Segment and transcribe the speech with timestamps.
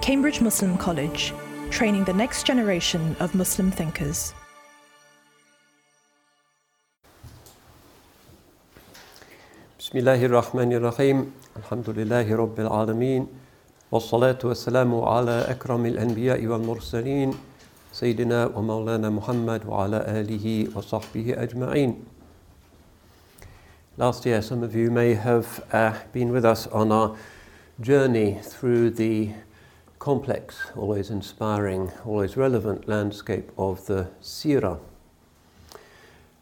[0.00, 1.32] Cambridge Muslim College,
[1.70, 4.32] training the next generation of Muslim thinkers.
[9.78, 13.26] بسم الله الرحمن الرحيم الحمد لله رب العالمين
[13.92, 17.34] والصلاة والسلام على أكرم الأنبياء والمرسلين
[17.92, 22.04] سيدنا ومولانا محمد وعلى آله وصحبه أجمعين
[23.98, 27.16] Last year, some of you may have uh, been with us on our
[27.80, 29.30] journey through the
[30.01, 34.79] complex, always inspiring, always relevant landscape of the Sirah.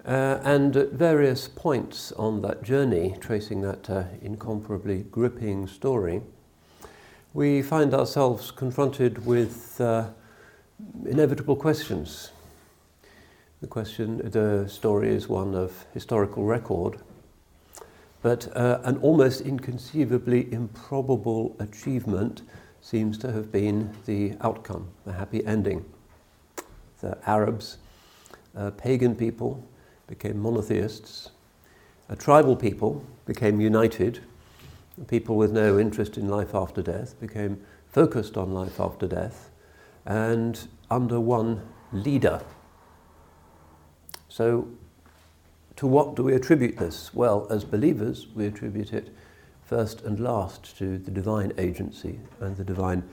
[0.06, 6.22] Uh, and at various points on that journey, tracing that uh, incomparably gripping story,
[7.34, 10.08] we find ourselves confronted with uh,
[11.06, 12.32] inevitable questions.
[13.60, 16.98] The question, the story is one of historical record,
[18.22, 22.42] but uh, an almost inconceivably improbable achievement
[22.82, 25.86] seems to have been the outcome, the happy ending.
[27.02, 27.78] The Arabs,
[28.78, 29.64] pagan people,
[30.08, 31.32] became monotheists.
[32.10, 34.20] A tribal people became united.
[35.08, 39.50] People with no interest in life after death became focused on life after death
[40.06, 41.62] and under one
[41.94, 42.42] leader.
[44.28, 44.68] So,
[45.76, 47.14] to what do we attribute this?
[47.14, 49.16] Well, as believers, we attribute it
[49.70, 53.04] first and last to the divine agency and the divine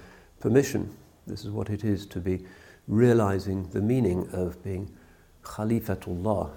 [0.41, 0.89] permission.
[1.27, 2.47] This is what it is to be
[2.89, 4.91] realizing the meaning of being
[5.45, 6.51] Khalifatullah.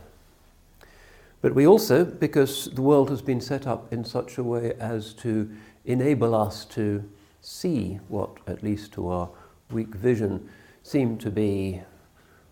[1.41, 5.13] But we also, because the world has been set up in such a way as
[5.15, 5.51] to
[5.83, 7.03] enable us to
[7.41, 9.29] see what, at least to our
[9.69, 10.47] weak vision,
[10.81, 11.81] seem to be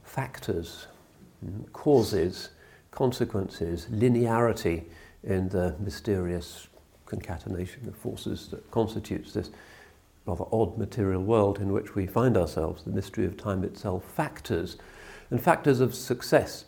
[0.04, 0.88] factors,
[1.40, 2.50] hmm, causes,
[2.92, 4.84] consequences, linearity
[5.24, 6.68] in the mysterious
[7.07, 9.51] concatenation of forces that constitutes this
[10.27, 14.77] rather odd material world in which we find ourselves, the mystery of time itself, factors,
[15.31, 16.65] and factors of success.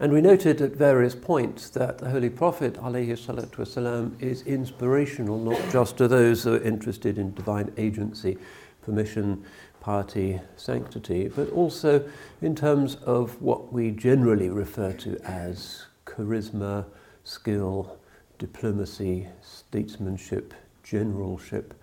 [0.00, 5.96] And we noted at various points that the Holy Prophet والسلام, is inspirational not just
[5.98, 8.36] to those who are interested in divine agency,
[8.82, 9.44] permission,
[9.80, 12.08] piety, sanctity, but also
[12.42, 16.84] in terms of what we generally refer to as charisma,
[17.22, 17.96] skill,
[18.39, 21.75] diplomacy, statesmanship, generalship,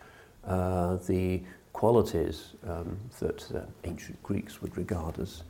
[0.44, 5.44] uh, the qualities um, that uh, ancient Greeks would regard as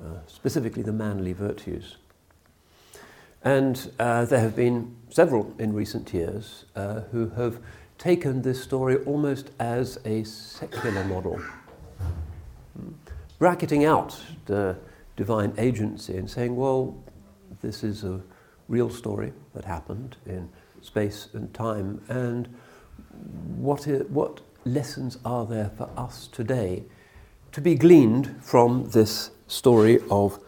[0.00, 1.98] uh, specifically the manly virtues.
[3.44, 7.60] And uh, there have been several in recent years uh, who have
[7.98, 11.40] taken this story almost as a secular model,
[13.38, 14.76] bracketing out the
[15.16, 16.96] divine agency and saying, well,
[17.62, 18.20] this is a
[18.68, 20.48] real story that happened in
[20.82, 22.48] space and time, and
[23.56, 26.84] what, is, what lessons are there for us today
[27.52, 30.38] to be gleaned from this story of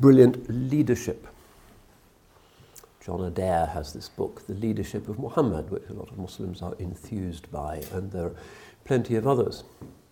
[0.00, 1.26] brilliant leadership?
[3.04, 6.74] John Adair has this book, The Leadership of Muhammad, which a lot of Muslims are
[6.78, 8.36] enthused by, and there are
[8.84, 9.64] plenty of others.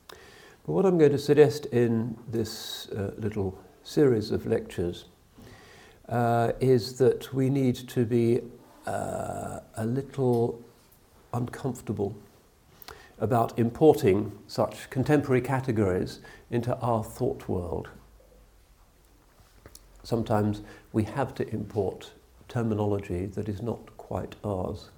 [0.09, 5.07] But what I'm going to suggest in this uh, little series of lectures
[6.09, 8.41] uh, is that we need to be
[8.87, 10.63] uh, a little
[11.33, 12.15] uncomfortable
[13.19, 16.21] about importing such contemporary categories
[16.51, 17.89] into our thought world.
[20.03, 20.63] Sometimes
[20.93, 22.13] we have to import
[22.49, 24.91] terminology that is not quite ours.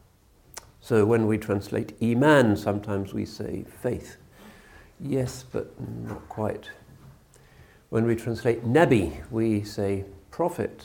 [0.80, 4.16] So when we translate Iman, sometimes we say faith.
[4.98, 5.72] Yes, but
[6.06, 6.70] not quite.
[7.90, 10.82] When we translate Nabi, we say prophet.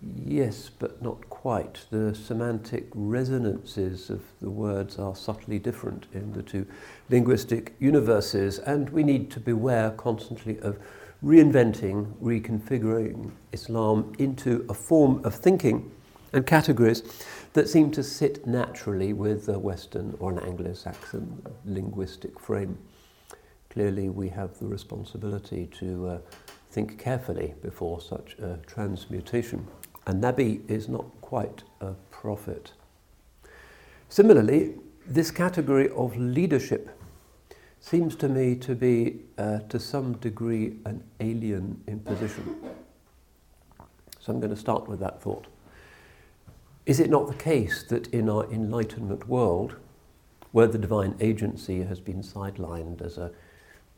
[0.00, 1.80] Yes, but not quite.
[1.90, 6.66] The semantic resonances of the words are subtly different in the two
[7.10, 10.78] linguistic universes, and we need to beware constantly of
[11.22, 15.90] reinventing, reconfiguring Islam into a form of thinking
[16.32, 17.02] and categories
[17.52, 22.78] that seem to sit naturally with a Western or an Anglo Saxon linguistic frame.
[23.68, 26.18] Clearly, we have the responsibility to uh,
[26.70, 29.66] think carefully before such a transmutation.
[30.06, 32.72] A Nabi is not quite a prophet.
[34.08, 34.74] Similarly,
[35.06, 36.90] this category of leadership
[37.80, 42.56] seems to me to be, uh, to some degree, an alien imposition.
[44.20, 45.46] So I'm going to start with that thought.
[46.86, 49.76] Is it not the case that in our Enlightenment world,
[50.52, 53.30] where the divine agency has been sidelined as a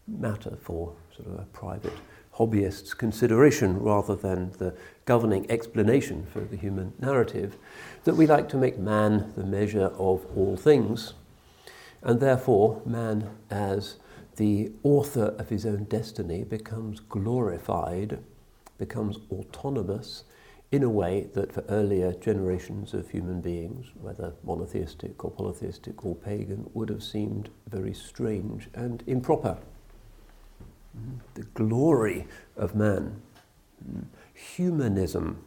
[0.06, 1.92] matter for sort of a private
[2.32, 4.74] hobbyist's consideration rather than the
[5.04, 7.56] governing explanation for the human narrative,
[8.04, 11.14] that we like to make man the measure of all things,
[12.02, 13.96] And therefore, man, as
[14.36, 18.18] the author of his own destiny, becomes glorified,
[18.78, 20.24] becomes autonomous
[20.72, 26.16] in a way that for earlier generations of human beings, whether monotheistic or polytheistic or
[26.16, 29.58] pagan, would have seemed very strange and improper.
[31.34, 33.22] The glory of man,
[34.34, 35.42] humanism,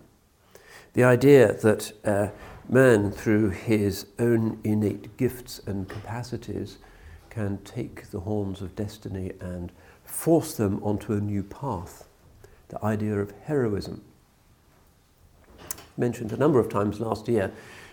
[0.94, 2.30] the idea that uh,
[2.70, 6.78] man, through his own innate gifts and capacities,
[7.30, 9.72] can take the horns of destiny and
[10.06, 12.08] force them onto a new path.
[12.70, 14.04] The idea of heroism.
[15.98, 17.52] Mentioned a number of times last year,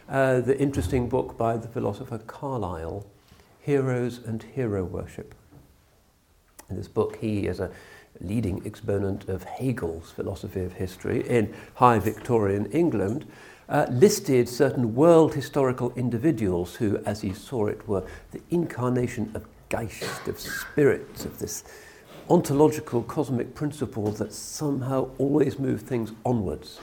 [0.08, 3.04] uh, the interesting book by the philosopher Carlyle,
[3.60, 5.34] Heroes and Hero Worship.
[6.70, 7.70] In this book, he is a
[8.20, 13.26] leading exponent of Hegel's philosophy of history in high Victorian England,
[13.68, 19.46] uh, listed certain world historical individuals who, as he saw it, were the incarnation of
[19.68, 21.64] Geist, of spirits, of this
[22.28, 26.78] ontological cosmic principle that somehow always moved things onwards.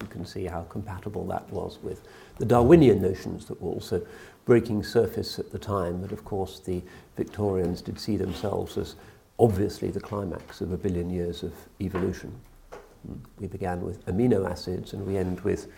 [0.00, 2.02] You can see how compatible that was with
[2.38, 4.04] the Darwinian notions that were also
[4.44, 6.82] breaking surface at the time, but of course the
[7.16, 8.96] Victorians did see themselves as
[9.38, 12.34] obviously the climax of a billion years of evolution.
[13.38, 15.68] We began with amino acids and we end with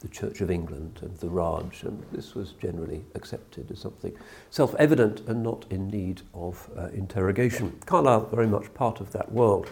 [0.00, 4.16] the Church of England and the Raj, and this was generally accepted as something
[4.50, 7.78] self evident and not in need of uh, interrogation.
[7.84, 9.68] Carlyle, very much part of that world.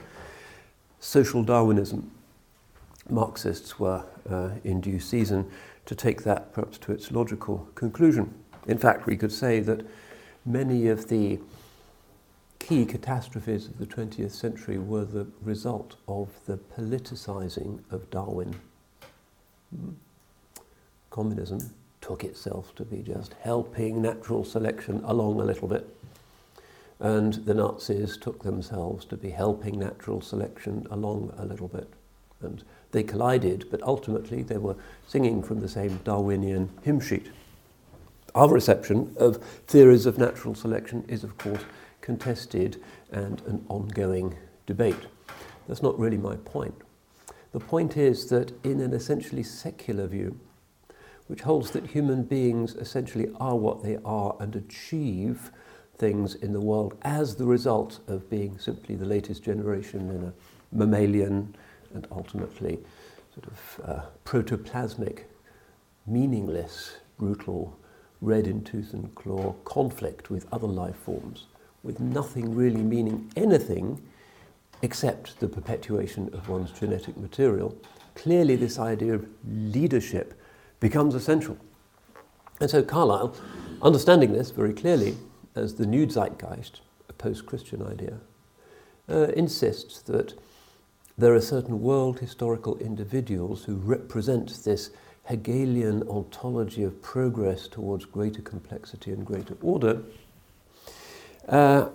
[1.00, 2.10] Social Darwinism.
[3.08, 5.50] Marxists were uh, in due season
[5.88, 8.34] to take that perhaps to its logical conclusion.
[8.66, 9.86] In fact, we could say that
[10.44, 11.38] many of the
[12.58, 18.54] key catastrophes of the 20th century were the result of the politicizing of Darwin.
[21.08, 25.88] Communism took itself to be just helping natural selection along a little bit.
[27.00, 31.88] And the Nazis took themselves to be helping natural selection along a little bit.
[32.42, 32.62] And
[32.92, 34.76] they collided, but ultimately they were
[35.06, 37.30] singing from the same Darwinian hymn sheet.
[38.34, 39.36] Our reception of
[39.66, 41.62] theories of natural selection is, of course,
[42.00, 42.80] contested
[43.10, 44.36] and an ongoing
[44.66, 45.06] debate.
[45.66, 46.74] That's not really my point.
[47.52, 50.38] The point is that in an essentially secular view,
[51.26, 55.50] which holds that human beings essentially are what they are and achieve
[55.96, 60.32] things in the world as the result of being simply the latest generation in a
[60.72, 61.54] mammalian
[61.94, 62.78] and ultimately
[63.34, 65.24] sort of uh, protoplasmic,
[66.06, 67.76] meaningless, brutal,
[68.20, 71.46] red in tooth and claw conflict with other life forms
[71.82, 74.00] with nothing really meaning anything
[74.82, 77.76] except the perpetuation of one's genetic material,
[78.14, 80.40] clearly this idea of leadership
[80.80, 81.56] becomes essential.
[82.60, 83.34] And so Carlyle,
[83.82, 85.16] understanding this very clearly
[85.54, 88.18] as the new zeitgeist, a post Christian idea,
[89.08, 90.34] uh, insists that
[91.18, 94.90] there are certain world historical individuals who represent this
[95.24, 100.00] Hegelian ontology of progress towards greater complexity and greater order
[101.48, 101.88] uh,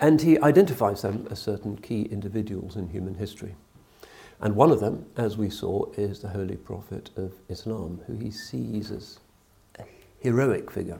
[0.00, 3.54] and he identifies them as certain key individuals in human history.
[4.40, 8.30] And one of them, as we saw, is the Holy Prophet of Islam, who he
[8.30, 9.18] sees as
[9.78, 9.84] a
[10.20, 10.98] heroic figure,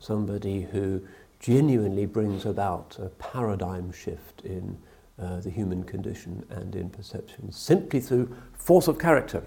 [0.00, 1.06] somebody who
[1.40, 4.78] genuinely brings about a paradigm shift in
[5.18, 9.42] uh, the human condition and in perception simply through force of character.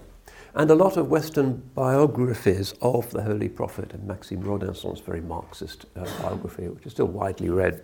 [0.54, 5.86] And a lot of Western biographies of the Holy Prophet, and Maxime Rodinson's very Marxist
[5.96, 7.82] uh, biography, which is still widely read,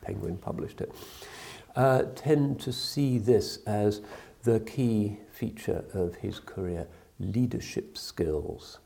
[0.00, 0.94] Penguin published it,
[1.76, 4.00] uh, tend to see this as
[4.44, 6.86] the key feature of his career
[7.20, 8.78] leadership skills,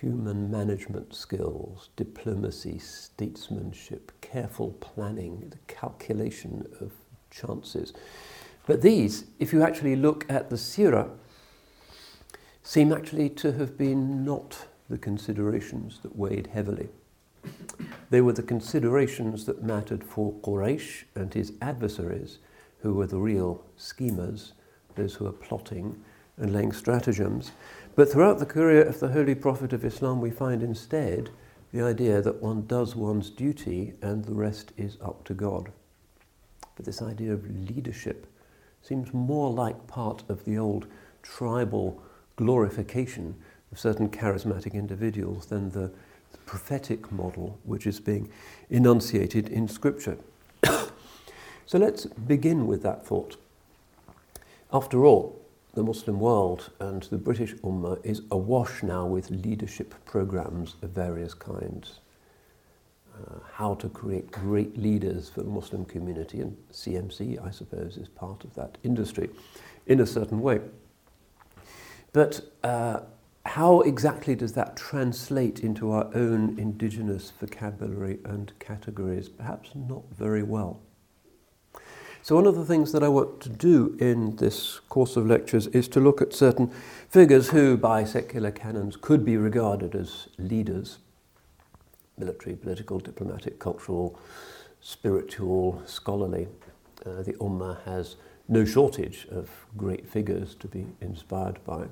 [0.00, 6.92] human management skills, diplomacy, statesmanship, careful planning, the calculation of
[7.30, 7.92] chances.
[8.66, 11.10] But these, if you actually look at the Sirah,
[12.62, 16.88] seem actually to have been not the considerations that weighed heavily.
[18.10, 22.38] They were the considerations that mattered for Quraysh and his adversaries,
[22.80, 24.52] who were the real schemers,
[24.94, 26.02] those who were plotting
[26.36, 27.52] and laying stratagems.
[27.96, 31.30] But throughout the career of the Holy Prophet of Islam, we find instead
[31.72, 35.72] the idea that one does one's duty and the rest is up to God.
[36.76, 38.26] But this idea of leadership
[38.82, 40.86] seems more like part of the old
[41.22, 42.02] tribal
[42.36, 43.34] glorification
[43.72, 45.90] of certain charismatic individuals than the,
[46.32, 48.28] the prophetic model which is being
[48.68, 50.18] enunciated in Scripture.
[51.64, 53.38] so let's begin with that thought.
[54.70, 55.40] After all,
[55.76, 61.34] the Muslim world and the British Ummah is awash now with leadership programs of various
[61.34, 62.00] kinds.
[63.14, 68.08] Uh, how to create great leaders for the Muslim community, and CMC, I suppose, is
[68.08, 69.28] part of that industry
[69.86, 70.60] in a certain way.
[72.14, 73.00] But uh,
[73.44, 79.28] how exactly does that translate into our own indigenous vocabulary and categories?
[79.28, 80.80] Perhaps not very well.
[82.26, 85.68] So, one of the things that I want to do in this course of lectures
[85.68, 86.72] is to look at certain
[87.08, 90.98] figures who, by secular canons, could be regarded as leaders
[92.18, 94.18] military, political, diplomatic, cultural,
[94.80, 96.48] spiritual, scholarly.
[97.04, 98.16] Uh, the Ummah has
[98.48, 101.84] no shortage of great figures to be inspired by.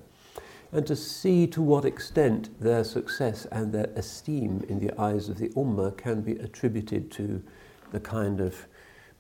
[0.73, 5.39] And to see to what extent their success and their esteem in the eyes of
[5.39, 7.41] the Ummah can be attributed to
[7.93, 8.67] the kind of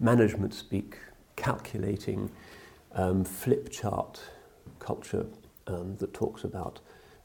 [0.00, 0.98] management speak,
[1.36, 2.30] calculating
[2.92, 4.20] um, flip chart
[4.78, 5.26] culture
[5.66, 6.80] um, that talks about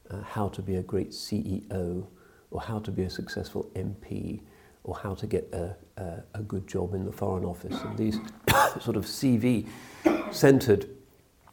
[0.09, 2.05] uh, how to be a great CEO
[2.51, 4.41] or how to be a successful MP
[4.83, 7.79] or how to get a, a, a good job in the Foreign Office.
[7.81, 8.17] And these
[8.81, 9.67] sort of CV
[10.31, 10.89] centered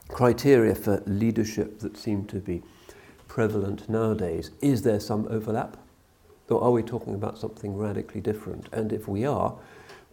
[0.08, 2.62] criteria for leadership that seem to be
[3.28, 4.50] prevalent nowadays.
[4.62, 5.76] Is there some overlap?
[6.48, 8.68] Or are we talking about something radically different?
[8.72, 9.56] And if we are,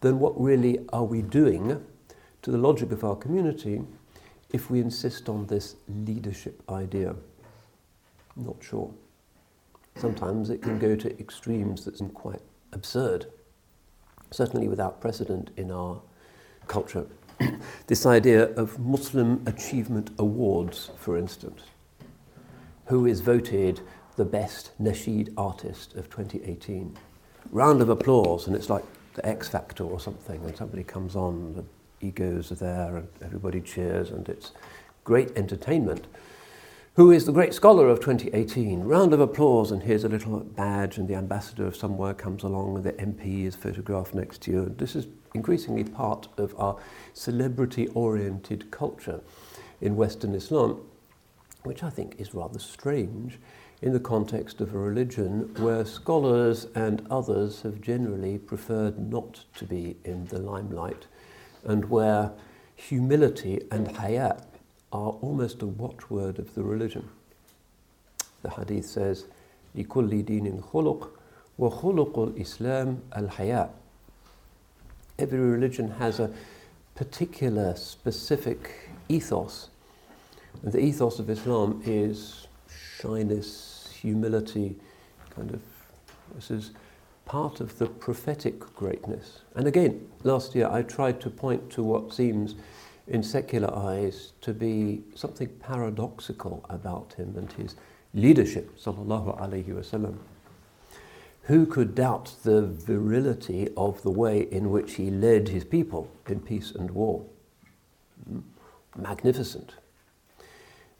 [0.03, 1.83] then what really are we doing
[2.41, 3.81] to the logic of our community
[4.51, 7.15] if we insist on this leadership idea?
[8.35, 8.91] Not sure.
[9.95, 12.41] Sometimes it can go to extremes that's quite
[12.73, 13.27] absurd,
[14.29, 16.01] certainly without precedent in our
[16.67, 17.05] culture.
[17.87, 21.61] this idea of Muslim Achievement Awards, for instance.
[22.87, 23.79] Who is voted
[24.17, 26.97] the best nasheed artist of 2018?
[27.51, 31.53] Round of applause, and it's like the X Factor or something, and somebody comes on,
[31.53, 31.63] the
[32.05, 34.51] egos are there, and everybody cheers, and it's
[35.03, 36.07] great entertainment.
[36.95, 38.81] Who is the great scholar of 2018?
[38.81, 42.75] Round of applause, and here's a little badge, and the ambassador of somewhere comes along,
[42.75, 44.75] and the MP is photographed next to you.
[44.77, 46.77] This is increasingly part of our
[47.13, 49.21] celebrity oriented culture
[49.81, 50.81] in Western Islam,
[51.63, 53.39] which I think is rather strange
[53.83, 59.65] in the context of a religion where scholars and others have generally preferred not to
[59.65, 61.05] be in the limelight
[61.65, 62.31] and where
[62.77, 64.41] humility and haya
[64.93, 67.09] are almost a watchword of the religion.
[68.41, 69.25] The hadith says,
[69.75, 71.09] لِكُلِّ دِينٍ خُلُقٍ
[71.59, 73.69] وَخُلُقُ الْإِسْلَامِ الْحَيَاءِ
[75.19, 76.31] Every religion has a
[76.95, 79.67] particular, specific ethos.
[80.61, 82.47] And the ethos of Islam is
[83.01, 83.72] shyness,
[84.03, 84.75] humility,
[85.35, 85.61] kind of,
[86.35, 86.71] this is
[87.25, 89.39] part of the prophetic greatness.
[89.55, 92.55] And again, last year I tried to point to what seems
[93.07, 97.75] in secular eyes to be something paradoxical about him and his
[98.13, 100.17] leadership, sallallahu alaihi wasallam.
[101.43, 106.39] Who could doubt the virility of the way in which he led his people in
[106.39, 107.25] peace and war?
[108.27, 108.39] Hmm?
[108.97, 109.73] Magnificent.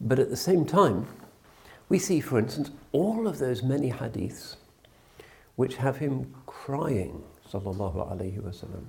[0.01, 1.07] But at the same time,
[1.93, 4.55] we see, for instance, all of those many hadiths
[5.57, 8.85] which have him crying, sallallahu alaihi wasallam.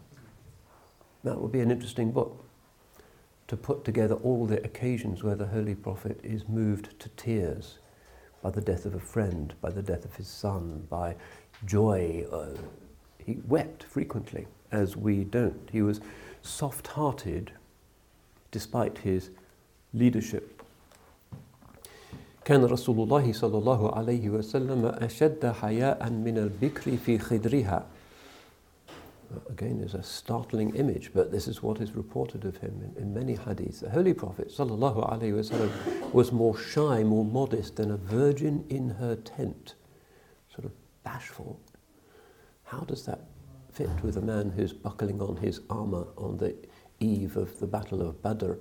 [1.23, 2.42] That would be an interesting book
[3.49, 7.76] to put together all the occasions where the Holy Prophet is moved to tears
[8.40, 11.14] by the death of a friend, by the death of his son, by
[11.66, 12.25] joy.
[12.32, 12.56] Uh,
[13.18, 15.68] he wept frequently, as we don't.
[15.70, 16.00] He was
[16.40, 17.52] soft hearted
[18.50, 19.28] despite his
[19.92, 20.53] leadership
[22.45, 27.85] كان رسول الله صلى الله عليه وسلم أشد حياء من البكر في خدرها
[29.51, 33.13] Again, is a startling image, but this is what is reported of him in, in
[33.13, 33.81] many hadiths.
[33.81, 38.89] The Holy Prophet sallallahu alaihi wasallam was more shy, more modest than a virgin in
[38.89, 39.75] her tent,
[40.51, 40.71] sort of
[41.03, 41.59] bashful.
[42.63, 43.19] How does that
[43.71, 46.55] fit with a man who's buckling on his armor on the
[46.99, 48.53] eve of the Battle of Badr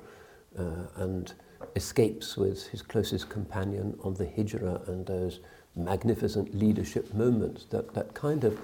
[0.58, 0.62] uh,
[0.96, 1.32] and
[1.75, 5.39] escapes with his closest companion on the Hijra and those
[5.75, 8.59] magnificent leadership moments, that, that kind of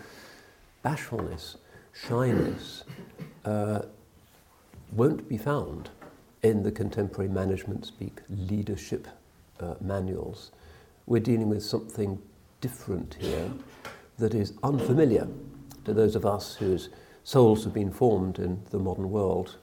[0.84, 1.58] bashfulness,
[1.94, 2.84] shyness,
[3.46, 3.82] uh,
[4.92, 5.90] won't be found
[6.44, 9.08] in the contemporary management speak leadership
[9.60, 10.52] uh, manuals.
[11.06, 12.22] We're dealing with something
[12.62, 13.50] different here
[14.18, 15.28] that is unfamiliar
[15.86, 16.90] to those of us whose
[17.24, 19.58] souls have been formed in the modern world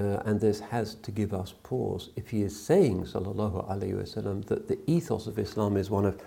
[0.00, 2.10] uh, and this has to give us pause.
[2.16, 6.20] If he is saying, sallallahu alaihi wasallam, that the ethos of Islam is one of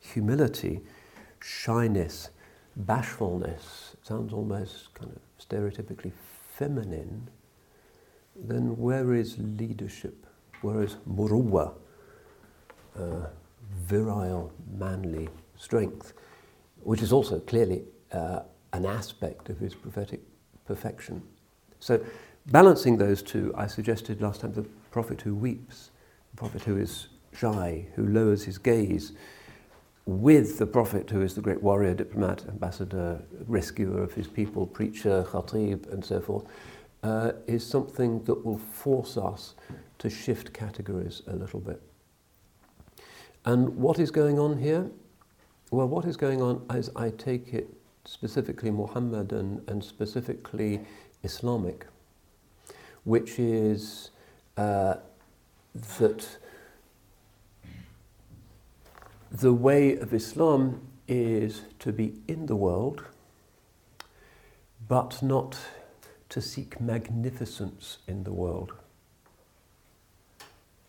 [0.00, 0.80] humility,
[1.40, 2.30] shyness,
[2.76, 6.12] bashfulness, sounds almost kind of stereotypically
[6.54, 7.28] feminine,
[8.36, 10.26] then where is leadership
[10.62, 11.74] Where is muruwa,
[12.96, 13.26] uh,
[13.84, 16.12] virile, manly strength,
[16.82, 17.82] which is also clearly
[18.12, 18.42] uh,
[18.72, 20.20] an aspect of his prophetic
[20.64, 21.22] perfection.
[21.80, 22.00] So,
[22.46, 25.90] balancing those two, I suggested last time the prophet who weeps,
[26.30, 29.12] the prophet who is shy, who lowers his gaze,
[30.04, 35.24] with the prophet who is the great warrior, diplomat, ambassador, rescuer of his people, preacher,
[35.28, 36.44] khatib, and so forth,
[37.02, 39.54] uh, is something that will force us
[39.98, 41.80] to shift categories a little bit.
[43.44, 44.90] And what is going on here?
[45.70, 47.68] Well, what is going on is I take it
[48.04, 50.80] specifically Muhammadan and specifically
[51.22, 51.86] Islamic,
[53.04, 54.10] which is
[54.56, 54.94] uh,
[55.98, 56.38] that
[59.30, 63.02] the way of Islam is to be in the world,
[64.88, 65.56] but not
[66.28, 68.72] to seek magnificence in the world.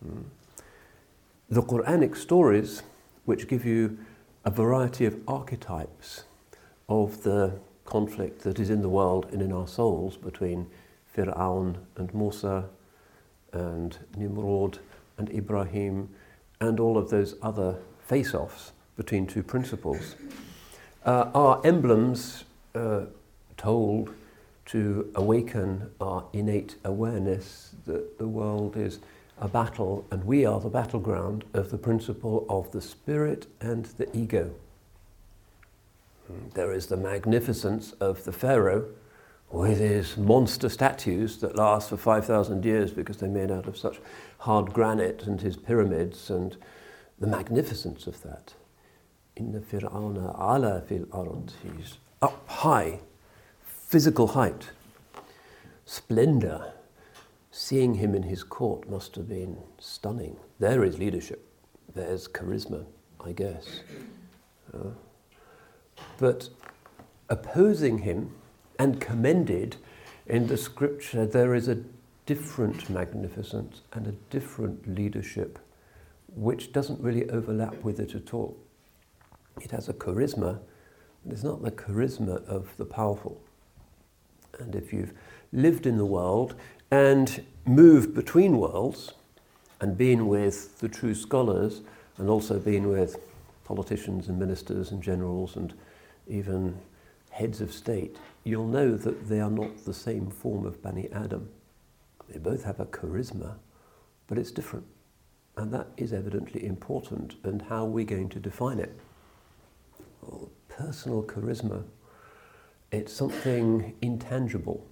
[0.05, 0.23] Mm.
[1.49, 2.83] The Quranic stories,
[3.25, 3.97] which give you
[4.45, 6.23] a variety of archetypes
[6.89, 10.67] of the conflict that is in the world and in our souls between
[11.15, 12.65] Fir'aun and Musa
[13.51, 14.79] and Nimrod
[15.17, 16.09] and Ibrahim
[16.59, 20.15] and all of those other face offs between two principles,
[21.05, 23.01] uh, are emblems uh,
[23.57, 24.13] told
[24.65, 28.99] to awaken our innate awareness that the world is
[29.39, 34.15] a battle and we are the battleground of the principle of the spirit and the
[34.15, 34.51] ego.
[36.53, 38.85] There is the magnificence of the Pharaoh
[39.53, 43.99] with his monster statues that last for 5,000 years because they're made out of such
[44.39, 46.57] hard granite and his pyramids and
[47.19, 48.55] the magnificence of that.
[49.35, 52.99] In the Fir'auna ala fil ard, he's up high,
[53.63, 54.71] physical height,
[55.85, 56.73] splendor.
[57.51, 60.37] Seeing him in his court must have been stunning.
[60.57, 61.47] There is leadership,
[61.93, 62.85] there's charisma,
[63.23, 63.81] I guess.
[64.73, 64.89] Uh,
[66.17, 66.49] but
[67.29, 68.31] opposing him
[68.79, 69.77] and commended
[70.25, 71.83] in the scripture, there is a
[72.25, 75.59] different magnificence and a different leadership
[76.35, 78.57] which doesn't really overlap with it at all.
[79.61, 80.59] It has a charisma,
[81.23, 83.39] but it's not the charisma of the powerful.
[84.59, 85.13] And if you've
[85.51, 86.55] lived in the world
[86.89, 89.13] and moved between worlds
[89.81, 91.81] and been with the true scholars
[92.17, 93.17] and also been with
[93.63, 95.73] politicians and ministers and generals and
[96.27, 96.77] even
[97.31, 101.49] heads of state, you'll know that they are not the same form of Bani Adam.
[102.29, 103.55] They both have a charisma,
[104.27, 104.85] but it's different.
[105.55, 107.35] And that is evidently important.
[107.43, 108.97] And how are we going to define it?
[110.21, 111.83] Well, personal charisma,
[112.91, 114.85] it's something intangible.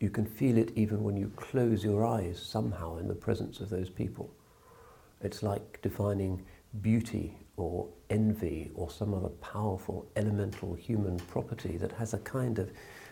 [0.00, 3.70] You can feel it even when you close your eyes somehow in the presence of
[3.70, 4.30] those people.
[5.20, 6.44] It's like defining
[6.80, 12.70] beauty or envy or some other powerful elemental human property that has a kind of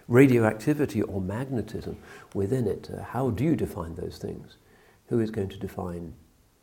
[0.08, 1.96] radioactivity or magnetism
[2.34, 2.90] within it.
[2.90, 4.56] Uh, how do you define those things?
[5.08, 6.14] Who is going to define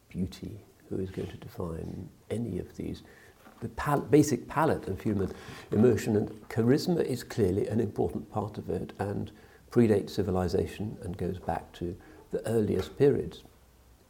[0.09, 0.65] beauty?
[0.89, 3.03] Who is going to define any of these?
[3.61, 5.31] The pal- basic palette of human
[5.71, 9.31] emotion and charisma is clearly an important part of it and
[9.71, 11.95] predates civilization and goes back to
[12.31, 13.43] the earliest periods.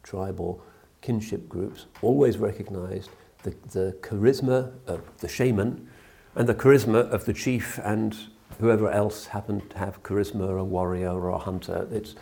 [0.02, 0.62] Tribal
[1.06, 3.10] kinship groups always recognized
[3.44, 5.88] the, the charisma of the shaman
[6.34, 8.16] and the charisma of the chief and
[8.58, 11.86] whoever else happened to have charisma, a warrior or a hunter.
[11.92, 12.16] It's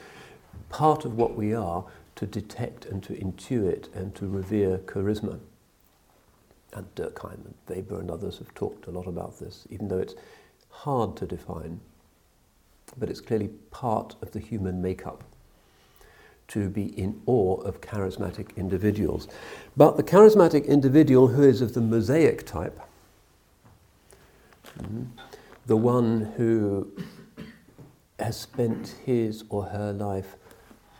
[0.69, 5.39] part of what we are to detect and to intuit and to revere charisma.
[6.75, 10.15] And Durkheim and Weber and others have talked a lot about this, even though it's
[10.69, 11.81] hard to define,
[12.99, 15.25] but it's clearly part of the human makeup
[16.49, 19.29] to be in awe of charismatic individuals.
[19.77, 22.79] But the charismatic individual who is of the Mosaic type,
[24.79, 25.07] mm,
[25.67, 26.91] the one who
[28.19, 30.37] has spent his or her life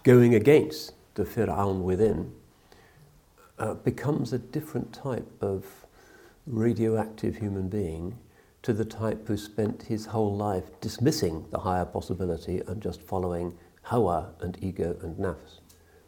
[0.03, 2.33] going against the Fir'aun within,
[3.59, 5.87] uh, becomes a different type of
[6.47, 8.19] radioactive human being
[8.63, 13.55] to the type who spent his whole life dismissing the higher possibility and just following
[13.85, 15.61] hawa and ego and nafs.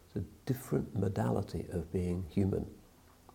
[0.06, 2.66] It's a different modality of being human.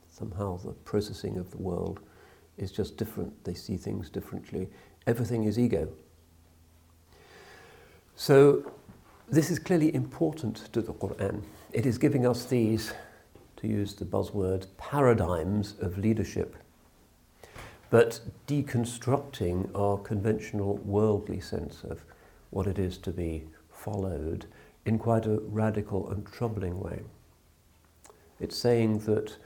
[0.10, 2.00] Somehow the processing of the world
[2.58, 3.44] is just different.
[3.44, 4.68] They see things differently.
[5.08, 5.90] Everything is ego.
[8.16, 8.72] So
[9.30, 11.44] this is clearly important to the Quran.
[11.72, 12.94] It is giving us these,
[13.58, 16.56] to use the buzzword, paradigms of leadership,
[17.92, 22.04] but deconstructing our conventional worldly sense of
[22.50, 23.46] what it is to be
[23.84, 24.46] followed
[24.86, 27.02] in quite a radical and troubling way.
[28.40, 29.38] It's saying that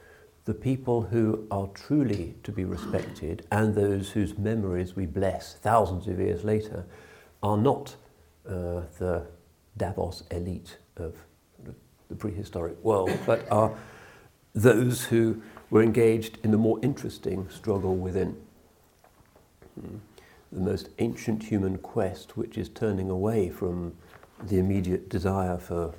[0.46, 6.08] the people who are truly to be respected and those whose memories we bless thousands
[6.08, 6.86] of years later
[7.42, 7.96] are not
[8.48, 9.26] uh, the
[9.78, 11.16] Davos elite of
[12.10, 13.76] the prehistoric world, but are
[14.54, 18.38] those who were engaged in the more interesting struggle within.
[19.80, 19.98] Hmm.
[20.52, 23.96] The most ancient human quest, which is turning away from
[24.43, 25.95] the immediate desire for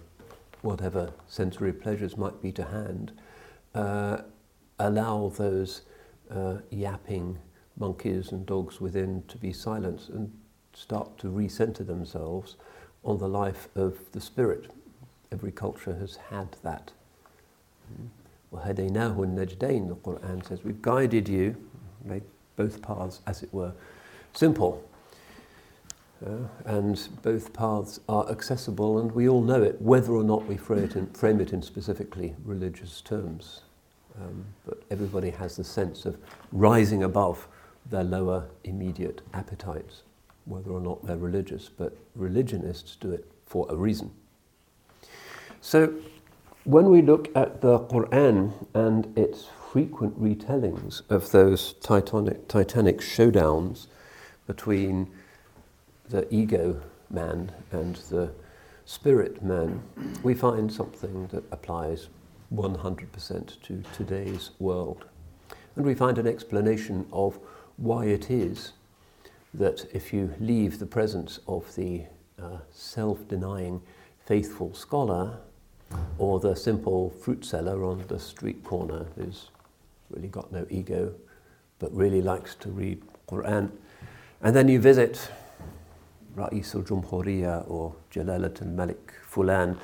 [0.61, 3.11] whatever sensory pleasures might be to hand,
[3.73, 4.17] uh,
[4.79, 5.81] allow those
[6.29, 7.37] uh, yapping
[7.77, 10.31] monkeys and dogs within to be silenced and
[10.73, 12.55] start to recenter themselves
[13.03, 14.71] on the life of the spirit.
[15.31, 16.91] Every culture has had that.
[18.53, 21.55] وَهَدَيْنَاهُ النَّجْدَيْنِ The Quran says, we've guided you,
[22.03, 22.23] made
[22.55, 23.73] both paths, as it were,
[24.33, 24.87] simple.
[26.64, 30.84] And both paths are accessible, and we all know it, whether or not we frame
[30.84, 33.62] it in, frame it in specifically religious terms.
[34.20, 36.16] Um, but everybody has the sense of
[36.52, 37.46] rising above
[37.90, 40.02] their lower immediate appetites,
[40.46, 41.68] whether or not they're religious.
[41.68, 44.10] But religionists do it for a reason.
[45.60, 45.94] So,
[46.64, 53.86] when we look at the Quran and its frequent retellings of those titanic, titanic showdowns
[54.46, 55.10] between
[56.08, 58.30] the ego man and the
[58.84, 59.82] spirit man,
[60.22, 62.08] we find something that applies
[62.54, 65.06] 100% to today's world.
[65.74, 67.38] And we find an explanation of
[67.76, 68.72] why it is
[69.52, 72.04] that if you leave the presence of the
[72.40, 73.82] uh, self denying
[74.24, 75.38] faithful scholar
[76.18, 79.48] or the simple fruit seller on the street corner who's
[80.10, 81.12] really got no ego
[81.78, 83.70] but really likes to read Quran,
[84.42, 85.30] and then you visit
[86.36, 89.78] Ra'is al-Jumhuriya or Jalalat al-Malik Fulan,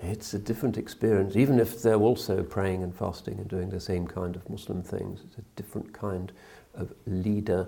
[0.00, 4.06] it's a different experience, even if they're also praying and fasting and doing the same
[4.06, 5.20] kind of Muslim things.
[5.26, 6.32] It's a different kind
[6.74, 7.66] of leader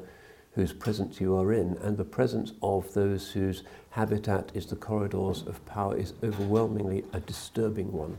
[0.53, 5.43] whose presence you are in, and the presence of those whose habitat is the corridors
[5.47, 8.19] of power is overwhelmingly a disturbing one,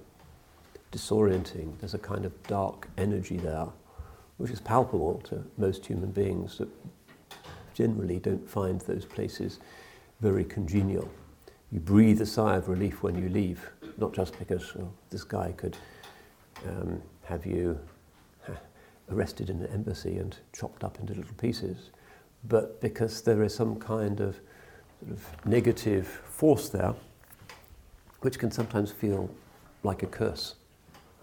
[0.92, 1.78] disorienting.
[1.80, 3.68] There's a kind of dark energy there,
[4.38, 6.70] which is palpable to most human beings that
[7.74, 9.60] generally don't find those places
[10.20, 11.10] very congenial.
[11.72, 15.54] You breathe a sigh of relief when you leave, not just because well, this guy
[15.56, 15.78] could
[16.68, 17.80] um, have you
[19.12, 21.92] arrested in an embassy and chopped up into little pieces,
[22.48, 24.40] but because there is some kind of,
[25.00, 26.94] sort of negative force there,
[28.22, 29.30] which can sometimes feel
[29.84, 30.56] like a curse,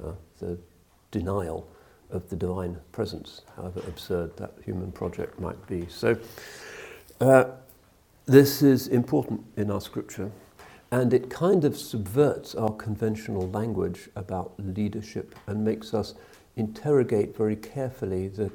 [0.02, 0.59] uh, the
[1.11, 1.68] denial
[2.11, 5.87] of the divine presence, however absurd that human project might be.
[5.88, 6.16] So,
[7.20, 7.46] uh,
[8.26, 10.32] this is important in our scripture,
[10.90, 16.14] and it kind of subverts our conventional language about leadership and makes us
[16.56, 18.50] interrogate very carefully the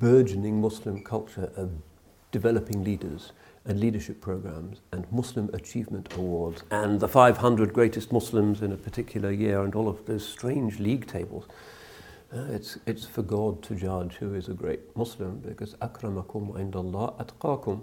[0.00, 1.70] burgeoning Muslim culture of
[2.30, 3.32] developing leaders
[3.66, 9.30] and leadership programs and Muslim achievement awards and the 500 greatest Muslims in a particular
[9.30, 11.46] year and all of those strange league tables.
[12.34, 17.14] Uh, it's, it's for God to judge who is a great Muslim because akramakum indallah
[17.22, 17.82] atqakum.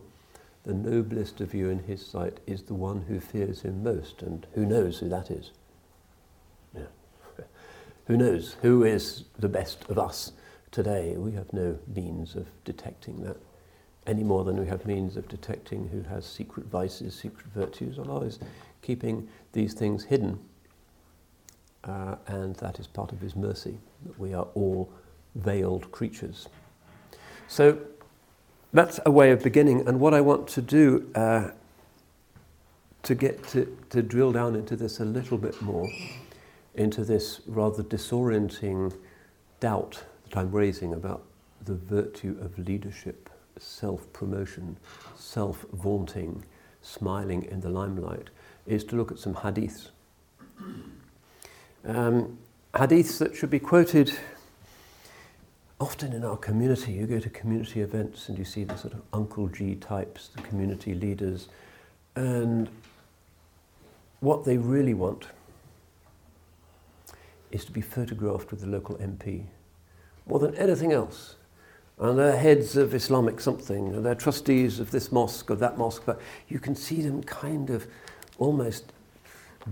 [0.63, 4.47] The noblest of you in his sight is the one who fears him most, and
[4.53, 5.51] who knows who that is?
[6.73, 6.85] Yeah.
[8.05, 10.31] who knows who is the best of us
[10.71, 11.15] today?
[11.17, 13.37] We have no means of detecting that
[14.05, 17.99] any more than we have means of detecting who has secret vices, secret virtues.
[17.99, 18.39] Allah is
[18.81, 20.39] keeping these things hidden.
[21.83, 24.89] Uh, and that is part of His mercy, that we are all
[25.35, 26.47] veiled creatures.
[27.47, 27.77] So
[28.73, 29.87] that's a way of beginning.
[29.87, 31.49] And what I want to do uh,
[33.03, 35.89] to get to, to drill down into this a little bit more,
[36.75, 38.93] into this rather disorienting
[39.59, 41.23] doubt that I'm raising about
[41.63, 44.77] the virtue of leadership, self promotion,
[45.15, 46.43] self vaunting,
[46.81, 48.29] smiling in the limelight,
[48.65, 49.89] is to look at some hadiths.
[51.85, 52.37] Um,
[52.73, 54.13] hadiths that should be quoted
[55.79, 56.93] often in our community.
[56.93, 60.41] You go to community events and you see the sort of Uncle G types, the
[60.41, 61.49] community leaders,
[62.15, 62.69] and
[64.19, 65.27] what they really want
[67.51, 69.43] is to be photographed with the local MP
[70.25, 71.35] more than anything else.
[71.99, 76.03] And they're heads of Islamic something, and they're trustees of this mosque or that mosque,
[76.05, 77.85] but you can see them kind of
[78.39, 78.91] almost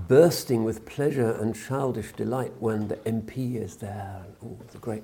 [0.08, 4.22] bursting with pleasure and childish delight when the MP is there.
[4.46, 5.04] Oh, the great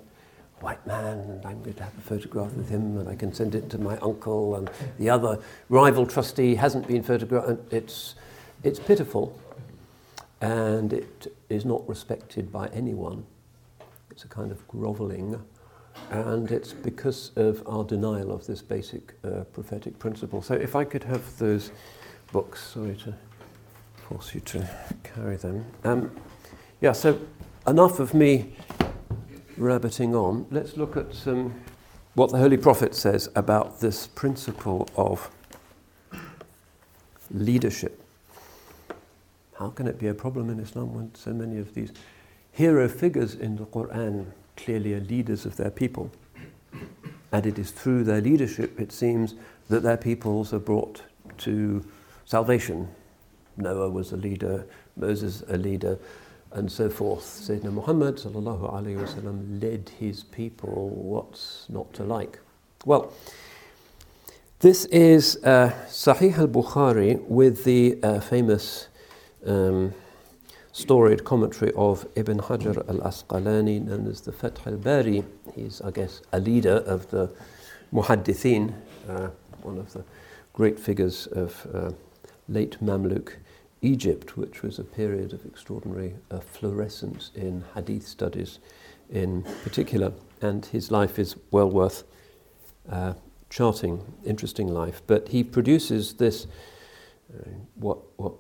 [0.60, 3.56] white man, and I'm going to have a photograph with him, and I can send
[3.56, 5.40] it to my uncle, and the other
[5.70, 7.72] rival trustee hasn't been photographed.
[7.72, 8.16] It's,
[8.64, 9.40] it's pitiful,
[10.42, 13.26] and it is not respected by anyone
[14.12, 15.40] It's a kind of groveling,
[16.10, 20.42] and it's because of our denial of this basic uh, prophetic principle.
[20.42, 21.72] So, if I could have those
[22.32, 23.14] books, sorry to
[24.08, 24.68] force you to
[25.04, 25.66] carry them.
[25.84, 26.12] Um,
[26.82, 27.20] yeah, so
[27.68, 28.54] enough of me
[29.58, 30.46] rabbiting on.
[30.52, 31.16] Let's look at
[32.14, 35.30] what the Holy Prophet says about this principle of
[37.32, 38.02] leadership.
[39.60, 41.92] How can it be a problem in Islam when so many of these
[42.52, 46.12] hero figures in the Quran clearly are leaders of their people?
[47.32, 49.36] And it is through their leadership, it seems,
[49.70, 51.02] that their peoples are brought
[51.40, 51.86] to
[52.26, 52.88] salvation.
[53.58, 54.66] Noah was a leader,
[54.96, 55.98] Moses a leader,
[56.58, 57.24] and so forth.
[57.24, 60.90] Sayyidina Muhammad wasallam, led his people.
[60.90, 62.40] What's not to like?
[62.84, 63.14] Well,
[64.60, 68.88] this is uh, Sahih al Bukhari with the uh, famous
[69.46, 69.94] um,
[70.72, 75.24] storied commentary of Ibn Hajar al Asqalani, known as the Fath al Bari.
[75.56, 77.30] He's, I guess, a leader of the
[77.94, 78.74] Muhaddithin,
[79.08, 79.30] uh,
[79.62, 80.04] one of the
[80.54, 81.92] great figures of uh,
[82.50, 83.34] late Mamluk
[83.82, 88.60] Egypt, which was a period of extraordinary uh, fluorescence in hadith studies
[89.10, 90.12] in particular.
[90.42, 92.04] And his life is well worth
[92.90, 93.14] uh,
[93.50, 95.02] charting, interesting life.
[95.08, 96.48] But he produces this
[97.34, 98.34] uh, what, what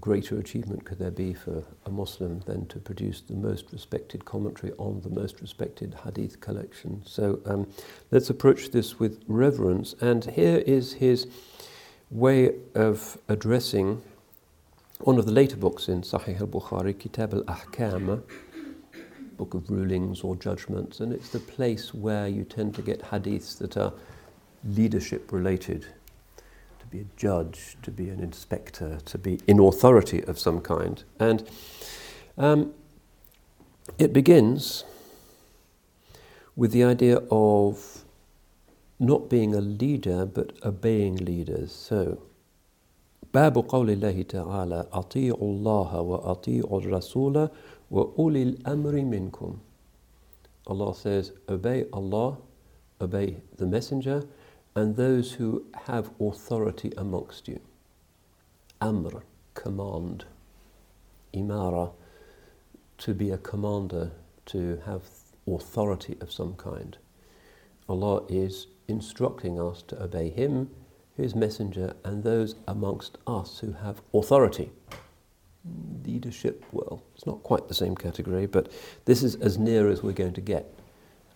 [0.00, 4.72] greater achievement could there be for a Muslim than to produce the most respected commentary
[4.76, 7.02] on the most respected hadith collection?
[7.04, 7.68] So um,
[8.10, 9.94] let's approach this with reverence.
[10.00, 11.26] And here is his
[12.10, 14.02] way of addressing
[15.04, 18.22] one of the later books in Sahih al Bukhari, Kitab al Ahkam,
[19.36, 23.58] book of rulings or judgments, and it's the place where you tend to get hadiths
[23.58, 23.92] that are
[24.64, 25.84] leadership related.
[26.80, 31.04] To be a judge, to be an inspector, to be in authority of some kind.
[31.20, 31.46] And
[32.38, 32.72] um,
[33.98, 34.84] it begins
[36.56, 38.04] with the idea of
[38.98, 41.72] not being a leader but obeying leaders.
[41.72, 42.22] So,
[43.33, 47.49] باب قول الله تعالى أطيعوا الله وأطيعوا الرسول
[47.91, 49.57] وأولي الأمر منكم
[50.67, 52.37] Allah says obey Allah
[53.01, 54.23] obey the messenger
[54.75, 57.59] and those who have authority amongst you
[58.81, 60.25] Amr command
[61.33, 61.91] Imara
[62.99, 64.11] to be a commander
[64.47, 65.03] to have
[65.47, 66.97] authority of some kind
[67.87, 70.69] Allah is instructing us to obey him
[71.16, 74.70] his messenger, and those amongst us who have authority.
[76.04, 78.70] Leadership, well, it's not quite the same category, but
[79.04, 80.72] this is as near as we're going to get.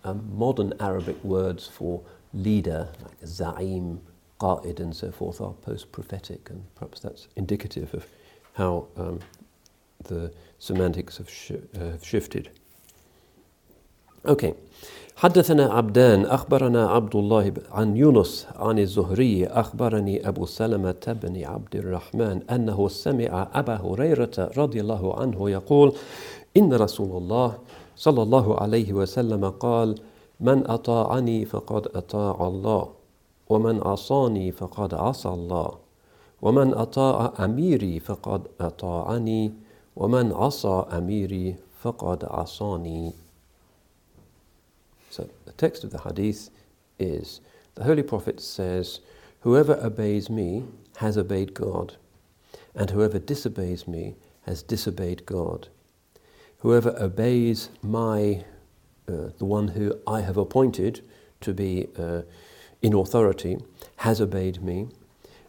[0.03, 2.01] Um, modern Arabic words for
[2.33, 3.99] leader, like za'im,
[4.39, 8.05] qa'id, and so forth, are post prophetic, and perhaps that's indicative of
[8.53, 9.19] how um,
[10.03, 12.49] the semantics have, sh- uh, have shifted.
[14.25, 14.53] Okay.
[15.19, 22.41] حدثنا عبدان أخبرنا عبد الله عن يونس عن الزهري أخبرني أبو سلمة بن عبد الرحمن
[22.51, 25.93] أنه سمع أبا هريرة رضي الله عنه يقول
[26.57, 27.57] إن رسول الله
[27.95, 29.95] صلى الله عليه وسلم قال
[30.39, 32.89] من أطاعني فقد أطاع الله
[33.49, 35.71] ومن عصاني فقد عصى الله
[36.41, 39.53] ومن أطاع أميري فقد أطاعني
[39.95, 43.28] ومن عصى أميري فقد عصاني.
[45.59, 46.49] Text of the hadith
[46.97, 47.41] is
[47.75, 49.01] the Holy Prophet says,
[49.41, 50.63] Whoever obeys me
[50.97, 51.97] has obeyed God,
[52.73, 55.67] and whoever disobeys me has disobeyed God.
[56.59, 58.43] Whoever obeys my,
[59.07, 61.01] uh, the one who I have appointed
[61.41, 62.21] to be uh,
[62.81, 63.59] in authority,
[63.97, 64.87] has obeyed me,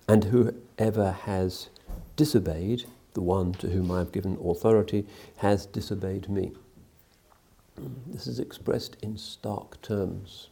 [0.09, 1.69] and whoever has
[2.17, 6.53] disobeyed the one to whom I have given authority has disobeyed me.
[8.07, 10.49] This is expressed in stark terms,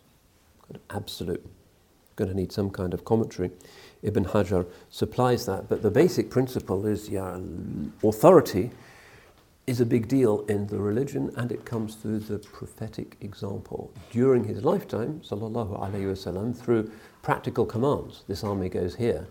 [0.91, 1.45] absolute.
[2.17, 3.51] Going to need some kind of commentary.
[4.03, 7.39] Ibn Hajar supplies that, but the basic principle is yeah,
[8.03, 8.71] authority
[9.67, 14.45] is a big deal in the religion, and it comes through the prophetic example during
[14.45, 16.91] his lifetime, sallallahu alaihi wasallam, through
[17.23, 18.25] practical commands.
[18.27, 19.27] This army goes here.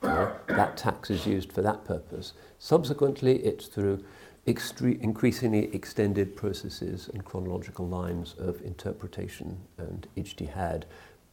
[0.00, 2.32] that tax is used for that purpose.
[2.58, 4.02] Subsequently, it's through
[4.47, 10.83] extre- increasingly extended processes and chronological lines of interpretation and ijtihad,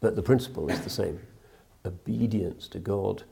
[0.01, 1.21] but the principle is the same
[1.85, 3.23] obedience to God,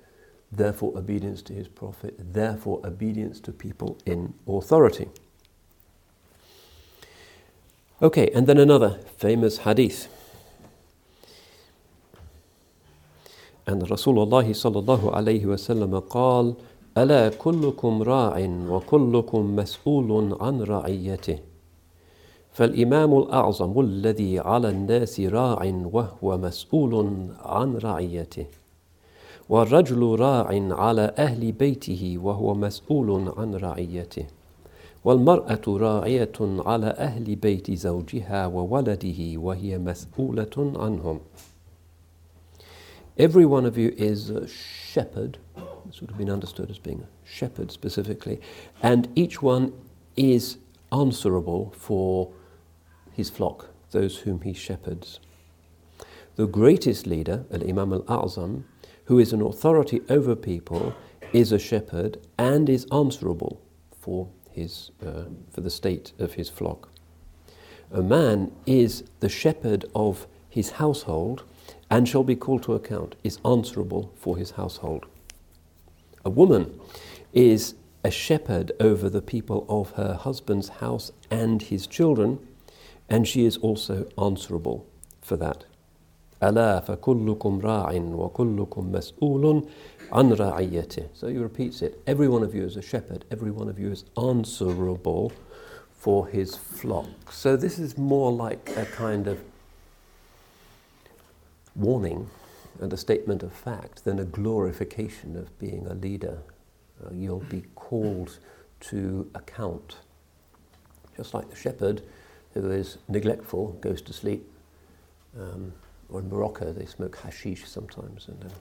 [0.50, 5.08] therefore obedience to His Prophet, therefore obedience to people in authority.
[8.00, 10.08] Okay, and then another famous hadith.
[13.66, 16.56] And Rasulullah sallallahu alayhi wa sallam قال
[16.97, 21.39] ألا كلكم راع وكلكم مسؤول عن رعيته
[22.51, 28.45] فالإمام الأعظم الذي على الناس راع وهو مسؤول عن رعيته
[29.49, 34.25] والرجل راع على أهل بيته وهو مسؤول عن رعيته
[35.05, 41.19] والمرأة راعية على أهل بيت زوجها وولده وهي مسؤولة عنهم
[43.19, 45.39] Every one of you is a shepherd.
[46.01, 48.41] Would have been understood as being a shepherd specifically.
[48.83, 49.73] And each one
[50.15, 50.57] is
[50.91, 52.31] answerable for
[53.13, 55.19] his flock, those whom he shepherds.
[56.35, 58.65] The greatest leader, Al Imam Al A'zam,
[59.05, 60.93] who is an authority over people,
[61.33, 63.59] is a shepherd and is answerable
[63.97, 66.89] for, his, uh, for the state of his flock.
[67.91, 71.43] A man is the shepherd of his household
[71.89, 75.05] and shall be called to account, is answerable for his household
[76.26, 76.78] A woman
[77.32, 82.38] is a shepherd over the people of her husband's house and his children,
[83.08, 84.86] and she is also answerable
[85.20, 85.64] for that.
[86.42, 89.68] ألا فكلكم راع وكلكم مسؤول
[90.12, 91.08] عن رعيته.
[91.14, 92.02] So he repeats it.
[92.06, 93.24] Every one of you is a shepherd.
[93.30, 95.32] Every one of you is answerable
[95.92, 97.30] for his flock.
[97.30, 99.38] So this is more like a kind of
[101.76, 102.28] warning
[102.79, 106.39] and a statement of fact than a glorification of being a leader.
[107.03, 108.39] Uh, you'll be called
[108.79, 109.97] to account.
[111.15, 112.01] Just like the shepherd
[112.53, 114.49] who is neglectful goes to sleep.
[115.39, 115.73] Um,
[116.09, 118.51] or in Morocco, they smoke hashish sometimes and then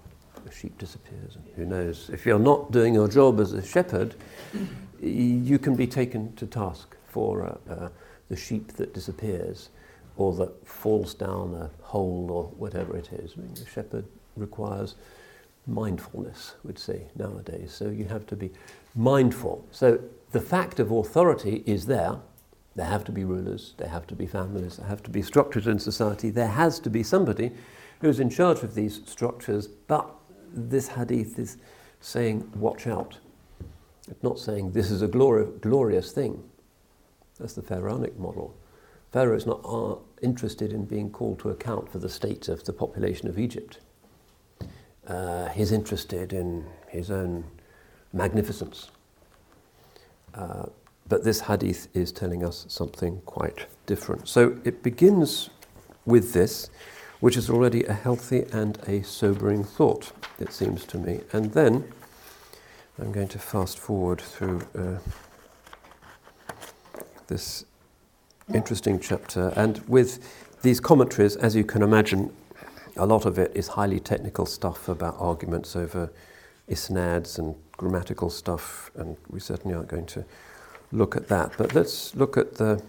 [0.44, 1.36] the sheep disappears.
[1.36, 2.10] And who knows?
[2.10, 4.14] If you're not doing your job as a shepherd,
[5.00, 7.88] you can be taken to task for uh, uh,
[8.28, 9.70] the sheep that disappears
[10.16, 13.34] or that falls down a hole or whatever it is.
[13.36, 14.04] I mean, the shepherd
[14.36, 14.94] requires
[15.66, 17.72] mindfulness, we'd say nowadays.
[17.72, 18.50] So you have to be
[18.94, 19.66] mindful.
[19.70, 20.00] So
[20.32, 22.16] the fact of authority is there.
[22.76, 25.66] There have to be rulers, there have to be families, there have to be structures
[25.66, 26.28] in society.
[26.30, 27.52] There has to be somebody
[28.00, 30.10] who's in charge of these structures, but
[30.52, 31.56] this hadith is
[32.00, 33.18] saying, watch out.
[34.08, 36.42] It's not saying this is a glori- glorious thing.
[37.40, 38.54] That's the pharaonic model.
[39.12, 42.72] Pharaoh is not uh, interested in being called to account for the state of the
[42.72, 43.78] population of Egypt.
[45.06, 47.44] Uh, he's interested in his own
[48.12, 48.90] magnificence.
[50.34, 50.66] Uh,
[51.08, 54.28] but this hadith is telling us something quite different.
[54.28, 55.50] So it begins
[56.04, 56.68] with this,
[57.20, 61.20] which is already a healthy and a sobering thought, it seems to me.
[61.32, 61.92] And then
[62.98, 64.98] I'm going to fast forward through uh,
[67.28, 67.64] this
[68.53, 69.53] interesting chapter.
[69.55, 70.19] And with
[70.61, 72.31] these commentaries, as you can imagine,
[72.97, 76.11] a lot of it is highly technical stuff about arguments over
[76.67, 80.25] isnads and grammatical stuff, and we certainly aren't going to
[80.91, 81.53] look at that.
[81.57, 82.81] But let's look at the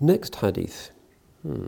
[0.00, 0.90] next hadith.
[1.42, 1.66] Hmm.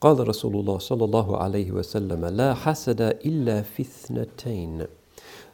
[0.00, 4.86] قال رسول الله صلى الله عليه وسلم لا حسد إلا في اثنتين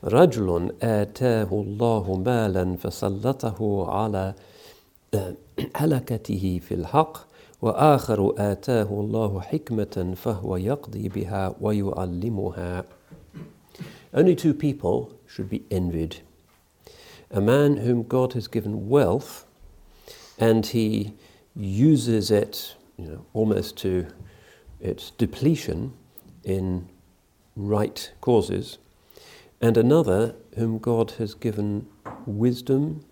[0.05, 4.35] رجل آتاه الله مالا فسلطه على
[5.77, 7.19] هلكته في الحق
[7.63, 12.85] وآخر آتاه الله حكمة فهو يقضي بها ويعلمها
[14.15, 16.17] Only two people should be envied.
[17.31, 19.47] A man whom God has given wealth
[20.39, 21.15] and he
[21.55, 24.07] uses it you know, almost to
[24.81, 25.95] its depletion
[26.45, 26.89] in
[27.57, 28.79] right causes,
[29.61, 31.87] and another whom God has given
[32.27, 33.05] wisdom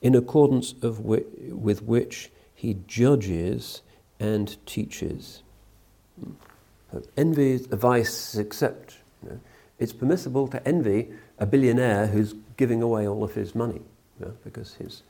[0.00, 3.82] in accordance of wi- with which he judges
[4.18, 5.42] and teaches.
[7.16, 9.40] Envy is a vice except you know,
[9.78, 13.82] it's permissible to envy a billionaire who's giving away all of his money
[14.18, 15.02] you know, because his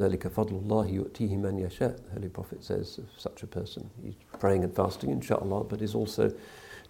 [0.00, 4.14] ذلك فضل الله يؤتيه من يشاء the Holy Prophet says of such a person he's
[4.38, 6.32] praying and fasting inshallah but is also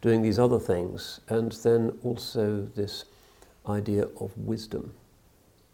[0.02, 3.06] doing these other things and then also this
[3.68, 4.94] idea of wisdom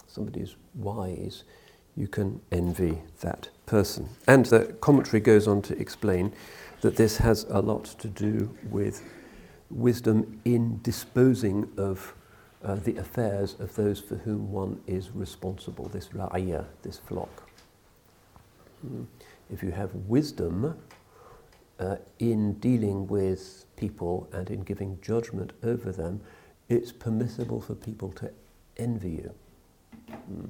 [0.07, 1.43] somebody is wise
[1.95, 6.34] you can envy that person and the commentary goes on to explain
[6.82, 9.01] that this has a lot to do with
[9.69, 12.13] wisdom in disposing of
[12.63, 17.49] uh, the affairs of those for whom one is responsible, this ra'iyah, this flock.
[18.86, 19.05] Mm.
[19.51, 20.76] If you have wisdom
[21.80, 26.21] uh, in dealing with people and in giving judgment over them,
[26.69, 28.32] it's permissible for people to
[28.78, 29.34] envy you.
[30.09, 30.49] Mm.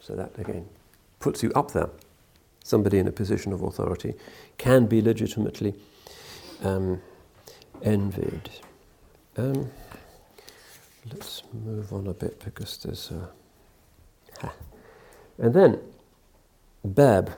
[0.00, 0.68] So that again
[1.24, 1.88] puts you up there.
[2.62, 4.12] Somebody in a position of authority
[4.58, 5.74] can be legitimately
[6.62, 7.00] um,
[7.82, 8.50] envied.
[9.38, 9.70] Um,
[11.10, 13.30] let's move on a bit because there's a.
[14.42, 14.52] Ha.
[15.38, 15.80] And then,
[16.84, 17.32] Bab.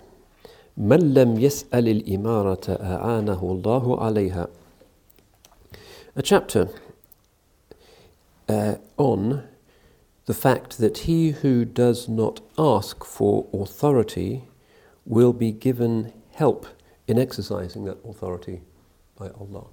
[0.77, 4.47] من لم يسأل الإمارة أعانه الله عليها.
[6.15, 6.69] A chapter
[8.49, 9.43] uh, on
[10.25, 14.43] the fact that he who does not ask for authority
[15.05, 16.67] will be given help
[17.07, 18.61] in exercising that authority
[19.17, 19.65] by Allah.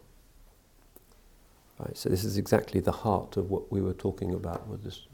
[1.78, 5.06] Right, so this is exactly the heart of what we were talking about with this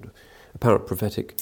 [0.55, 1.37] apparent prophetic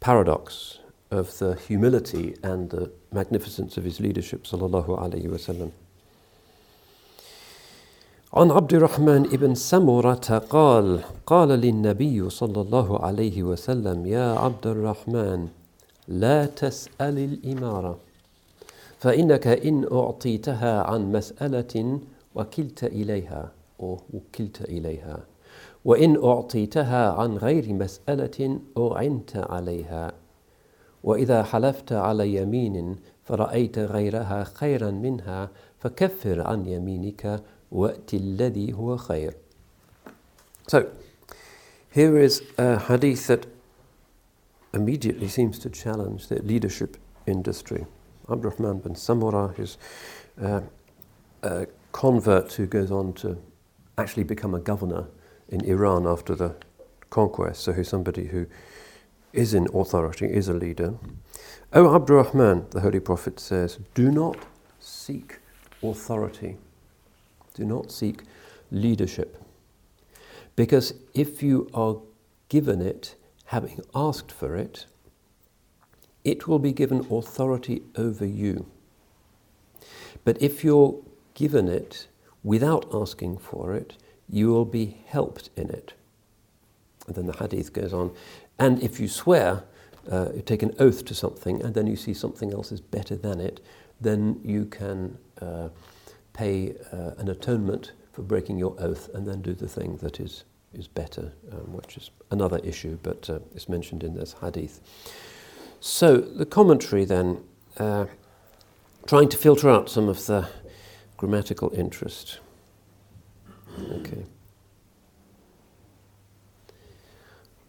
[0.00, 0.77] paradox
[1.11, 5.71] of the humility and the magnificence of his leadership sallallahu alaihi wasallam.
[8.33, 15.47] عن عبد الرحمن ابن سمرة قال قال للنبي صلى الله عليه وسلم يا عبد الرحمن
[16.07, 17.97] لا تسأل الإمارة
[18.99, 21.99] فإنك إن أعطيتها عن مسألة
[22.35, 25.19] وكلت إليها وكلت إليها
[25.85, 30.11] وإن أعطيتها عن غير مسألة أعنت عليها
[31.02, 37.42] وإذا حلفت على يمين فرأيت غيرها خيرا منها فكفر عن يمينك
[37.74, 39.34] وَأْتِ الَّذِي هُوَ خَيْرٌ
[40.68, 40.90] So,
[41.90, 43.46] here is a hadith that
[44.72, 47.86] immediately seems to challenge the leadership industry.
[48.30, 49.76] Abdurrahman bin Samura is
[50.40, 50.60] uh,
[51.42, 53.38] a convert who goes on to
[53.98, 55.06] actually become a governor
[55.48, 56.54] in Iran after the
[57.10, 58.46] conquest, so he's somebody who
[59.33, 60.95] is in authority, is a leader.
[61.73, 64.37] O Abdurrahman, the Holy Prophet says, do not
[64.79, 65.39] seek
[65.83, 66.57] authority
[67.59, 68.23] do not seek
[68.71, 69.37] leadership.
[70.55, 71.97] Because if you are
[72.47, 73.15] given it,
[73.45, 74.85] having asked for it,
[76.23, 78.65] it will be given authority over you.
[80.23, 81.01] But if you're
[81.33, 82.07] given it
[82.43, 83.97] without asking for it,
[84.29, 85.93] you will be helped in it.
[87.07, 88.11] And then the hadith goes on.
[88.59, 89.63] And if you swear,
[90.11, 93.15] uh, you take an oath to something, and then you see something else is better
[93.15, 93.59] than it,
[94.01, 95.69] then you can uh,
[96.33, 100.43] pay uh, an atonement for breaking your oath and then do the thing that is,
[100.73, 104.79] is better, um, which is another issue, but uh, it's mentioned in this hadith.
[105.79, 107.43] So the commentary then,
[107.77, 108.05] uh,
[109.07, 110.49] trying to filter out some of the
[111.17, 112.39] grammatical interest.
[113.91, 114.25] Okay.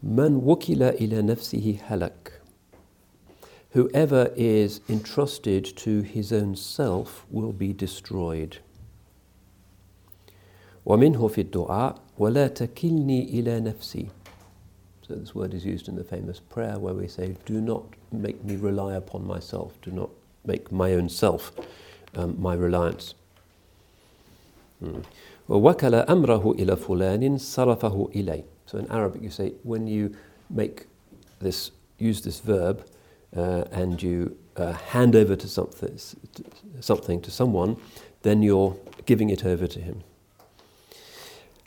[0.02, 2.32] من وكل إلى نفسه هلك
[3.74, 8.58] Whoever is entrusted to his own self will be destroyed.
[10.86, 14.06] ومنه في الدعاء ولا تكلني إلى نفسي
[15.02, 18.42] So this word is used in the famous prayer where we say, Do not make
[18.44, 20.10] me rely upon myself, do not
[20.44, 21.52] make my own self
[22.16, 23.14] um, my reliance.
[24.80, 25.02] Hmm.
[25.48, 30.14] ووكل أمره إلى فلان صرفه إلي So in Arabic you say, when you
[30.50, 30.86] make
[31.40, 32.84] this, use this verb,
[33.36, 35.98] uh, and you uh, hand over to something,
[36.80, 37.76] something to someone,
[38.22, 40.02] then you're giving it over to him.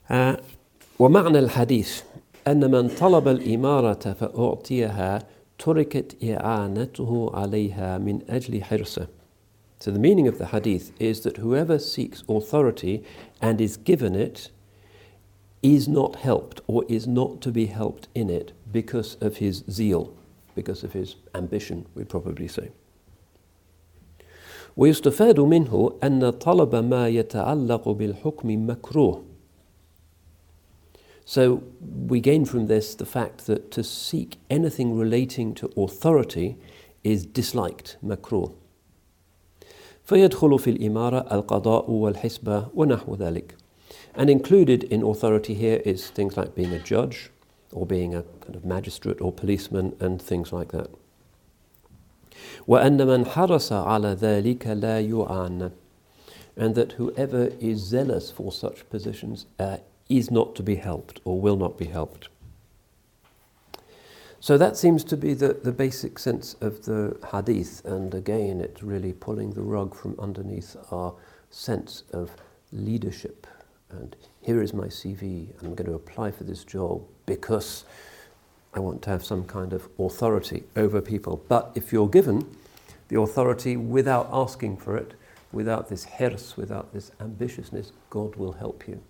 [0.09, 0.35] Uh,
[0.99, 2.01] ومعنى الحديث
[2.47, 5.19] أن من طلب الإمارة فأعطيها
[5.59, 9.07] تركت إعانته عليها من أجل حرصه.
[9.79, 13.03] So the meaning of the hadith is that whoever seeks authority
[13.41, 14.49] and is given it
[15.63, 20.13] is not helped or is not to be helped in it because of his zeal
[20.59, 22.71] because of his ambition, we'd probably say.
[24.77, 29.23] ويستفاد منه أن طلب ما يتعلق بالحكم مكروه.
[31.25, 31.61] So
[32.07, 36.57] we gain from this the fact that to seek anything relating to authority
[37.03, 38.51] is disliked, makruh.
[40.03, 43.55] فيدخل في الإمارة القضاء والحسبة ونحو ذلك.
[44.15, 47.31] And included in authority here is things like being a judge,
[47.71, 50.89] or being a kind of magistrate or policeman and things like that.
[52.67, 55.71] وأن من حرص على ذلك لا يعان
[56.55, 59.77] and that whoever is zealous for such positions uh,
[60.09, 62.27] is not to be helped or will not be helped.
[64.41, 68.83] So that seems to be the, the basic sense of the hadith, and again, it's
[68.83, 71.13] really pulling the rug from underneath our
[71.49, 72.31] sense of
[72.71, 73.47] leadership.
[74.00, 77.84] and here is my CV, and I'm going to apply for this job because
[78.74, 81.44] I want to have some kind of authority over people.
[81.48, 82.56] But if you're given
[83.08, 85.14] the authority without asking for it,
[85.52, 89.00] without this hirs, without this ambitiousness, God will help you.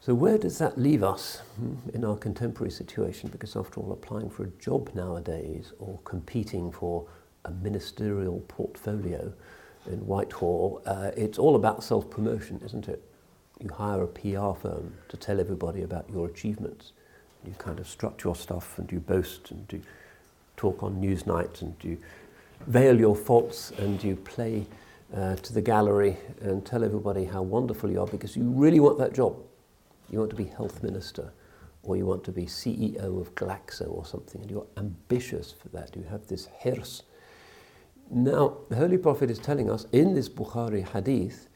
[0.00, 3.30] So, where does that leave us hmm, in our contemporary situation?
[3.30, 7.06] Because, after all, applying for a job nowadays or competing for
[7.44, 9.32] a ministerial portfolio
[9.88, 13.02] in Whitehall, uh, it's all about self promotion, isn't it?
[13.60, 16.92] You hire a PR firm to tell everybody about your achievements.
[17.46, 19.80] You kind of strut your stuff and you boast and you
[20.56, 21.98] talk on Newsnight and you
[22.66, 24.66] veil your faults and you play
[25.14, 28.98] uh, to the gallery and tell everybody how wonderful you are because you really want
[28.98, 29.36] that job.
[30.10, 31.32] You want to be health minister
[31.82, 35.94] or you want to be CEO of Glaxo or something and you're ambitious for that.
[35.96, 37.04] You have this hirs.
[38.10, 41.48] Now, the Holy Prophet is telling us in this Bukhari hadith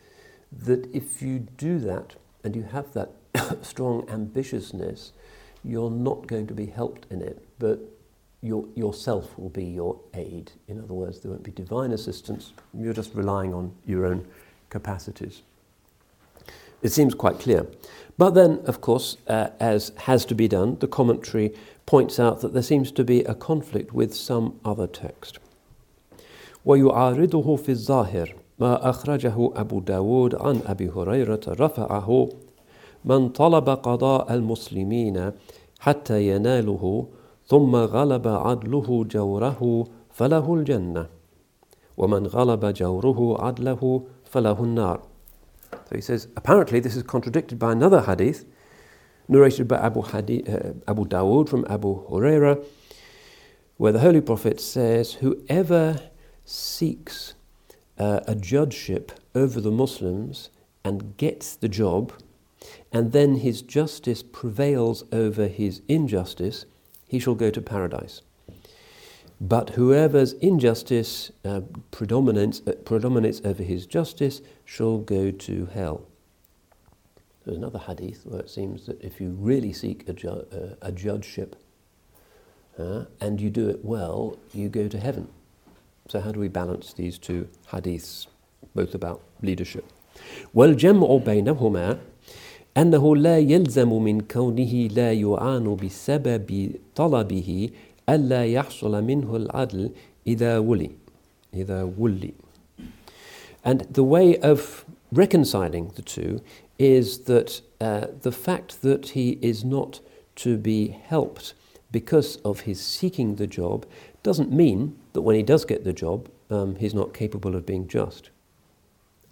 [0.52, 3.12] that if you do that and you have that
[3.64, 5.12] strong ambitiousness,
[5.64, 7.78] you're not going to be helped in it, but
[8.42, 10.52] your, yourself will be your aid.
[10.66, 14.26] In other words, there won't be divine assistance, you're just relying on your own
[14.70, 15.42] capacities.
[16.82, 17.66] It seems quite clear.
[18.16, 22.54] But then, of course, uh, as has to be done, the commentary points out that
[22.54, 25.38] there seems to be a conflict with some other text.
[26.64, 32.28] ويعارضه في الظاهر ما أخرجه أبو داود عن أبي هريرة رفعه
[33.04, 35.32] من طلب قضاء المسلمين
[35.80, 37.06] حتى يناله
[37.46, 41.06] ثم غلب عدله جوره فله الجنة
[41.96, 45.00] ومن غلب جوره عدله فله النار
[45.88, 48.44] So he says, apparently this is contradicted by another hadith
[49.28, 52.62] narrated by Abu, hadith, uh, Abu Dawood from Abu Huraira,
[53.76, 56.09] where the Holy Prophet says, Whoever
[56.50, 57.34] seeks
[57.98, 60.50] uh, a judgeship over the Muslims
[60.84, 62.12] and gets the job,
[62.92, 66.66] and then his justice prevails over his injustice,
[67.06, 68.22] he shall go to paradise.
[69.40, 76.06] But whoever's injustice uh, predominates, uh, predominates over his justice shall go to hell.
[77.44, 80.92] There's another hadith where it seems that if you really seek a, ju- uh, a
[80.92, 81.56] judgeship
[82.78, 85.28] uh, and you do it well, you go to heaven.
[86.09, 88.27] So, how do we balance these two hadiths,
[88.75, 89.85] both about leadership?
[90.55, 91.97] والجمع بينهما
[92.77, 97.69] أنه لا يلزم من كونه لا يعان بسبب طلبه
[98.09, 99.91] ألا يحصل منه العدل
[100.27, 100.91] إذا ولي
[101.53, 102.33] إذا ولي
[103.63, 106.41] And the way of reconciling the two
[106.77, 110.01] is that uh, the fact that he is not
[110.35, 111.53] to be helped
[111.91, 113.85] because of his seeking the job
[114.23, 117.87] doesn't mean that when he does get the job, um, he's not capable of being
[117.87, 118.29] just.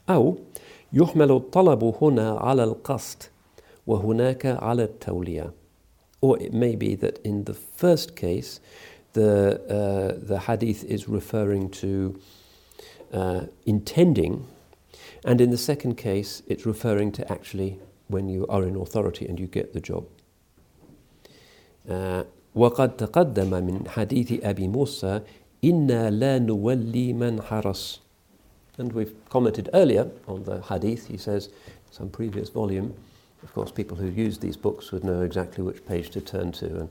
[0.10, 0.38] أو
[0.94, 3.24] يحمل الطلب هنا على القصد
[3.88, 5.54] وهناك على التولية.
[6.22, 8.60] Or it may be that in the first case,
[9.14, 12.20] the, uh, the hadith is referring to
[13.12, 14.46] uh, intending,
[15.26, 19.40] and in the second case, it's referring to actually when you are in authority and
[19.40, 20.06] you get the job.
[21.90, 22.24] Uh,
[22.56, 25.22] وقد تقدم من حديث أبي موسى
[25.64, 28.04] إنا لا نولي من حرس
[28.78, 31.08] and we've commented earlier on the hadith.
[31.08, 31.50] He says,
[31.92, 32.94] some previous volume,
[33.44, 36.66] of course, people who use these books would know exactly which page to turn to,
[36.66, 36.90] and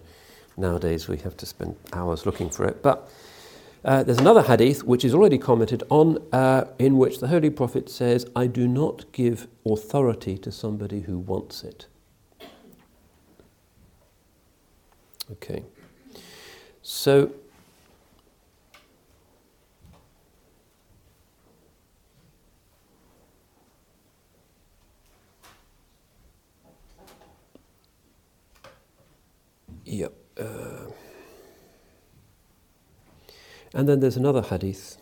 [0.56, 2.82] nowadays we have to spend hours looking for it.
[2.82, 3.10] But
[3.84, 7.88] uh, there's another hadith which is already commented on, uh, in which the Holy Prophet
[7.90, 11.86] says, I do not give authority to somebody who wants it.
[15.31, 15.63] Okay.
[16.81, 17.31] So,
[29.89, 30.13] Yep.
[30.37, 30.91] Uh,
[33.73, 34.97] and then there's another hadith.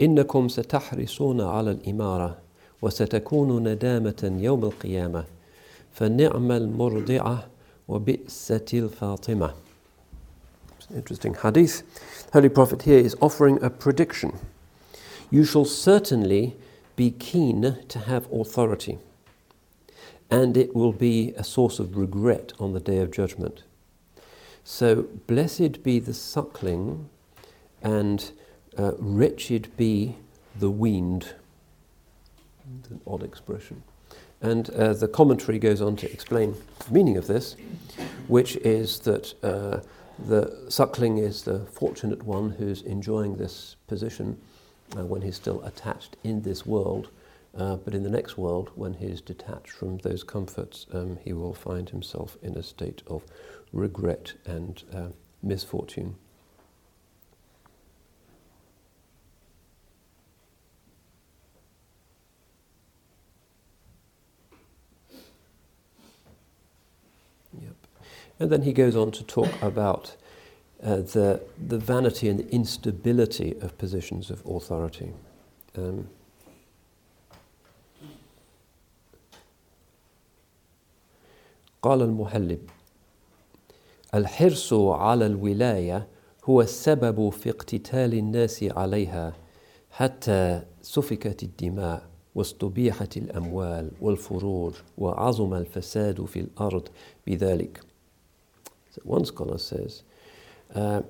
[0.00, 2.38] إنكم ستحرصون على الإمارة
[2.82, 5.24] وستكون ندامة يوم القيامة
[5.92, 7.49] فنعم المرضعة
[7.89, 9.53] وبئسة الفاطمة.
[10.77, 11.83] It's an interesting hadith.
[12.33, 14.37] Holy Prophet here is offering a prediction.
[15.31, 16.55] You shall certainly
[16.95, 18.99] be keen to have authority,
[20.29, 23.63] and it will be a source of regret on the day of judgment.
[24.63, 27.09] So, blessed be the suckling,
[27.81, 28.31] and
[28.77, 30.15] uh, wretched be
[30.57, 31.33] the weaned.
[32.79, 33.83] It's an odd expression.
[34.42, 36.54] And uh, the commentary goes on to explain
[36.86, 37.56] the meaning of this,
[38.26, 39.80] which is that uh,
[40.26, 44.40] the suckling is the fortunate one who's enjoying this position
[44.96, 47.10] uh, when he's still attached in this world.
[47.56, 51.54] Uh, but in the next world, when he's detached from those comforts, um, he will
[51.54, 53.22] find himself in a state of
[53.72, 55.08] regret and uh,
[55.42, 56.14] misfortune.
[67.61, 67.75] Yep.
[68.39, 70.15] And then he goes on to talk about
[70.83, 75.13] uh, the, the vanity and the instability of positions of authority.
[75.77, 76.07] Um,
[81.81, 82.59] قال المحلب
[84.13, 86.07] الحرص على الولاية
[86.45, 89.33] هو السبب في اقتتال الناس عليها
[89.91, 92.03] حتى سفكت الدماء
[92.35, 96.87] واستبيحت الأموال والفروج وعظم الفساد في الأرض
[97.27, 97.81] بذلك.
[98.91, 100.03] So one scholar says,
[100.73, 101.01] uh,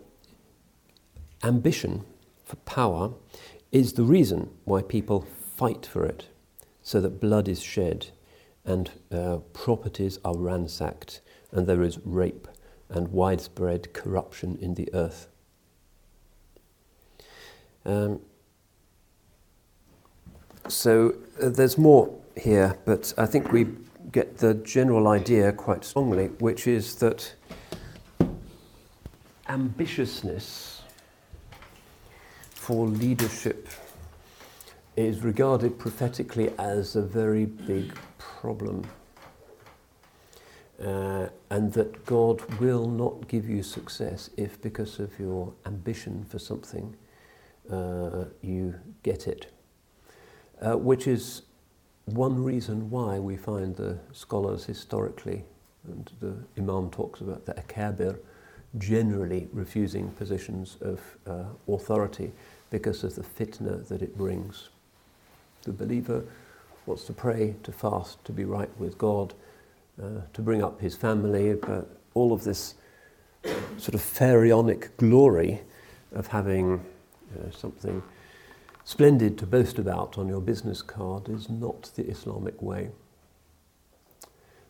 [1.44, 2.04] ambition
[2.44, 3.12] for power
[3.72, 6.28] is the reason why people fight for it,
[6.82, 8.08] so that blood is shed
[8.64, 11.22] and uh, properties are ransacked
[11.52, 12.48] and there is rape
[12.90, 15.28] and widespread corruption in the earth.
[17.86, 18.22] Um,
[20.69, 23.67] so uh, there's more here, but I think we
[24.13, 27.35] get the general idea quite strongly, which is that
[29.49, 30.81] ambitiousness
[32.51, 33.69] for leadership
[34.97, 38.85] is regarded prophetically as a very big problem.
[40.81, 46.39] Uh, and that God will not give you success if, because of your ambition for
[46.39, 46.97] something,
[47.71, 49.53] uh, you get it.
[50.61, 51.43] Uh, which is
[52.05, 55.43] one reason why we find the scholars historically,
[55.87, 58.19] and the Imam talks about the akabir,
[58.79, 62.31] generally refusing positions of uh, authority
[62.71, 64.69] because of the fitna that it brings.
[65.63, 66.25] The believer
[66.87, 69.35] wants to pray, to fast, to be right with God,
[70.03, 72.75] uh, to bring up his family, but all of this
[73.79, 75.63] sort of pharaonic glory
[76.13, 76.85] of having
[77.37, 78.03] know, something
[78.91, 82.91] splendid to boast about on your business card is not the Islamic way.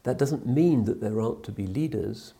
[0.03, 2.35] That doesn't mean that there aren't to be leaders,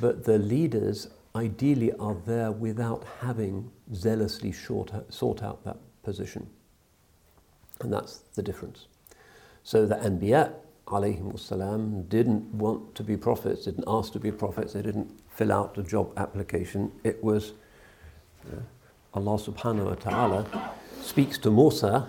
[0.00, 6.46] but the leaders ideally are there without having zealously sought out that position.
[7.82, 8.86] And that's the difference.
[9.64, 10.54] So the Anbiya
[10.86, 15.76] alayhim didn't want to be prophets, didn't ask to be prophets, they didn't fill out
[15.76, 16.90] a job application.
[17.04, 17.52] It was
[18.50, 18.60] uh,
[19.12, 20.72] Allah subhanahu wa ta'ala
[21.06, 22.08] speaks to Musa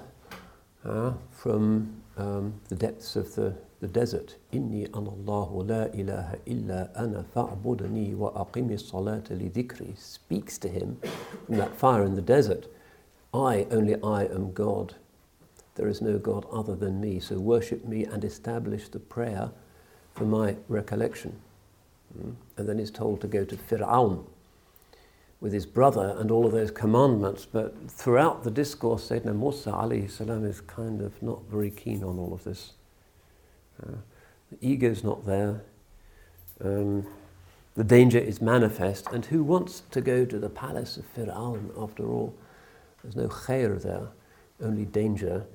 [0.83, 4.35] uh, from um, the depths of the, the desert.
[4.51, 9.95] Inni anallahu la ilaha illa ana fa'budani wa aqimi salata li dhikri.
[9.97, 10.97] Speaks to him
[11.45, 12.65] from that fire in the desert.
[13.33, 14.95] I, only I am God.
[15.75, 19.51] There is no God other than me, so worship me and establish the prayer
[20.15, 21.39] for my recollection.
[22.17, 22.33] Mm.
[22.57, 24.25] And then he's told to go to Fir'aun
[25.39, 27.45] with his brother and all of those commandments.
[27.45, 32.17] But throughout the discourse, Sayyidina Musa alayhi salam is kind of not very keen on
[32.17, 32.73] all of this.
[33.81, 33.97] Uh,
[34.51, 35.61] the ego's not there.
[36.63, 37.05] Um,
[37.75, 39.07] the danger is manifest.
[39.11, 42.33] And who wants to go to the palace of Fir'aun after all?
[43.03, 44.07] There's no khair there,
[44.59, 45.45] only danger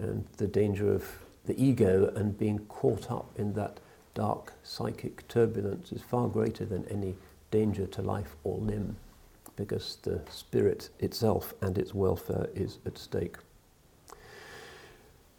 [0.00, 1.04] and the danger of
[1.44, 3.80] the ego and being caught up in that
[4.14, 7.14] dark psychic turbulence is far greater than any
[7.50, 8.96] danger to life or limb
[9.62, 13.36] because the spirit itself and its welfare is at stake.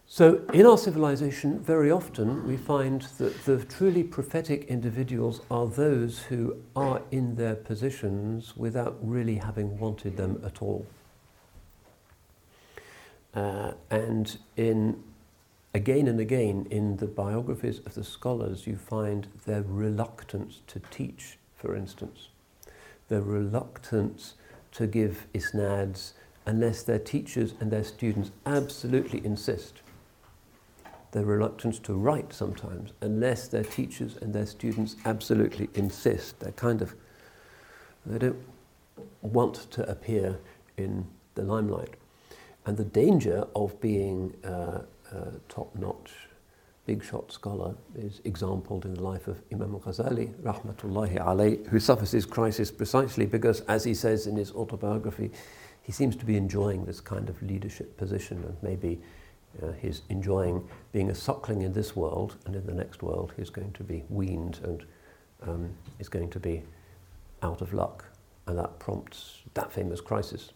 [0.07, 6.19] So, in our civilization, very often we find that the truly prophetic individuals are those
[6.29, 10.85] who are in their positions without really having wanted them at all.
[13.33, 15.03] Uh, and in
[15.73, 21.39] again and again in the biographies of the scholars, you find their reluctance to teach,
[21.55, 22.29] for instance,
[23.07, 24.35] their reluctance
[24.71, 26.13] to give isnads
[26.45, 29.81] unless their teachers and their students absolutely insist.
[31.11, 36.39] Their reluctance to write sometimes unless their teachers and their students absolutely insist.
[36.39, 36.95] They're kind of,
[38.05, 38.43] they don't
[39.21, 40.39] want to appear
[40.77, 41.95] in the limelight.
[42.65, 44.81] And the danger of being uh,
[45.11, 46.11] a top notch,
[46.85, 52.11] big shot scholar is exampled in the life of Imam Ghazali, rahmatullahi alayh, who suffers
[52.11, 55.31] this crisis precisely because, as he says in his autobiography,
[55.81, 58.99] he seems to be enjoying this kind of leadership position and maybe
[59.61, 63.49] uh, he's enjoying being a suckling in this world and in the next world he's
[63.49, 64.85] going to be weaned and
[65.43, 65.69] um,
[65.99, 66.63] is going to be
[67.41, 68.05] out of luck.
[68.47, 70.51] And that prompts that famous crisis.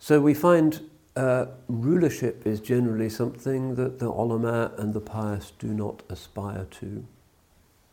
[0.00, 0.80] So we find
[1.16, 7.04] uh, rulership is generally something that the ulama and the pious do not aspire to.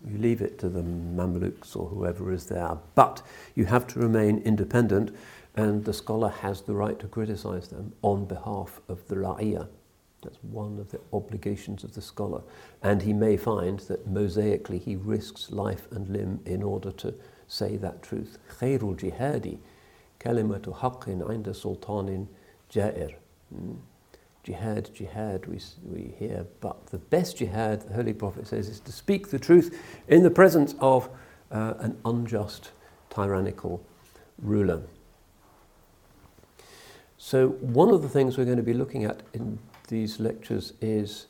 [0.05, 3.21] You leave it to the Mamluks or whoever is there, but
[3.55, 5.15] you have to remain independent,
[5.55, 9.67] and the scholar has the right to criticize them on behalf of the ra'iyah.
[10.21, 12.41] That's one of the obligations of the scholar.
[12.83, 17.13] And he may find that mosaically he risks life and limb in order to
[17.47, 18.37] say that truth.
[18.59, 19.57] Khairul jihadi
[20.19, 22.27] kalimatu haqqin inda sultanin
[22.71, 23.15] ja'ir.
[23.53, 23.77] Mm.
[24.43, 28.93] Jihad, jihad, we, we hear, but the best jihad, the Holy Prophet says, is to
[28.93, 31.09] speak the truth in the presence of
[31.51, 32.71] uh, an unjust,
[33.09, 33.83] tyrannical
[34.41, 34.83] ruler.
[37.17, 39.59] So, one of the things we're going to be looking at in
[39.89, 41.27] these lectures is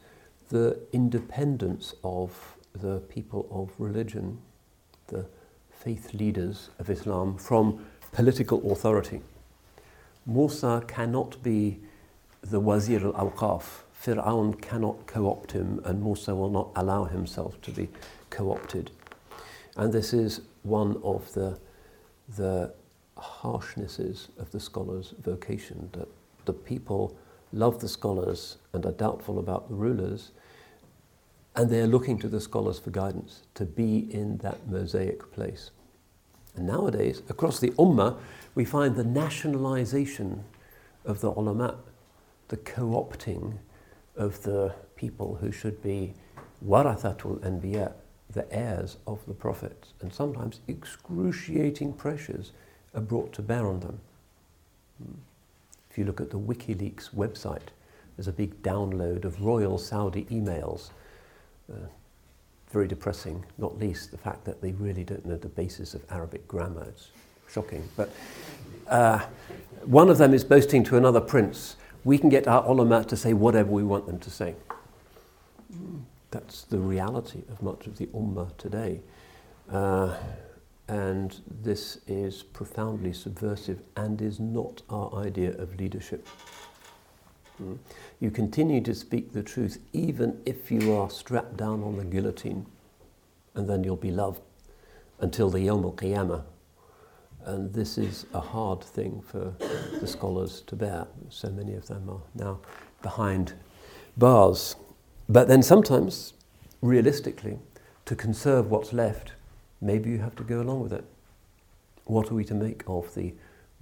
[0.50, 4.38] the independence of the people of religion,
[5.08, 5.26] the
[5.72, 9.22] faith leaders of Islam, from political authority.
[10.28, 11.80] Musa cannot be
[12.42, 13.64] the Wazir al Awqaf.
[14.04, 17.88] Fir'aun cannot co opt him, and Musa will not allow himself to be
[18.30, 18.92] co opted.
[19.78, 21.58] And this is one of the,
[22.36, 22.74] the
[23.18, 26.10] harshnesses of the scholar's vocation that
[26.46, 27.18] the people
[27.54, 30.32] love the scholars and are doubtful about the rulers,
[31.56, 35.72] and they're looking to the scholars for guidance to be in that mosaic place.
[36.58, 38.18] And nowadays, across the Ummah,
[38.56, 40.44] we find the nationalization
[41.06, 41.78] of the ulama,
[42.48, 43.60] the co opting
[44.16, 46.14] of the people who should be
[46.66, 47.94] warathatul anbiya,
[48.32, 52.52] the heirs of the prophets, and sometimes excruciating pressures
[52.96, 54.00] are brought to bear on them.
[55.92, 57.70] If you look at the WikiLeaks website,
[58.16, 60.90] there's a big download of royal Saudi emails.
[61.72, 61.88] Uh,
[62.72, 66.48] very depressing, not least the fact that they really don't know the basis of Arabic
[66.48, 66.86] grammar.
[66.90, 67.10] It's
[67.50, 67.88] shocking.
[67.96, 68.12] But
[68.88, 69.20] uh,
[69.86, 73.34] one of them is boasting to another prince, we can get our ulama to say
[73.34, 74.56] whatever we want them to say.
[76.32, 79.02] That's the reality of much of the ummah today.
[79.72, 80.16] Uh,
[80.88, 86.26] and this is profoundly subversive and is not our idea of leadership.
[87.62, 87.78] Mm.
[88.20, 92.66] You continue to speak the truth even if you are strapped down on the guillotine,
[93.54, 94.42] and then you'll be loved
[95.20, 96.44] until the Yom Qiyamah.
[97.46, 99.54] And this is a hard thing for
[100.00, 101.08] the scholars to bear.
[101.30, 102.60] So many of them are now
[103.02, 103.54] behind
[104.18, 104.76] bars.
[105.30, 106.34] But then sometimes,
[106.82, 107.60] realistically,
[108.06, 109.34] to conserve what's left,
[109.80, 111.06] maybe you have to go along with it.
[112.06, 113.34] What are we to make of the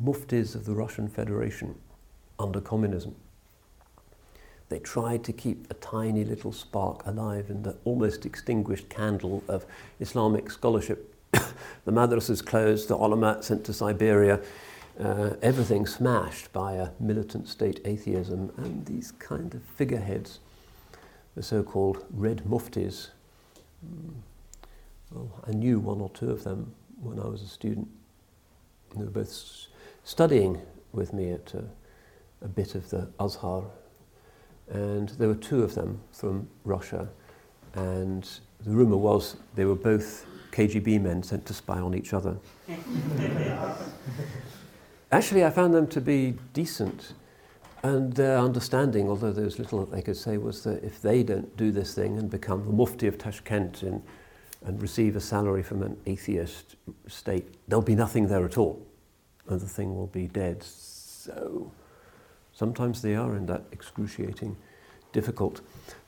[0.03, 1.75] muftis of the Russian Federation
[2.38, 3.15] under communism?
[4.70, 9.66] They tried to keep a tiny little spark alive in the almost extinguished candle of
[9.99, 11.13] Islamic scholarship.
[11.32, 14.41] the madrasas closed, the ulama sent to Siberia,
[14.99, 20.39] uh, everything smashed by a militant state atheism, and these kind of figureheads,
[21.36, 23.09] the so called red muftis.
[23.86, 24.13] Mm,
[25.11, 27.88] well, I knew one or two of them when I was a student.
[28.95, 29.68] They were both
[30.03, 30.61] studying
[30.91, 31.66] with me at a,
[32.41, 33.66] a bit of the Azhar
[34.70, 37.07] and there were two of them from Russia,
[37.74, 38.28] and
[38.63, 42.38] the rumour was they were both KGB men sent to spy on each other.
[45.11, 47.13] Actually, I found them to be decent,
[47.84, 51.24] and their understanding, although there was little that they could say, was that if they
[51.24, 54.01] don't do this thing and become the Mufti of Tashkent and,
[54.66, 56.76] and receive a salary from an atheist
[57.07, 58.86] state, there'll be nothing there at all,
[59.47, 60.63] and the thing will be dead.
[60.63, 61.72] So
[62.56, 64.56] Sometimes they are in that excruciating,
[65.12, 65.60] difficult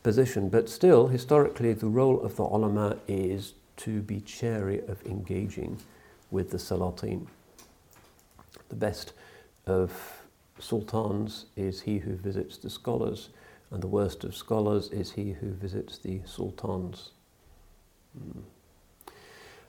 [0.02, 0.48] position.
[0.48, 5.78] But still, historically, the role of the ulama is to be chary of engaging
[6.32, 7.28] with the salatin.
[8.70, 9.12] The best
[9.66, 9.92] of
[10.58, 13.30] sultans is he who visits the scholars,
[13.70, 17.12] and the worst of scholars is he who visits the sultans.
[18.18, 18.42] Mm.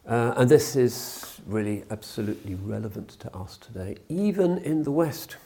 [0.06, 5.36] Uh, and this is really absolutely relevant to us today, even in the West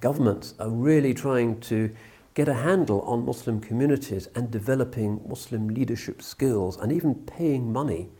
[0.00, 1.90] governments are really trying to
[2.34, 8.10] get a handle on Muslim communities and developing Muslim leadership skills and even paying money,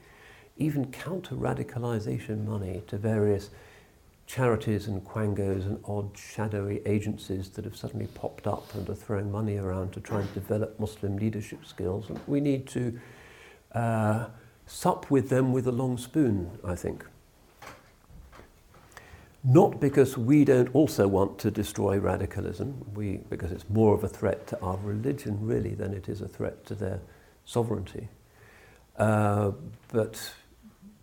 [0.57, 3.51] even counter radicalization money to various
[4.27, 9.31] charities and quangos and odd shadowy agencies that have suddenly popped up and are throwing
[9.31, 12.09] money around to try and develop Muslim leadership skills.
[12.09, 12.99] And we need to
[13.73, 14.27] uh,
[14.67, 17.05] sup with them with a long spoon, I think
[19.47, 24.09] not because we don't also want to destroy radicalism, we, because it's more of a
[24.09, 27.01] threat to our religion, really, than it is a threat to their
[27.45, 28.09] sovereignty,
[28.99, 29.53] uh,
[29.93, 30.35] but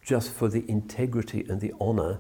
[0.03, 2.19] just for the integrity and the honour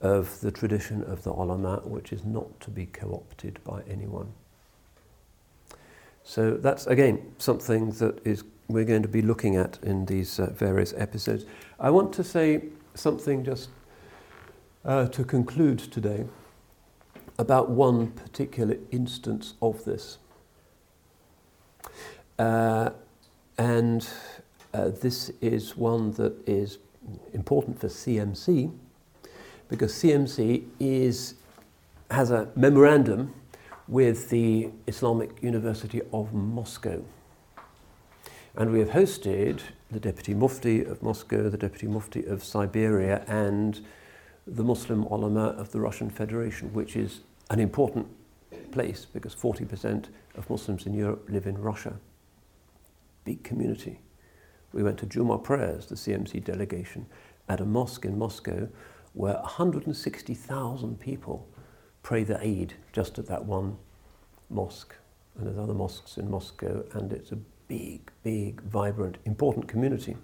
[0.00, 4.32] of the tradition of the ulama, which is not to be co opted by anyone.
[6.22, 10.50] So that's again something that is we're going to be looking at in these uh,
[10.52, 11.44] various episodes.
[11.80, 12.64] I want to say
[12.94, 13.70] something just
[14.84, 16.24] uh, to conclude today
[17.38, 20.18] about one particular instance of this.
[22.38, 22.90] Uh,
[23.58, 24.08] and
[24.72, 26.78] uh, this is one that is
[27.32, 28.72] important for CMC
[29.68, 31.34] because CMC is,
[32.10, 33.32] has a memorandum
[33.88, 37.04] with the Islamic University of Moscow.
[38.56, 39.60] And we have hosted
[39.90, 43.84] the Deputy Mufti of Moscow, the Deputy Mufti of Siberia, and
[44.46, 47.20] the Muslim ulama of the Russian Federation, which is
[47.50, 48.08] an important
[48.72, 51.94] place because 40% of Muslims in Europe live in Russia.
[53.24, 54.00] Big community.
[54.72, 57.06] We went to Juma prayers, the CMC delegation,
[57.48, 58.68] at a mosque in Moscow
[59.14, 61.48] where 160,000 people
[62.02, 63.76] pray the Eid just at that one
[64.50, 64.94] mosque.
[65.36, 67.38] And there's other mosques in Moscow, and it's a
[67.68, 70.16] big, big, vibrant, important community.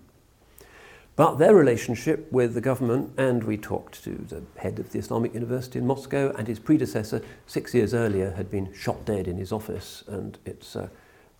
[1.16, 5.34] But their relationship with the government, and we talked to the head of the Islamic
[5.34, 9.52] University in Moscow, and his predecessor six years earlier had been shot dead in his
[9.52, 10.88] office, and it's an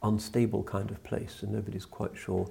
[0.03, 2.49] unstable kind of place, and nobody's quite sure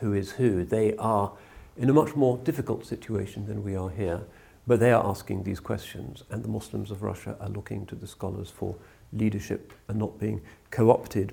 [0.00, 0.64] who is who.
[0.64, 1.32] They are
[1.76, 4.22] in a much more difficult situation than we are here,
[4.66, 8.06] but they are asking these questions, and the Muslims of Russia are looking to the
[8.06, 8.76] scholars for
[9.12, 11.32] leadership and not being co opted.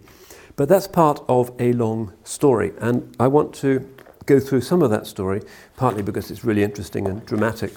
[0.56, 3.90] But that's part of a long story, and I want to
[4.30, 5.42] go through some of that story,
[5.76, 7.74] partly because it's really interesting and dramatic.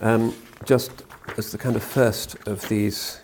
[0.00, 0.32] Um,
[0.64, 0.92] just
[1.36, 3.20] as the kind of first of these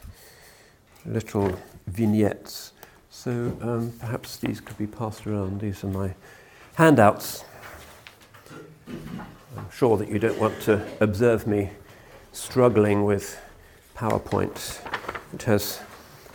[1.06, 2.72] little vignettes.
[3.10, 3.30] So
[3.60, 5.60] um, perhaps these could be passed around.
[5.60, 6.14] These are my
[6.74, 7.44] handouts.
[9.56, 11.70] I'm sure that you don't want to observe me
[12.32, 13.40] struggling with
[13.96, 14.80] PowerPoint.
[15.32, 15.80] It has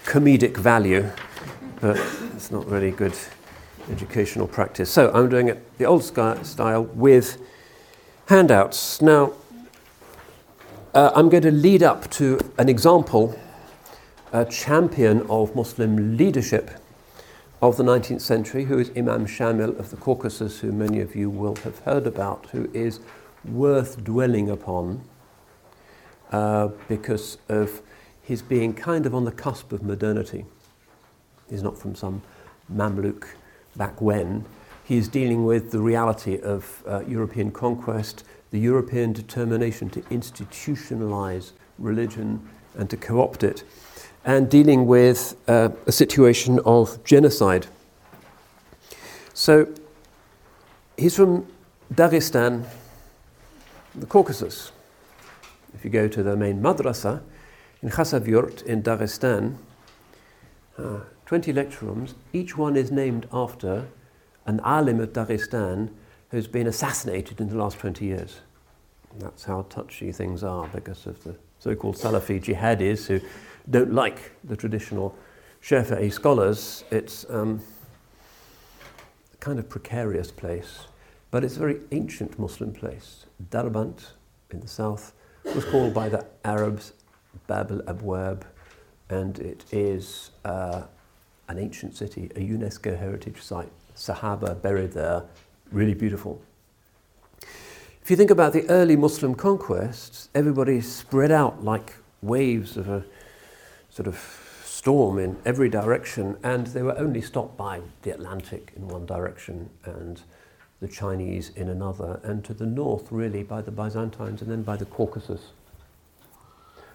[0.05, 1.09] comedic value,
[1.81, 1.99] but
[2.33, 3.17] it's not really good
[3.89, 4.89] educational practice.
[4.89, 7.37] So I'm doing it the old style with
[8.27, 9.01] handouts.
[9.01, 9.33] Now,
[10.93, 13.39] uh, I'm going to lead up to an example,
[14.31, 16.71] a champion of Muslim leadership
[17.61, 21.29] of the 19th century, who is Imam Shamil of the Caucasus, who many of you
[21.29, 22.99] will have heard about, who is
[23.45, 25.03] worth dwelling upon
[26.31, 27.81] uh, because of
[28.21, 30.45] his being kind of on the cusp of modernity.
[31.49, 32.21] He's not from some
[32.71, 33.25] Mamluk
[33.79, 34.45] back when,
[34.83, 41.53] he is dealing with the reality of uh, European conquest, the European determination to institutionalize
[41.79, 43.63] religion and to co opt it,
[44.25, 47.67] and dealing with uh, a situation of genocide.
[49.33, 49.67] So
[50.97, 51.47] he's from
[51.93, 52.65] Dagestan,
[53.95, 54.71] the Caucasus.
[55.73, 57.21] If you go to the main madrasa
[57.81, 59.55] in Khasavyurt in Dagestan,
[60.77, 60.99] uh,
[61.29, 63.85] 20 lecture rooms, each one is named after
[64.47, 65.91] an alim of Dagestan
[66.31, 68.37] who's been assassinated in the last 20 years.
[69.19, 73.21] That's how touchy things are because of the so called Salafi jihadis who
[73.69, 75.15] don't like the traditional
[75.61, 76.83] Shafi'i scholars.
[76.89, 77.61] It's um,
[79.31, 80.87] a kind of precarious place,
[81.29, 83.27] but it's a very ancient Muslim place.
[83.51, 84.13] Darbant
[84.49, 85.13] in the south
[85.53, 86.93] was called by the Arabs
[87.45, 88.45] Bab al Abwab,
[89.11, 90.31] and it is.
[90.43, 90.85] Uh,
[91.49, 95.23] an ancient city, a UNESCO heritage site, Sahaba buried there,
[95.71, 96.41] really beautiful.
[98.01, 103.03] If you think about the early Muslim conquests, everybody spread out like waves of a
[103.89, 104.17] sort of
[104.63, 109.69] storm in every direction, and they were only stopped by the Atlantic in one direction
[109.83, 110.21] and
[110.79, 114.77] the Chinese in another, and to the north, really, by the Byzantines and then by
[114.77, 115.51] the Caucasus.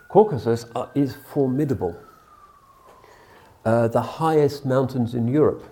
[0.09, 1.94] Caucasus are, is formidable.
[3.64, 5.64] Uh, the highest mountains in Europe.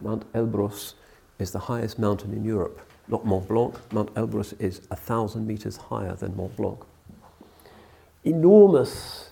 [0.00, 0.94] Mount Elbrus
[1.40, 3.74] is the highest mountain in Europe, not Mont Blanc.
[3.92, 6.78] Mount Elbrus is a thousand meters higher than Mont Blanc.
[8.22, 9.30] Enormous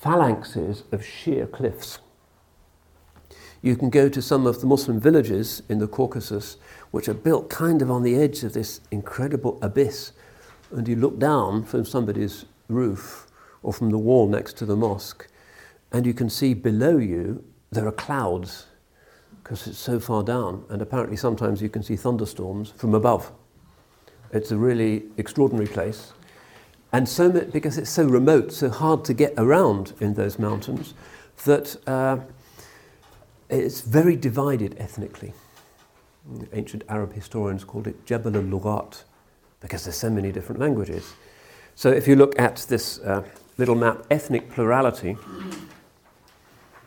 [0.00, 1.98] phalanxes of sheer cliffs.
[3.60, 6.56] You can go to some of the Muslim villages in the Caucasus,
[6.92, 10.12] which are built kind of on the edge of this incredible abyss,
[10.70, 13.26] and you look down from somebody's roof
[13.62, 15.26] or from the wall next to the mosque,
[15.92, 18.66] and you can see below you there are clouds
[19.42, 23.30] because it's so far down, and apparently sometimes you can see thunderstorms from above.
[24.32, 26.14] It's a really extraordinary place.
[26.92, 30.94] And so, because it's so remote, so hard to get around in those mountains,
[31.44, 32.18] that uh,
[33.50, 35.34] it's very divided ethnically.
[36.52, 39.04] Ancient Arab historians called it Jebel al Lughat,
[39.60, 41.14] because there's so many different languages.
[41.74, 43.24] So if you look at this uh,
[43.58, 45.18] little map, ethnic plurality,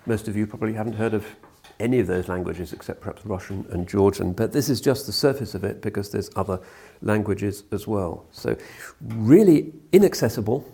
[0.07, 1.25] most of you probably haven't heard of
[1.79, 5.53] any of those languages except perhaps Russian and Georgian, but this is just the surface
[5.53, 6.59] of it because there's other
[7.01, 8.25] languages as well.
[8.31, 8.55] So,
[9.01, 10.65] really inaccessible,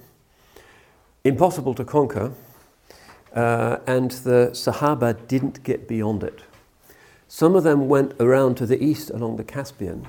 [1.23, 2.31] impossible to conquer,
[3.34, 6.41] uh, and the Sahaba didn't get beyond it.
[7.27, 10.07] Some of them went around to the east along the Caspian,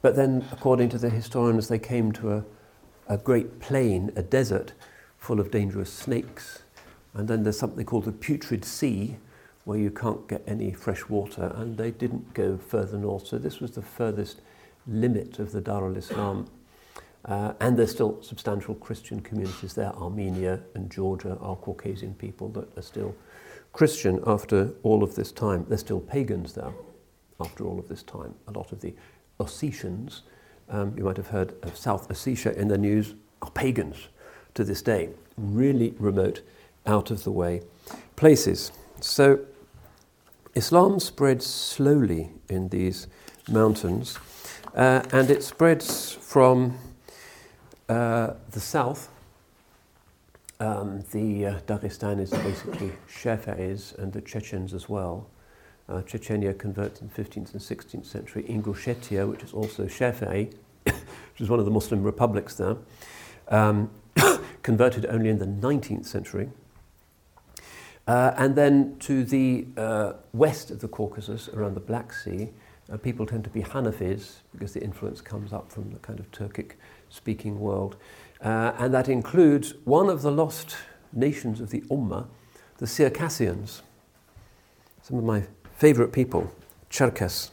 [0.00, 2.44] but then, according to the historians, they came to a,
[3.08, 4.72] a great plain, a desert,
[5.18, 6.57] full of dangerous snakes
[7.18, 9.16] and then there's something called the Putrid Sea,
[9.64, 13.26] where you can't get any fresh water, and they didn't go further north.
[13.26, 14.40] So this was the furthest
[14.86, 16.48] limit of the Dar al Islam.
[17.24, 19.92] Uh, and there's still substantial Christian communities there.
[19.96, 23.14] Armenia and Georgia are Caucasian people that are still
[23.72, 25.66] Christian after all of this time.
[25.68, 26.72] They're still pagans there
[27.40, 28.34] after all of this time.
[28.46, 28.94] A lot of the
[29.40, 30.22] Ossetians,
[30.70, 34.08] um, you might have heard of South Ossetia in the news, are pagans
[34.54, 35.10] to this day.
[35.36, 36.42] Really remote,
[36.88, 37.62] out of the way
[38.16, 38.72] places.
[39.00, 39.40] So
[40.54, 43.06] Islam spreads slowly in these
[43.48, 44.18] mountains,
[44.74, 46.76] uh, and it spreads from
[47.88, 49.08] uh, the south.
[50.60, 55.28] Um, the uh, Dagestan is basically Shafi'is and the Chechens as well.
[55.88, 58.42] Uh, Chechnya converted in the 15th and 16th century.
[58.42, 60.52] Ingushetia, which is also Shafi'i,
[60.84, 62.76] which is one of the Muslim republics there,
[63.48, 63.90] um,
[64.62, 66.50] converted only in the 19th century.
[68.08, 72.48] Uh, and then to the uh, west of the Caucasus, around the Black Sea,
[72.90, 76.30] uh, people tend to be Hanafis because the influence comes up from the kind of
[76.32, 76.72] Turkic
[77.10, 77.96] speaking world.
[78.42, 80.76] Uh, and that includes one of the lost
[81.12, 82.26] nations of the Ummah,
[82.78, 83.82] the Circassians.
[85.02, 85.42] Some of my
[85.76, 86.50] favorite people,
[86.88, 87.50] Cherkess.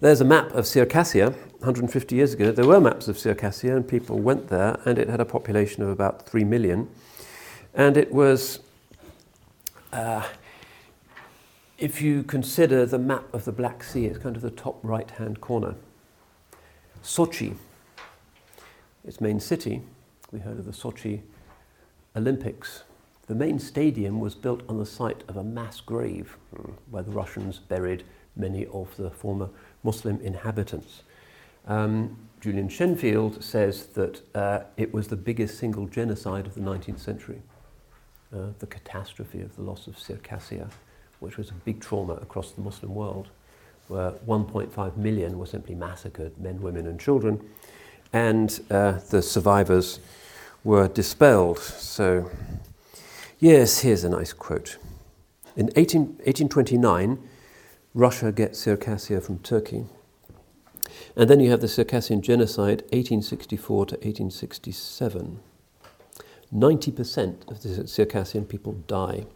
[0.00, 2.52] There's a map of Circassia 150 years ago.
[2.52, 5.88] There were maps of Circassia, and people went there, and it had a population of
[5.88, 6.90] about 3 million.
[7.72, 8.60] And it was
[9.92, 10.26] uh,
[11.78, 15.10] if you consider the map of the Black Sea, it's kind of the top right
[15.12, 15.74] hand corner.
[17.02, 17.56] Sochi,
[19.04, 19.82] its main city,
[20.30, 21.22] we heard of the Sochi
[22.14, 22.82] Olympics.
[23.26, 27.12] The main stadium was built on the site of a mass grave hmm, where the
[27.12, 28.04] Russians buried
[28.36, 29.48] many of the former
[29.82, 31.02] Muslim inhabitants.
[31.66, 36.98] Um, Julian Shenfield says that uh, it was the biggest single genocide of the 19th
[36.98, 37.42] century.
[38.32, 40.70] Uh, the catastrophe of the loss of Circassia,
[41.18, 43.28] which was a big trauma across the Muslim world,
[43.88, 47.44] where 1.5 million were simply massacred, men, women, and children,
[48.12, 49.98] and uh, the survivors
[50.62, 51.58] were dispelled.
[51.58, 52.30] So,
[53.40, 54.78] yes, here's a nice quote.
[55.56, 57.18] In 18, 1829,
[57.94, 59.86] Russia gets Circassia from Turkey.
[61.16, 65.40] And then you have the Circassian genocide, 1864 to 1867.
[66.54, 69.26] 90% of the Circassian people die.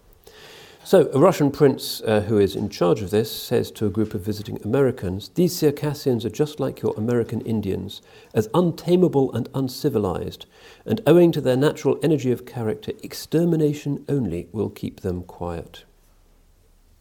[0.87, 4.13] So, a Russian prince uh, who is in charge of this says to a group
[4.13, 8.03] of visiting Americans These Circassians are just like your American Indians,
[8.35, 10.45] as untamable and uncivilized,
[10.85, 15.85] and owing to their natural energy of character, extermination only will keep them quiet.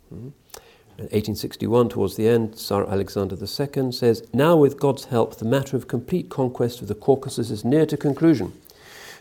[0.07, 0.29] Hmm.
[0.95, 5.75] In 1861, towards the end, Tsar Alexander II says, Now, with God's help, the matter
[5.75, 8.53] of complete conquest of the Caucasus is near to conclusion.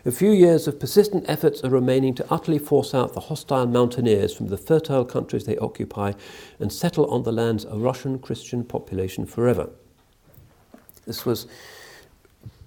[0.05, 4.35] A few years of persistent efforts are remaining to utterly force out the hostile mountaineers
[4.35, 6.15] from the fertile countries they occupy
[6.59, 9.71] and settle on the lands a Russian Christian population forever.
[11.07, 11.47] This was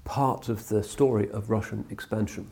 [0.06, 2.50] part of the story of Russian expansion.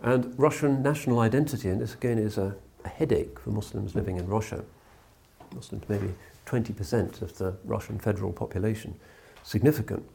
[0.00, 4.28] And Russian national identity, and this again is a, a headache for Muslims living in
[4.28, 4.64] Russia.
[5.56, 6.14] Muslims, maybe
[6.46, 8.94] 20% of the Russian federal population,
[9.42, 10.08] significant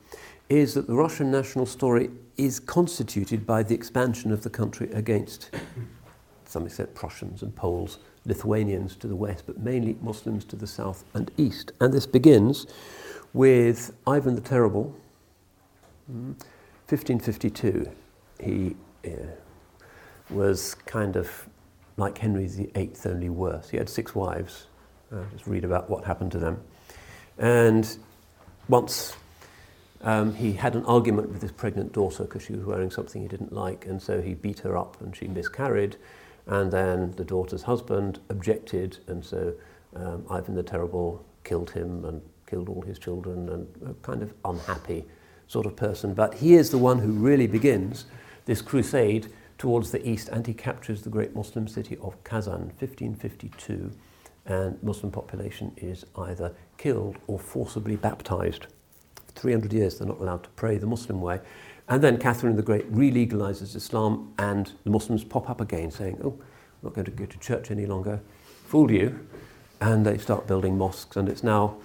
[0.49, 5.51] is that the Russian national story is constituted by the expansion of the country against,
[5.51, 5.59] to
[6.45, 11.03] some extent, Prussians and Poles, Lithuanians to the west, but mainly Muslims to the south
[11.13, 11.71] and east.
[11.79, 12.67] And this begins
[13.33, 14.95] with Ivan the Terrible,
[16.07, 17.89] 1552.
[18.39, 18.75] He
[19.05, 19.09] uh,
[20.29, 21.47] was kind of
[21.97, 23.69] like Henry VIII, only worse.
[23.69, 24.67] He had six wives.
[25.11, 26.59] Uh, just read about what happened to them.
[27.37, 27.97] And
[28.67, 29.15] once
[30.03, 33.27] um, he had an argument with his pregnant daughter because she was wearing something he
[33.27, 35.95] didn't like, and so he beat her up and she miscarried.
[36.45, 39.53] And then the daughter's husband objected, and so
[39.95, 44.33] um, Ivan the Terrible killed him and killed all his children, and a kind of
[44.43, 45.05] unhappy
[45.47, 46.13] sort of person.
[46.13, 48.05] But he is the one who really begins
[48.45, 49.27] this crusade
[49.57, 53.91] towards the east, and he captures the great Muslim city of Kazan, 1552,
[54.45, 58.67] and Muslim population is either killed or forcibly baptized.
[59.35, 61.39] 300 years they're not allowed to pray the Muslim way.
[61.89, 66.31] And then Catherine the Great re-legalizes Islam and the Muslims pop up again saying, oh,
[66.31, 68.21] I'm not going to go to church any longer.
[68.65, 69.27] Fooled you.
[69.81, 71.75] And they start building mosques and it's now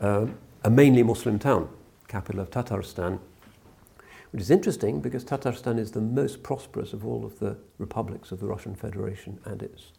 [0.00, 0.26] uh,
[0.64, 1.68] a mainly Muslim town,
[2.08, 3.20] capital of Tatarstan,
[4.32, 8.40] which is interesting because Tatarstan is the most prosperous of all of the republics of
[8.40, 9.92] the Russian Federation and it's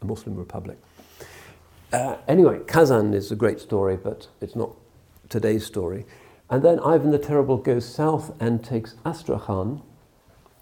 [0.00, 0.78] a Muslim republic.
[1.92, 4.76] Uh, anyway, Kazan is a great story, but it's not
[5.28, 6.04] today's story.
[6.48, 9.82] And then Ivan the Terrible goes south and takes Astrakhan,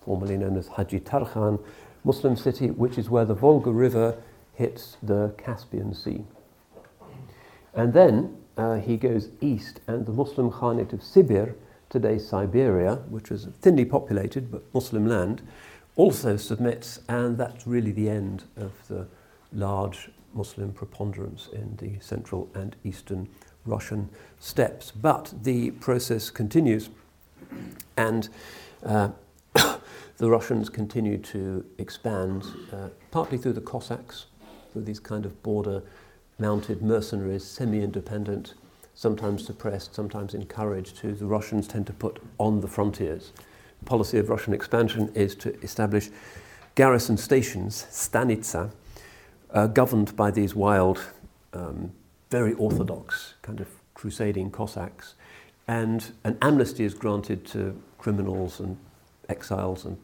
[0.05, 1.63] formerly known as Haji Tarkhan,
[2.05, 4.17] Muslim city, which is where the Volga River
[4.55, 6.25] hits the Caspian Sea.
[7.75, 11.55] And then uh, he goes east, and the Muslim Khanate of Sibir,
[11.91, 15.43] today Siberia, which is thinly populated but Muslim land,
[15.97, 19.07] also submits, and that's really the end of the
[19.53, 23.29] large Muslim preponderance in the central and eastern
[23.67, 24.09] Russian
[24.39, 24.91] steppes.
[24.91, 26.91] But the process continues,
[27.97, 28.29] and
[28.85, 29.11] uh,
[29.55, 34.27] the Russians continue to expand, uh, partly through the Cossacks,
[34.73, 35.83] through these kind of border
[36.39, 38.55] mounted mercenaries, semi independent,
[38.95, 43.33] sometimes suppressed, sometimes encouraged, who the Russians tend to put on the frontiers.
[43.81, 46.11] The policy of Russian expansion is to establish
[46.75, 48.71] garrison stations, stanitsa,
[49.51, 51.05] uh, governed by these wild,
[51.53, 51.93] um,
[52.31, 55.15] very orthodox kind of crusading Cossacks.
[55.67, 58.77] And an amnesty is granted to criminals and
[59.29, 59.97] exiles and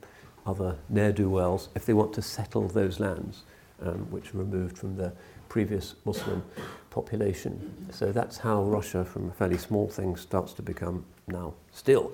[0.46, 3.42] other ne'er do wells if they want to settle those lands,
[3.82, 5.12] um, which are removed from the
[5.48, 6.42] previous Muslim
[6.90, 7.86] population.
[7.90, 12.12] So that's how Russia, from a fairly small thing, starts to become now, still,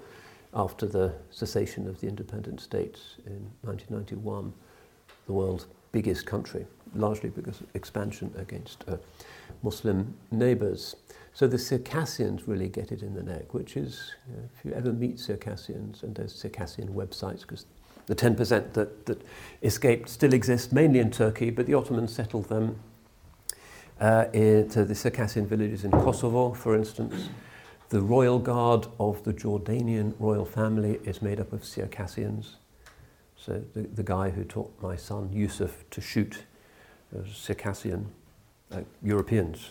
[0.55, 4.53] after the cessation of the independent states in 1991,
[5.27, 8.97] the world's biggest country, largely because of expansion against uh,
[9.63, 10.97] Muslim neighbors.
[11.33, 14.73] So the Circassians really get it in the neck, which is, you know, if you
[14.73, 17.67] ever meet Circassians, and there's Circassian websites, because
[18.07, 19.23] the 10% that, that
[19.63, 22.79] escaped still exist, mainly in Turkey, but the Ottomans settled them
[24.01, 27.29] uh, into the Circassian villages in Kosovo, for instance.
[27.89, 32.57] The royal guard of the Jordanian royal family is made up of Circassians.
[33.37, 36.45] So the, the guy who taught my son Yusuf to shoot
[37.13, 38.07] was Circassian,
[38.73, 39.71] uh, Europeans,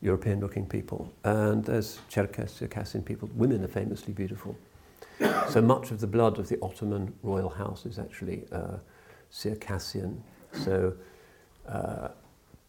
[0.00, 1.12] European looking people.
[1.24, 3.28] And there's Cherkess, Circassian people.
[3.34, 4.56] Women are famously beautiful.
[5.48, 8.78] so much of the blood of the Ottoman royal house is actually uh,
[9.30, 10.22] Circassian.
[10.52, 10.94] So
[11.66, 12.08] uh,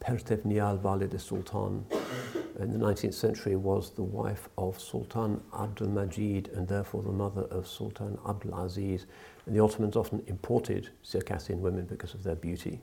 [0.01, 1.86] Pertevniyal Valide Sultan
[2.60, 7.43] in the 19th century was the wife of Sultan Abdul Majid and therefore the mother
[7.43, 9.05] of Sultan Abdul Aziz.
[9.45, 12.80] And the Ottomans often imported Circassian women because of their beauty,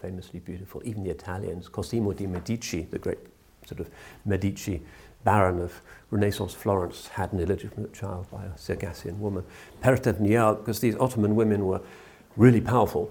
[0.00, 0.82] famously beautiful.
[0.84, 3.18] Even the Italians, Cosimo di Medici, the great
[3.66, 3.90] sort of
[4.24, 4.82] Medici
[5.24, 5.80] baron of
[6.10, 9.44] Renaissance Florence, had an illegitimate child by a Circassian woman.
[9.82, 10.18] Pertev
[10.58, 11.80] because these Ottoman women were
[12.36, 13.10] really powerful,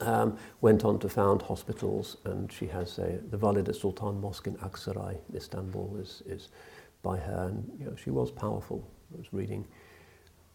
[0.00, 4.54] um, went on to found hospitals, and she has a, the Valide Sultan Mosque in
[4.58, 6.48] Aksaray, Istanbul, is, is
[7.02, 8.86] by her, and you know, she was powerful.
[9.12, 9.66] I was reading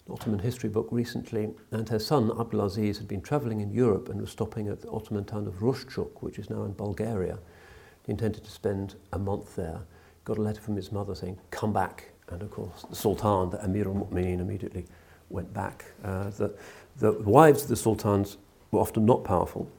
[0.09, 4.29] Ottoman history book recently, and her son Abdulaziz had been travelling in Europe and was
[4.29, 7.39] stopping at the Ottoman town of Rushchuk, which is now in Bulgaria.
[8.05, 9.81] He intended to spend a month there.
[10.23, 13.63] Got a letter from his mother saying, "Come back." And of course, the Sultan, the
[13.63, 14.85] Amir al-Mu'minin, immediately
[15.29, 15.85] went back.
[16.03, 16.55] Uh, the,
[16.97, 18.37] the wives of the sultans
[18.71, 19.71] were often not powerful,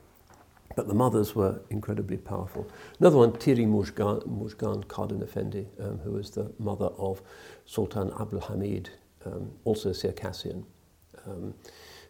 [0.74, 2.68] but the mothers were incredibly powerful.
[2.98, 7.22] Another one, Tiri Mujgan, Mujgan Kardin Effendi, um, who was the mother of
[7.64, 8.90] Sultan Abdul Hamid,
[9.26, 10.64] um, also Circassian.
[11.26, 11.54] Um,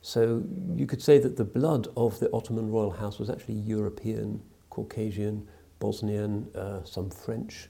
[0.02, 0.42] so
[0.76, 4.40] you could say that the blood of the Ottoman royal house was actually European,
[4.70, 5.48] Caucasian,
[5.80, 7.68] Bosnian, uh, some French,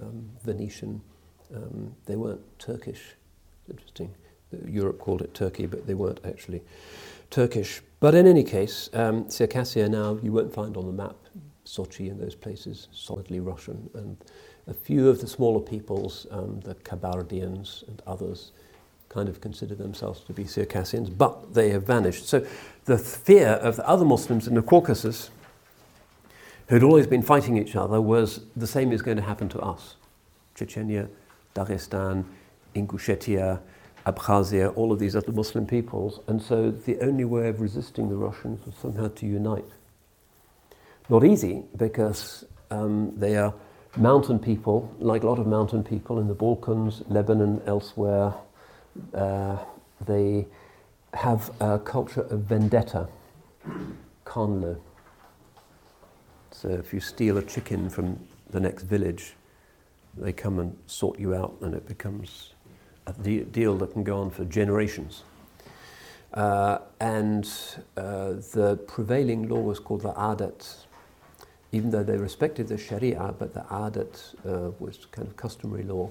[0.00, 1.00] um, Venetian.
[1.54, 3.14] Um, they weren't Turkish.
[3.68, 4.14] Interesting.
[4.66, 6.62] Europe called it Turkey, but they weren't actually
[7.30, 7.80] Turkish.
[8.00, 11.16] But in any case, um, Circassia now you won't find on the map
[11.64, 13.88] Sochi and those places, solidly Russian.
[13.94, 14.16] And
[14.66, 18.52] a few of the smaller peoples, um, the Kabardians and others,
[19.12, 22.26] kind of consider themselves to be Circassians, but they have vanished.
[22.28, 22.46] So
[22.84, 25.30] the fear of the other Muslims in the Caucasus,
[26.68, 29.96] who'd always been fighting each other, was the same is going to happen to us.
[30.56, 31.08] Chechnya,
[31.54, 32.24] Dagestan,
[32.74, 33.60] Ingushetia,
[34.06, 38.16] Abkhazia, all of these other Muslim peoples, and so the only way of resisting the
[38.16, 39.64] Russians was somehow to unite.
[41.08, 43.54] Not easy because um, they are
[43.96, 48.34] mountain people, like a lot of mountain people in the Balkans, Lebanon, elsewhere.
[49.14, 49.56] Uh,
[50.06, 50.46] they
[51.14, 53.08] have a culture of vendetta,
[54.24, 54.78] kanlı.
[56.50, 58.18] So if you steal a chicken from
[58.50, 59.34] the next village,
[60.16, 62.52] they come and sort you out, and it becomes
[63.06, 65.24] a de- deal that can go on for generations.
[66.34, 67.46] Uh, and
[67.96, 70.76] uh, the prevailing law was called the adat,
[71.72, 76.10] even though they respected the sharia, but the adat uh, was kind of customary law,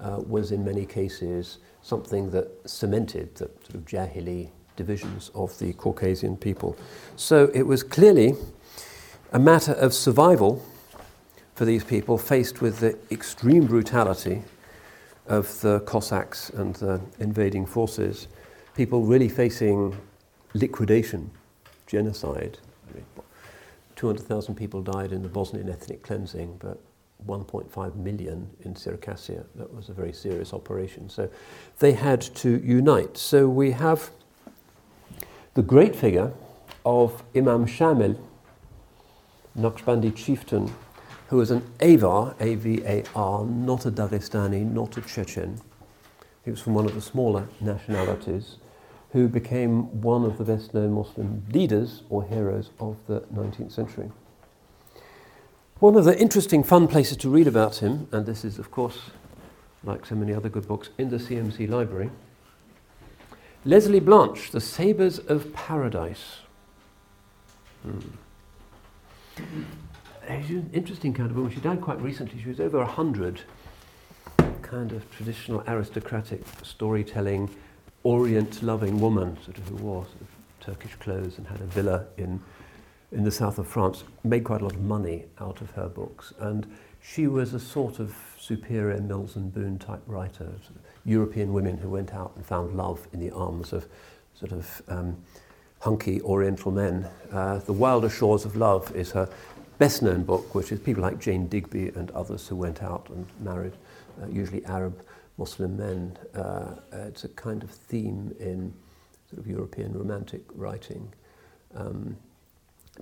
[0.00, 5.72] uh, was in many cases something that cemented the sort of jahili divisions of the
[5.74, 6.76] Caucasian people.
[7.16, 8.34] So it was clearly
[9.32, 10.64] a matter of survival
[11.54, 14.42] for these people faced with the extreme brutality
[15.26, 18.28] of the Cossacks and the invading forces,
[18.74, 19.96] people really facing
[20.54, 21.30] liquidation,
[21.86, 22.58] genocide.
[22.90, 23.04] I mean,
[23.96, 26.80] 200,000 people died in the Bosnian ethnic cleansing, but
[27.26, 29.44] 1.5 million in Circassia.
[29.54, 31.08] That was a very serious operation.
[31.08, 31.28] So
[31.78, 33.16] they had to unite.
[33.16, 34.10] So we have
[35.54, 36.32] the great figure
[36.84, 38.18] of Imam Shamil,
[39.58, 40.72] Naqshbandi chieftain,
[41.28, 45.60] who was an Avar, A-V-A-R, not a Dagestani, not a Chechen.
[46.44, 48.56] He was from one of the smaller nationalities,
[49.12, 54.10] who became one of the best known Muslim leaders or heroes of the 19th century.
[55.82, 59.10] One of the interesting, fun places to read about him, and this is, of course,
[59.82, 62.08] like so many other good books, in the CMC library,
[63.64, 66.42] Lesley Blanch, The Sabres of Paradise.
[67.82, 67.98] Hmm.
[70.46, 71.50] She's an interesting kind of woman.
[71.50, 72.40] She died quite recently.
[72.40, 73.40] She was over 100,
[74.62, 77.50] kind of traditional aristocratic storytelling,
[78.04, 80.28] Orient loving woman, sort of who wore sort of
[80.60, 82.40] Turkish clothes and had a villa in,
[83.12, 84.04] in the south of France.
[84.24, 86.32] Made quite a lot of money out of her books.
[86.38, 86.66] And
[87.00, 91.76] she was a sort of superior Mills and Boon type writer, sort of European women
[91.76, 93.86] who went out and found love in the arms of
[94.34, 95.16] sort of um,
[95.80, 97.08] hunky Oriental men.
[97.32, 99.28] Uh, the Wilder Shores of Love is her
[99.78, 103.26] best known book, which is people like Jane Digby and others who went out and
[103.40, 103.72] married,
[104.22, 105.02] uh, usually Arab
[105.38, 106.16] Muslim men.
[106.34, 108.72] Uh, it's a kind of theme in
[109.28, 111.12] sort of European romantic writing.
[111.74, 112.16] Um,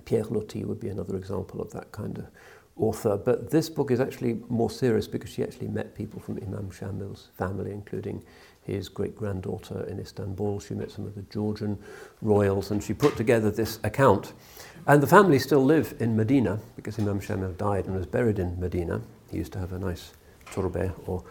[0.05, 2.27] Pierre Loti would be another example of that kind of
[2.77, 3.17] author.
[3.17, 7.29] But this book is actually more serious because she actually met people from Imam Shamil's
[7.37, 8.23] family, including
[8.63, 10.59] his great granddaughter in Istanbul.
[10.59, 11.77] She met some of the Georgian
[12.21, 14.33] royals and she put together this account.
[14.87, 18.59] And the family still live in Medina because Imam Shamil died and was buried in
[18.59, 19.01] Medina.
[19.29, 20.13] He used to have a nice
[20.47, 21.23] turbe or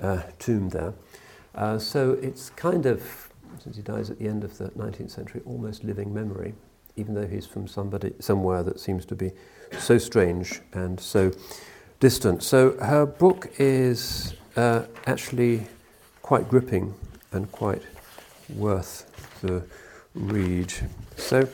[0.00, 0.94] uh, tomb there.
[1.54, 5.42] Uh, so it's kind of, since he dies at the end of the 19th century,
[5.44, 6.54] almost living memory,
[6.98, 9.32] even though he's from somebody somewhere that seems to be
[9.78, 11.32] so strange and so
[12.00, 12.42] distant.
[12.42, 15.66] So her book is uh, actually
[16.22, 16.94] quite gripping
[17.32, 17.82] and quite
[18.56, 19.62] worth the
[20.14, 20.72] read.
[21.16, 21.48] So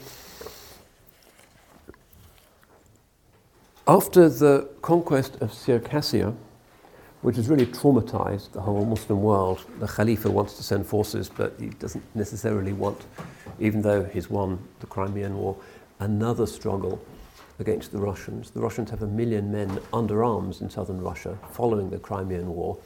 [3.87, 6.35] after the conquest of Circassia,
[7.25, 9.65] which has really traumatized the whole Muslim world.
[9.79, 13.07] The Khalifa wants to send forces, but he doesn't necessarily want,
[13.59, 15.57] even though he's won the Crimean War,
[16.01, 17.03] another struggle
[17.59, 18.51] against the Russians.
[18.51, 22.77] The Russians have a million men under arms in southern Russia following the Crimean War.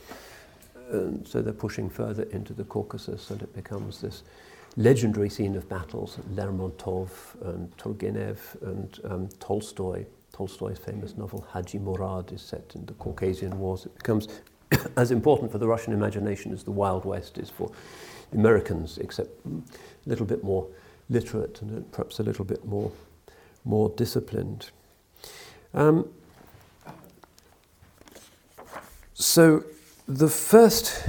[0.92, 4.22] And so they're pushing further into the Caucasus, and it becomes this
[4.76, 7.10] legendary scene of battles Lermontov
[7.44, 10.06] and Turgenev and um, Tolstoy.
[10.38, 13.86] Tolstoy's famous novel Haji Murad is set in the Caucasian Wars.
[13.86, 14.28] It becomes
[14.96, 17.72] as important for the Russian imagination as the Wild West is for
[18.32, 19.60] Americans, except a
[20.06, 20.68] little bit more
[21.10, 22.92] literate and perhaps a little bit more
[23.64, 24.70] more disciplined.
[25.74, 26.08] Um,
[29.14, 29.64] so
[30.06, 31.04] the first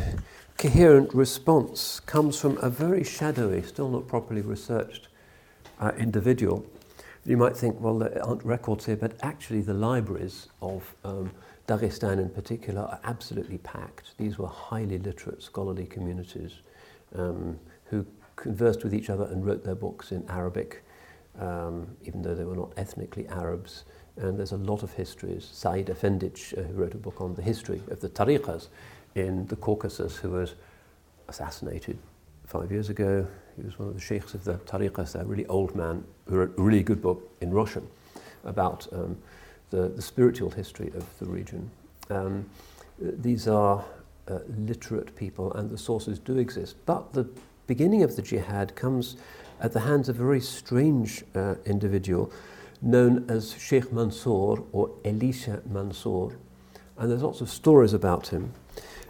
[0.58, 5.08] coherent response comes from a very shadowy, still not properly researched
[5.80, 6.66] uh, individual.
[7.26, 11.32] You might think, well, there aren't records here, but actually the libraries of um,
[11.68, 14.18] Dagestan in particular are absolutely packed.
[14.18, 16.62] These were highly literate, scholarly communities
[17.16, 18.06] um, who
[18.36, 20.84] conversed with each other and wrote their books in Arabic,
[21.40, 23.84] um, even though they were not ethnically Arabs.
[24.18, 25.48] And there's a lot of histories.
[25.52, 28.68] Said Efendic, uh, who wrote a book on the history of the tariqas
[29.16, 30.56] in the Caucasus, who was
[31.28, 31.98] assassinated
[32.46, 33.28] five years ago,
[33.60, 36.58] He was one of the sheikhs of the tariqas, a really old man who wrote
[36.58, 37.86] a really good book in Russian
[38.46, 39.18] about um,
[39.70, 41.70] the, the spiritual history of the region.
[42.10, 42.50] Um,
[43.00, 43.84] these are
[44.30, 46.78] uh, literate people, and the sources do exist.
[46.86, 47.28] But the
[47.68, 49.18] beginning of the jihad comes
[49.60, 52.32] at the hands of a very strange uh, individual
[52.82, 56.38] known as Sheikh Mansour or Elisha Mansour.
[56.98, 58.54] And there's lots of stories about him.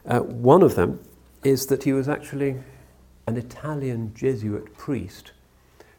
[0.07, 0.99] Uh, one of them
[1.43, 2.55] is that he was actually
[3.29, 5.33] an Italian Jesuit priest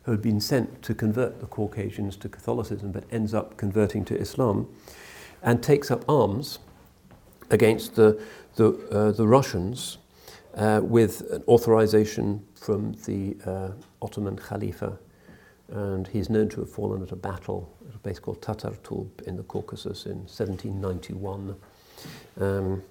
[0.02, 4.18] who had been sent to convert the Caucasians to Catholicism but ends up converting to
[4.18, 4.68] Islam
[5.40, 6.58] and takes up arms
[7.48, 8.20] against the,
[8.56, 9.98] the, uh, the Russians
[10.56, 13.70] uh, with an authorization from the uh,
[14.02, 14.98] Ottoman Khalifa.
[15.68, 19.36] And he's known to have fallen at a battle at a place called Tatartub in
[19.36, 21.54] the Caucasus in 1791.
[22.40, 22.82] Um,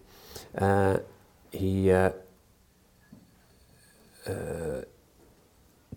[0.57, 0.99] uh,
[1.51, 1.91] he
[4.29, 4.85] uh,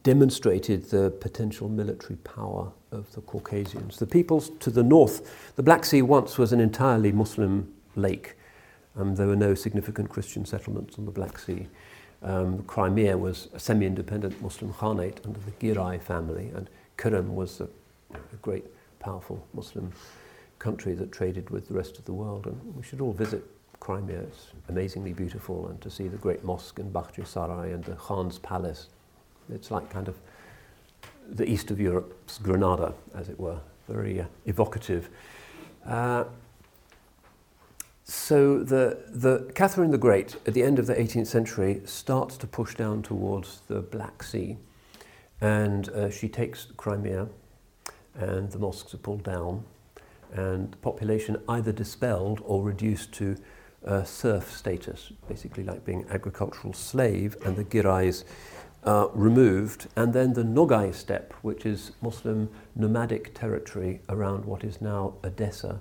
[0.03, 3.99] demonstrated the potential military power of the Caucasians.
[3.99, 8.37] The peoples to the north, the Black Sea once was an entirely Muslim lake.
[8.97, 11.69] Um, there were no significant Christian settlements on the Black Sea.
[12.23, 16.69] Um, Crimea was a semi-independent Muslim Khanate under the Giray family, and
[16.99, 17.69] Kirim was a,
[18.15, 18.65] a great
[19.01, 19.93] powerful Muslim
[20.59, 22.47] country that traded with the rest of the world.
[22.47, 23.45] And we should all visit
[23.83, 24.21] Crimea.
[24.21, 28.39] It's amazingly beautiful, and to see the great mosque in Bakhchi Sarai and the Khan's
[28.39, 28.87] palace.
[29.53, 30.21] It's like kind of
[31.29, 35.11] the east of Europe's Granada, as it were, very uh, evocative.
[35.85, 36.27] Uh,
[38.05, 42.47] so the, the Catherine the Great, at the end of the 18th century, starts to
[42.47, 44.59] push down towards the Black Sea,
[45.41, 47.27] and uh, she takes Crimea,
[48.15, 49.65] and the mosques are pulled down,
[50.33, 53.37] and the population either dispelled or reduced to
[53.87, 58.25] uh, serf status, basically like being agricultural slave, and the girais
[58.85, 64.81] uh, removed, and then the Nogai steppe, which is Muslim nomadic territory around what is
[64.81, 65.81] now Odessa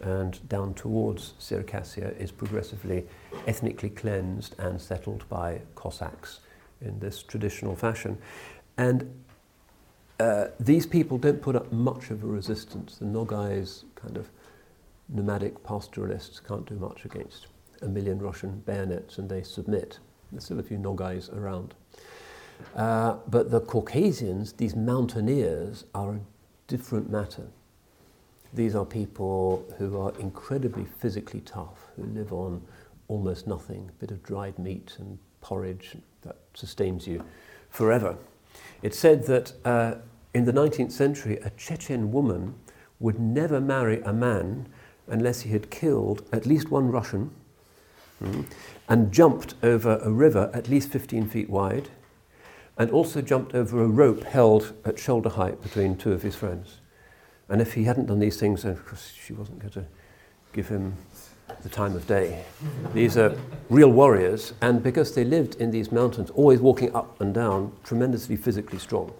[0.00, 3.06] and down towards Circassia, is progressively
[3.46, 6.40] ethnically cleansed and settled by Cossacks
[6.80, 8.18] in this traditional fashion.
[8.76, 9.22] And
[10.18, 12.98] uh, these people don't put up much of a resistance.
[12.98, 14.28] The Nogais, kind of
[15.12, 17.46] nomadic pastoralists, can't do much against
[17.82, 19.98] a million Russian bayonets and they submit.
[20.30, 21.74] There's still a few Nogais around.
[22.76, 26.20] Uh, but the Caucasians, these mountaineers, are a
[26.68, 27.48] different matter.
[28.54, 32.62] These are people who are incredibly physically tough, who live on
[33.08, 37.24] almost nothing, a bit of dried meat and porridge that sustains you
[37.68, 38.16] forever.
[38.82, 39.94] It's said that uh,
[40.34, 42.54] in the 19th century, a Chechen woman
[43.00, 44.68] would never marry a man
[45.12, 47.30] unless he had killed at least one Russian
[48.22, 48.46] mm,
[48.88, 51.90] and jumped over a river at least 15 feet wide
[52.78, 56.80] and also jumped over a rope held at shoulder height between two of his friends.
[57.48, 59.84] And if he hadn't done these things, then of course she wasn't going to
[60.52, 60.96] give him
[61.62, 62.44] the time of day.
[62.94, 63.36] These are
[63.68, 68.36] real warriors, and because they lived in these mountains, always walking up and down, tremendously
[68.36, 69.12] physically strong.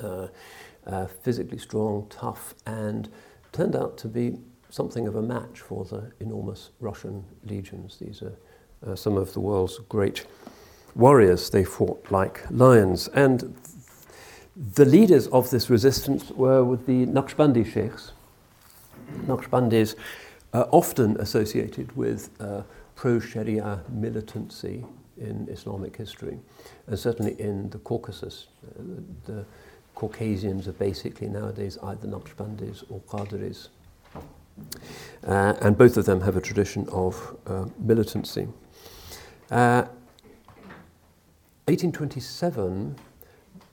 [0.00, 0.28] Uh,
[0.86, 3.08] uh, physically strong, tough, and
[3.52, 4.38] turned out to be
[4.70, 7.98] something of a match for the enormous Russian legions.
[7.98, 8.36] These are
[8.86, 10.26] uh, some of the world's great
[10.94, 11.50] warriors.
[11.50, 13.08] They fought like lions.
[13.08, 13.56] And
[14.74, 18.12] the leaders of this resistance were with the Naqshbandi sheikhs.
[19.26, 19.94] Naqshbandis
[20.52, 22.62] are often associated with uh,
[22.94, 24.84] pro Sharia militancy
[25.16, 26.38] in Islamic history,
[26.86, 28.48] and certainly in the Caucasus.
[28.64, 28.82] Uh,
[29.26, 29.44] the, the
[29.94, 33.68] Caucasians are basically nowadays either Naqshbandis or Qadiris.
[35.26, 38.48] Uh, and both of them have a tradition of uh, militancy.
[39.50, 39.84] Uh,
[41.66, 42.96] 1827,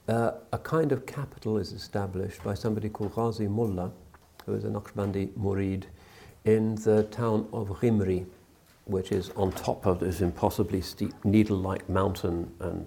[0.07, 3.91] uh, a kind of capital is established by somebody called Ghazi Mullah,
[4.45, 5.84] who is a Naqshbandi murid,
[6.44, 8.26] in the town of Ghimri,
[8.86, 12.86] which is on top of this impossibly steep needle-like mountain, and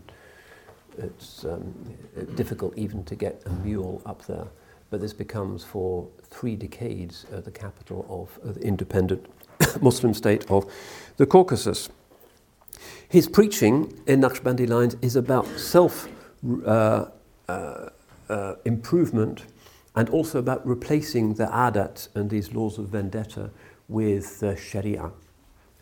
[0.98, 1.72] it's um,
[2.34, 4.46] difficult even to get a mule up there.
[4.90, 9.26] But this becomes, for three decades, uh, the capital of uh, the independent
[9.82, 10.70] Muslim state of
[11.16, 11.90] the Caucasus.
[13.08, 16.08] His preaching in Naqshbandi lines is about self
[16.64, 17.06] uh,
[17.48, 17.88] uh,
[18.28, 19.44] uh, improvement
[19.96, 23.50] and also about replacing the adat and these laws of vendetta
[23.88, 25.10] with sharia.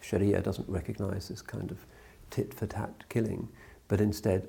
[0.00, 1.84] Sharia doesn't recognize this kind of
[2.30, 3.48] tit for tat killing,
[3.88, 4.46] but instead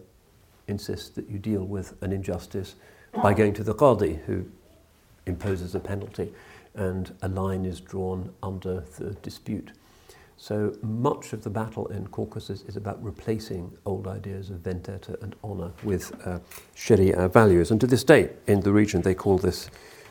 [0.67, 2.75] insists that you deal with an injustice
[3.21, 4.45] by going to the qadi, who
[5.25, 6.31] imposes a penalty,
[6.75, 9.71] and a line is drawn under the dispute.
[10.37, 15.35] So much of the battle in Caucasus is about replacing old ideas of vendetta and
[15.43, 16.39] honor with uh,
[16.75, 17.71] Sharia values.
[17.71, 19.69] And to this day, in the region, they call this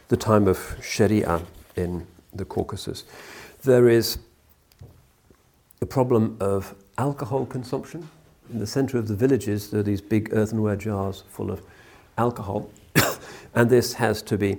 [0.08, 1.42] the time of Sharia
[1.76, 3.04] in the Caucasus.
[3.62, 4.18] There is
[5.78, 8.08] the problem of alcohol consumption.
[8.52, 11.62] In the center of the villages, there are these big earthenware jars full of
[12.18, 12.70] alcohol,
[13.54, 14.58] and this has to be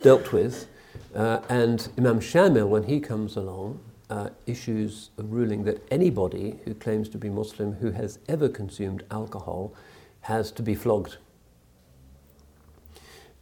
[0.00, 0.68] dealt with.
[1.14, 3.80] Uh, and Imam Shamil, when he comes along,
[4.10, 9.04] uh, issues a ruling that anybody who claims to be Muslim who has ever consumed
[9.10, 9.74] alcohol
[10.22, 11.16] has to be flogged.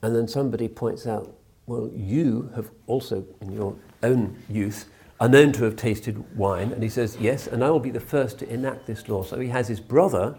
[0.02, 1.34] And then somebody points out,
[1.66, 4.88] well, you have also, in your own youth,
[5.20, 6.72] are known to have tasted wine.
[6.72, 9.22] And he says, yes, and I will be the first to enact this law.
[9.22, 10.38] So he has his brother,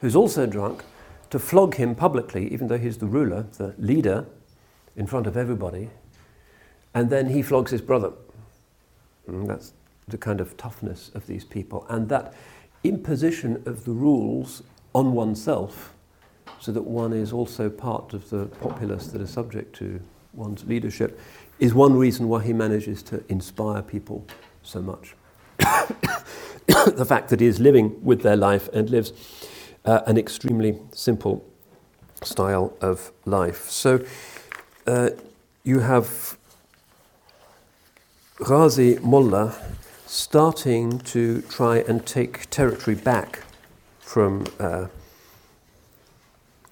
[0.00, 0.84] who's also drunk,
[1.32, 4.26] to flog him publicly, even though he's the ruler, the leader,
[4.94, 5.88] in front of everybody.
[6.92, 8.12] And then he flogs his brother.
[9.26, 9.72] And mm, that's
[10.06, 11.86] the kind of toughness of these people.
[11.88, 12.34] And that
[12.84, 14.62] imposition of the rules
[14.94, 15.94] on oneself
[16.60, 20.00] so that one is also part of the populace that is subject to
[20.34, 21.18] one's leadership
[21.60, 24.26] is one reason why he manages to inspire people
[24.62, 25.14] so much.
[26.66, 29.12] the fact that he is living with their life and lives
[29.84, 31.44] uh, an extremely simple
[32.22, 33.68] style of life.
[33.70, 34.04] So,
[34.86, 35.10] uh,
[35.64, 36.36] you have
[38.36, 39.54] Ghazi Mullah
[40.06, 43.40] starting to try and take territory back
[44.00, 44.86] from uh,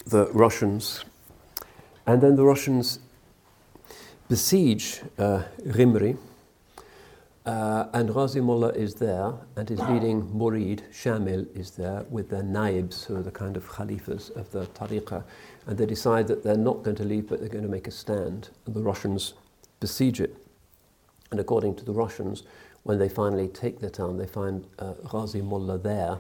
[0.05, 1.05] the Russians.
[2.07, 2.99] And then the Russians
[4.29, 6.17] besiege uh, Ghimri,
[7.47, 12.43] uh, and Ghazi Mullah is there, and his leading murid, Shamil, is there with their
[12.43, 15.25] naibs, who are the kind of khalifas of the tariqah.
[15.67, 17.93] And they decide that they're not going to leave, but they're going to make a
[17.93, 18.51] stand.
[18.67, 19.33] And the Russians
[19.81, 20.37] besiege it.
[21.31, 22.43] And according to the Russians,
[22.83, 26.19] when they finally take the town, they find uh, Ghazi Mullah there,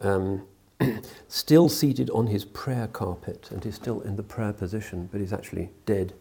[0.00, 0.46] um,
[1.28, 5.32] still seated on his prayer carpet, and he's still in the prayer position, but he's
[5.32, 6.14] actually dead,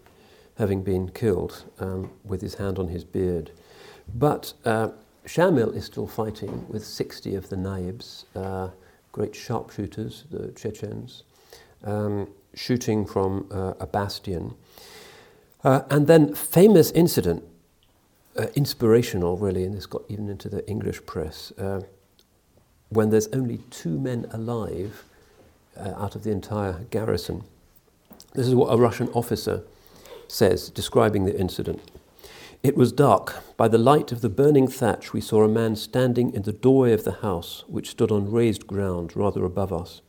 [0.58, 3.52] having been killed um, with his hand on his beard.
[4.14, 4.90] But uh,
[5.26, 8.70] Shamil is still fighting with 60 of the naibs, uh,
[9.12, 11.24] great sharpshooters, the Chechens,
[11.84, 14.54] um, shooting from uh, a bastion.
[15.64, 17.44] Uh, and then, famous incident,
[18.38, 21.82] uh, inspirational really, and this got even into the English press, uh,
[22.90, 25.04] when there's only two men alive
[25.78, 27.44] out of the entire garrison.
[28.34, 29.64] This is what a Russian officer
[30.28, 31.82] says, describing the incident.
[32.64, 33.44] It was dark.
[33.58, 36.94] By the light of the burning thatch, we saw a man standing in the doorway
[36.94, 40.02] of the house, which stood on raised ground rather above us.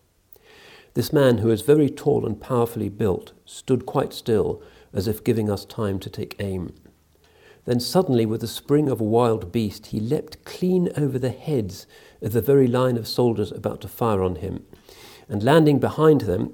[0.94, 4.62] This man, who was very tall and powerfully built, stood quite still,
[4.92, 6.72] as if giving us time to take aim.
[7.64, 11.88] Then suddenly, with the spring of a wild beast, he leapt clean over the heads
[12.22, 14.64] of the very line of soldiers about to fire on him,
[15.28, 16.52] and landing behind them,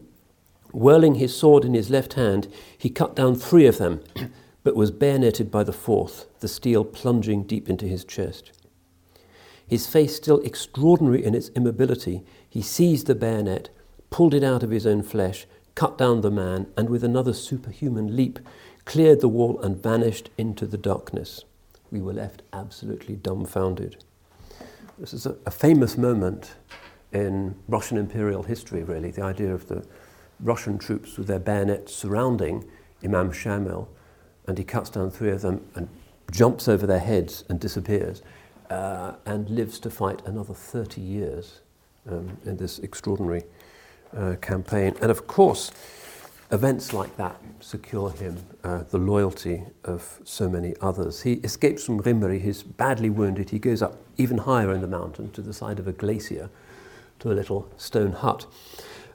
[0.72, 2.48] whirling his sword in his left hand,
[2.78, 4.02] he cut down three of them
[4.62, 8.52] but was bayoneted by the fourth, the steel plunging deep into his chest.
[9.66, 13.70] His face still extraordinary in its immobility, he seized the bayonet,
[14.10, 18.16] pulled it out of his own flesh, cut down the man, and with another superhuman
[18.16, 18.40] leap,
[18.84, 21.44] cleared the wall and vanished into the darkness.
[21.90, 24.04] We were left absolutely dumbfounded.
[24.98, 26.54] This is a, a famous moment
[27.12, 29.86] in Russian imperial history, really, the idea of the
[30.40, 32.64] Russian troops with their bayonets surrounding
[33.04, 33.88] Imam Shamil
[34.46, 35.88] and he cuts down three of them and
[36.30, 38.22] jumps over their heads and disappears
[38.70, 41.60] uh, and lives to fight another 30 years
[42.08, 43.44] um, in this extraordinary
[44.16, 44.94] uh, campaign.
[45.00, 45.70] And of course,
[46.50, 51.22] events like that secure him uh, the loyalty of so many others.
[51.22, 55.30] He escapes from Ghimri, he's badly wounded, he goes up even higher in the mountain
[55.32, 56.50] to the side of a glacier
[57.20, 58.46] to a little stone hut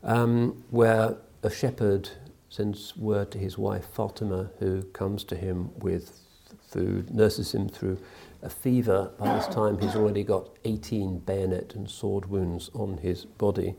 [0.04, 2.10] um, where a shepherd
[2.56, 6.22] sends word to his wife Fatima, who comes to him with
[6.70, 8.00] food, nurses him through
[8.42, 9.12] a fever.
[9.20, 13.76] By this time, he's already got 18 bayonet and sword wounds on his body.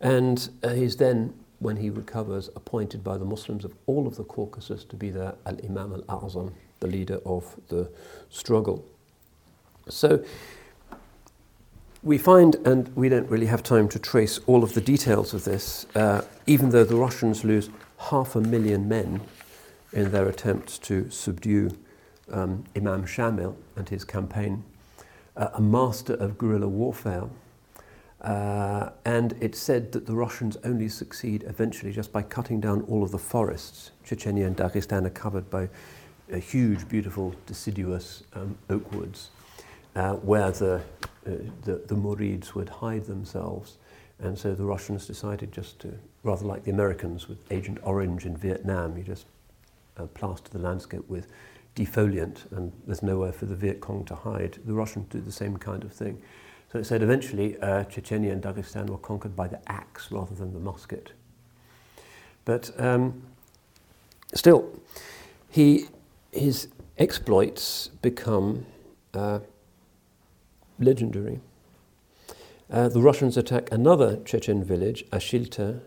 [0.00, 4.24] And uh, he's then, when he recovers, appointed by the Muslims of all of the
[4.24, 7.90] Caucasus to be their Al Imam al Azam, the leader of the
[8.30, 8.84] struggle.
[9.88, 10.24] So,
[12.04, 15.42] we find, and we don't really have time to trace all of the details of
[15.42, 17.68] this, uh, even though the Russians lose
[17.98, 19.20] half a million men
[19.92, 21.70] in their attempts to subdue
[22.30, 24.64] um, Imam Shamil and his campaign,
[25.36, 27.24] uh, a master of guerrilla warfare.
[28.20, 33.02] Uh, and it's said that the Russians only succeed eventually just by cutting down all
[33.02, 33.92] of the forests.
[34.04, 35.68] Chechnya and Dagestan are covered by
[36.32, 39.30] a huge, beautiful, deciduous um, oak woods
[39.94, 41.30] uh, where the, uh,
[41.62, 43.76] the, the Murids would hide themselves.
[44.18, 48.36] And so the Russians decided just to, rather like the Americans with Agent Orange in
[48.36, 49.26] Vietnam, you just
[49.98, 51.26] uh, plaster the landscape with
[51.74, 54.58] defoliant and there's nowhere for the Viet Cong to hide.
[54.64, 56.20] The Russians do the same kind of thing.
[56.72, 60.52] So it said eventually uh, Chechnya and Dagestan were conquered by the axe rather than
[60.52, 61.12] the musket.
[62.44, 63.22] But um,
[64.34, 64.70] still,
[65.50, 65.86] he,
[66.32, 66.68] his
[66.98, 68.66] exploits become
[69.14, 69.40] uh,
[70.78, 71.40] legendary.
[72.70, 75.80] Uh, the Russians attack another Chechen village, Ashilta.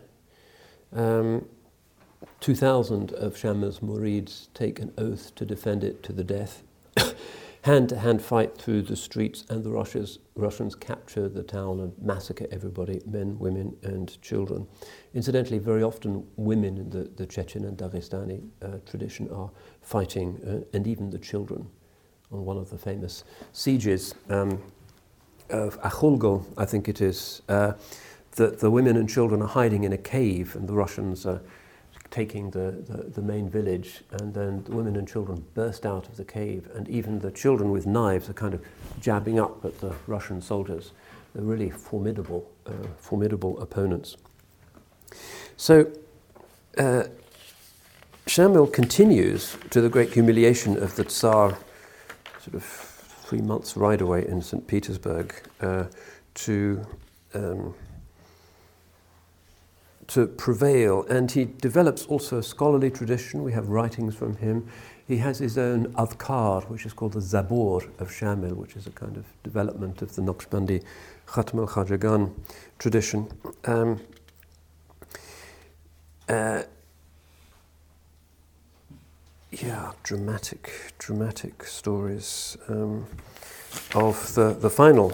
[0.92, 1.46] Um,
[2.40, 6.62] 2,000 of Shamil's Murids take an oath to defend it to the death.
[7.62, 11.92] hand to hand fight through the streets, and the Russians, Russians capture the town and
[12.00, 14.66] massacre everybody men, women, and children.
[15.12, 19.50] Incidentally, very often women in the, the Chechen and Dagestani uh, tradition are
[19.82, 21.68] fighting, uh, and even the children.
[22.32, 24.62] On one of the famous sieges, um,
[25.50, 27.72] of Akhulgo, I think it is, uh,
[28.32, 31.40] that the women and children are hiding in a cave and the Russians are
[32.10, 36.16] taking the, the, the, main village and then the women and children burst out of
[36.16, 38.64] the cave and even the children with knives are kind of
[39.00, 40.92] jabbing up at the Russian soldiers.
[41.34, 44.16] They're really formidable, uh, formidable opponents.
[45.56, 45.92] So
[46.76, 47.04] uh,
[48.26, 51.56] Shamil continues to the great humiliation of the Tsar,
[52.40, 52.89] sort of
[53.30, 54.66] three months' ride away in St.
[54.66, 55.84] Petersburg, uh,
[56.34, 56.84] to,
[57.32, 57.72] um,
[60.08, 61.06] to prevail.
[61.08, 63.44] And he develops also a scholarly tradition.
[63.44, 64.68] We have writings from him.
[65.06, 68.90] He has his own adhkar, which is called the Zabur of Shamil, which is a
[68.90, 70.82] kind of development of the Naqshbandi
[71.28, 72.32] Khatm al Khajagan
[72.80, 73.30] tradition.
[73.64, 74.00] Um,
[76.28, 76.62] uh,
[79.52, 83.06] yeah, dramatic, dramatic stories um,
[83.94, 85.12] of the, the final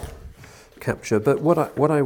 [0.81, 1.19] capture.
[1.19, 2.03] But what I, what I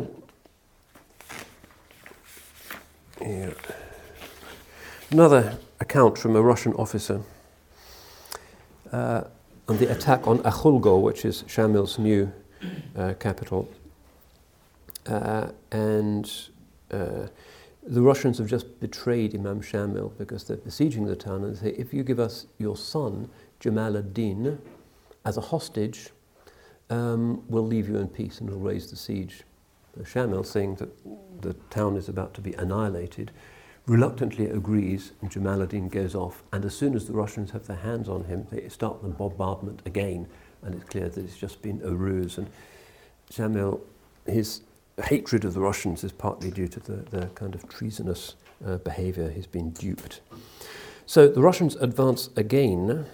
[3.21, 3.51] yeah.
[5.11, 7.23] another account from a Russian officer
[8.93, 9.25] uh,
[9.69, 12.33] on the attack on Akhulgo, which is Shamil's new
[12.97, 13.69] uh, capital,
[15.07, 16.31] uh, and
[16.91, 17.27] uh,
[17.83, 21.77] the Russians have just betrayed Imam Shamil because they're besieging the town and they say,
[21.77, 24.61] if you give us your son, Jamal ad-Din,
[25.25, 26.11] as a hostage,
[26.91, 29.45] um, we'll leave you in peace and we'll raise the siege.
[29.95, 30.91] So Shamil, saying that
[31.43, 33.31] the town is about to be annihilated,
[33.87, 36.43] reluctantly agrees and Jamal ad-Din goes off.
[36.53, 39.81] And as soon as the Russians have their hands on him, they start the bombardment
[39.87, 40.27] again.
[40.63, 42.37] And it's clear that it's just been a ruse.
[42.37, 42.51] And
[43.33, 43.81] Shamil,
[44.27, 44.61] his
[45.03, 48.37] hatred of the Russians is partly due to the, the kind of treasonous
[48.67, 50.21] uh, behavior he's been duped.
[51.07, 53.07] So the Russians advance again,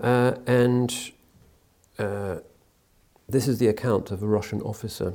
[0.00, 1.12] uh, and
[1.98, 2.36] uh,
[3.28, 5.14] this is the account of a Russian officer.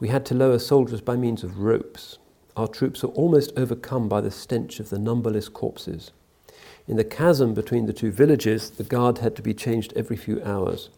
[0.00, 2.18] We had to lower soldiers by means of ropes.
[2.56, 6.10] Our troops were almost overcome by the stench of the numberless corpses.
[6.88, 10.42] In the chasm between the two villages, the guard had to be changed every few
[10.42, 10.88] hours.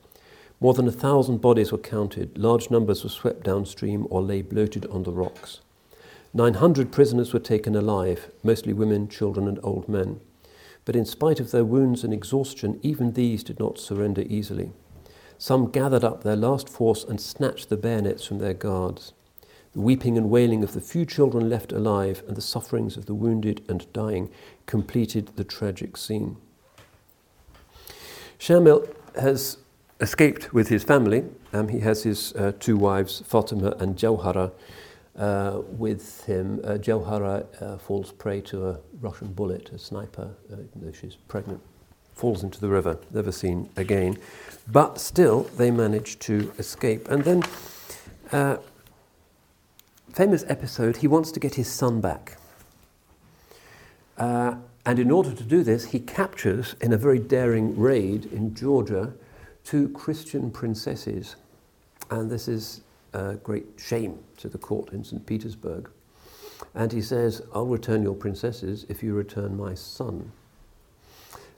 [0.61, 2.37] More than a thousand bodies were counted.
[2.37, 5.61] Large numbers were swept downstream or lay bloated on the rocks.
[6.35, 10.20] 900 prisoners were taken alive, mostly women, children, and old men.
[10.85, 14.73] But in spite of their wounds and exhaustion, even these did not surrender easily.
[15.39, 19.15] Some gathered up their last force and snatched the bayonets from their guards.
[19.73, 23.15] The weeping and wailing of the few children left alive and the sufferings of the
[23.15, 24.28] wounded and dying
[24.66, 26.37] completed the tragic scene.
[28.39, 29.57] Shamil has
[30.01, 31.24] escaped with his family.
[31.52, 34.52] Um, he has his uh, two wives, Fatima and Jawhara,
[35.16, 36.60] uh, with him.
[36.64, 41.60] Uh, Jawhara uh, falls prey to a Russian bullet, a sniper, uh, though she's pregnant,
[42.14, 44.16] falls into the river, never seen again.
[44.66, 47.09] But still, they manage to escape.
[47.09, 47.43] And then,
[48.32, 48.56] uh,
[50.12, 52.36] famous episode, he wants to get his son back.
[54.86, 59.12] and in order to do this, he captures, in a very daring raid in Georgia,
[59.71, 61.37] two Christian princesses,
[62.11, 62.81] and this is
[63.13, 65.25] a great shame to the court in St.
[65.25, 65.89] Petersburg.
[66.75, 70.33] And he says, I'll return your princesses if you return my son.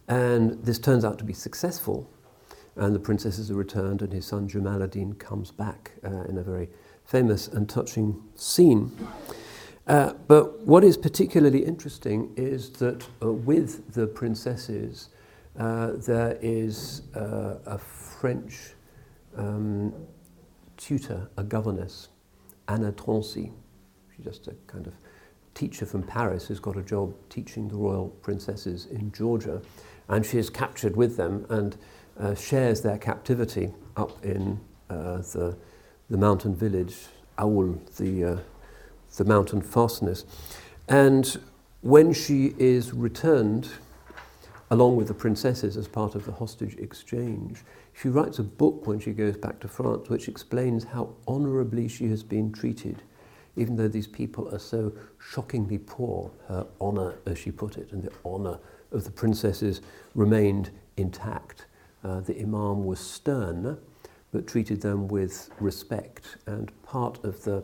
[0.08, 2.06] And this turns out to be successful,
[2.76, 6.42] and the princesses are returned, and his son Jamal ad-Din comes back uh, in a
[6.42, 6.68] very
[7.06, 8.92] famous and touching scene.
[9.86, 15.08] Uh, but what is particularly interesting is that uh, with the princesses,
[15.58, 18.74] uh, there is uh, a French
[19.36, 19.92] um,
[20.76, 22.08] tutor, a governess,
[22.68, 23.52] Anna Trancy.
[24.14, 24.94] She's just a kind of
[25.54, 29.60] teacher from Paris who's got a job teaching the royal princesses in Georgia.
[30.08, 31.76] And she is captured with them and
[32.18, 34.60] uh, shares their captivity up in
[34.90, 35.56] uh, the,
[36.10, 36.96] the mountain village,
[37.38, 38.36] Aoul, the, uh,
[39.16, 40.24] the mountain fastness.
[40.88, 41.38] And
[41.82, 43.68] when she is returned,
[44.72, 47.62] along with the princesses as part of the hostage exchange.
[47.92, 52.08] She writes a book when she goes back to France which explains how honourably she
[52.08, 53.02] has been treated,
[53.54, 54.90] even though these people are so
[55.20, 56.30] shockingly poor.
[56.48, 58.58] Her honour, as she put it, and the honour
[58.92, 59.82] of the princesses
[60.14, 61.66] remained intact.
[62.02, 63.76] Uh, the Imam was stern,
[64.32, 66.38] but treated them with respect.
[66.46, 67.62] And part of the,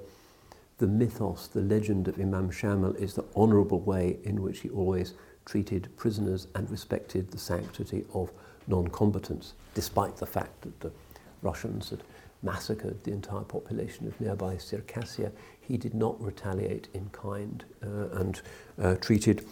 [0.77, 5.15] the mythos, the legend of Imam Shamil is the honourable way in which he always
[5.49, 8.31] treated prisoners and respected the sanctity of
[8.67, 10.93] non-combatants, despite the fact that the
[11.41, 12.03] Russians had
[12.43, 15.33] massacred the entire population of nearby Circassia.
[15.61, 18.41] He did not retaliate in kind uh, and
[18.81, 19.45] uh, treated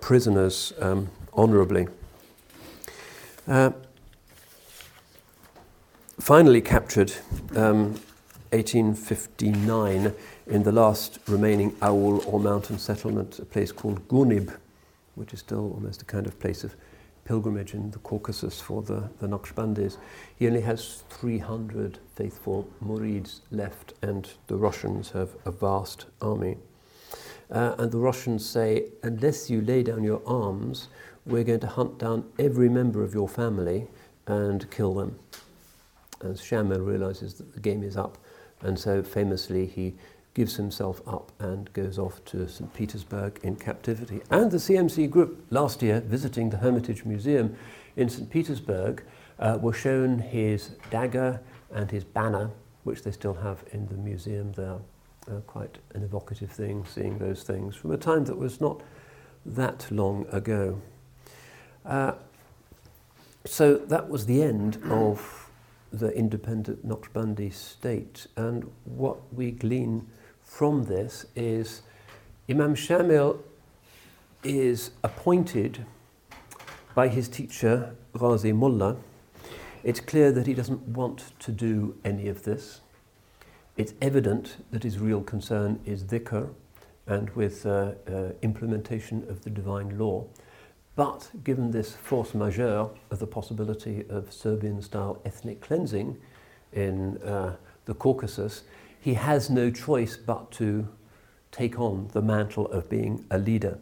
[0.00, 1.86] prisoners um, honourably.
[3.46, 3.72] Uh,
[6.18, 7.12] finally captured
[7.54, 8.00] um,
[8.52, 10.14] 1859
[10.46, 14.54] in the last remaining Aul or mountain settlement, a place called Gunib,
[15.14, 16.74] which is still almost a kind of place of
[17.24, 19.96] pilgrimage in the Caucasus for the, the Naqshbandis.
[20.36, 26.56] He only has 300 faithful murids left, and the Russians have a vast army.
[27.50, 30.88] Uh, and the Russians say, unless you lay down your arms,
[31.26, 33.86] we're going to hunt down every member of your family
[34.26, 35.18] and kill them.
[36.20, 38.18] And Shamil realizes that the game is up,
[38.62, 39.94] and so famously he
[40.34, 42.72] gives himself up and goes off to St.
[42.72, 44.22] Petersburg in captivity.
[44.30, 47.56] And the CMC group last year, visiting the Hermitage Museum
[47.96, 48.30] in St.
[48.30, 49.04] Petersburg,
[49.38, 51.40] uh, were shown his dagger
[51.70, 52.50] and his banner,
[52.84, 54.78] which they still have in the museum there.
[55.30, 58.82] Uh, quite an evocative thing, seeing those things from a time that was not
[59.46, 60.80] that long ago.
[61.84, 62.12] Uh,
[63.44, 65.50] so that was the end of
[65.92, 68.26] the independent Naqshbandi state.
[68.36, 70.08] And what we glean
[70.52, 71.80] from this is
[72.48, 73.38] Imam Shamil
[74.44, 75.86] is appointed
[76.94, 78.96] by his teacher, Ghazi Mullah.
[79.82, 82.82] It's clear that he doesn't want to do any of this.
[83.78, 86.50] It's evident that his real concern is dhikr
[87.06, 90.26] and with uh, uh, implementation of the divine law.
[90.96, 96.18] But given this force majeure of the possibility of Serbian style ethnic cleansing
[96.74, 97.56] in uh,
[97.86, 98.64] the Caucasus,
[99.02, 100.86] he has no choice but to
[101.50, 103.78] take on the mantle of being a leader.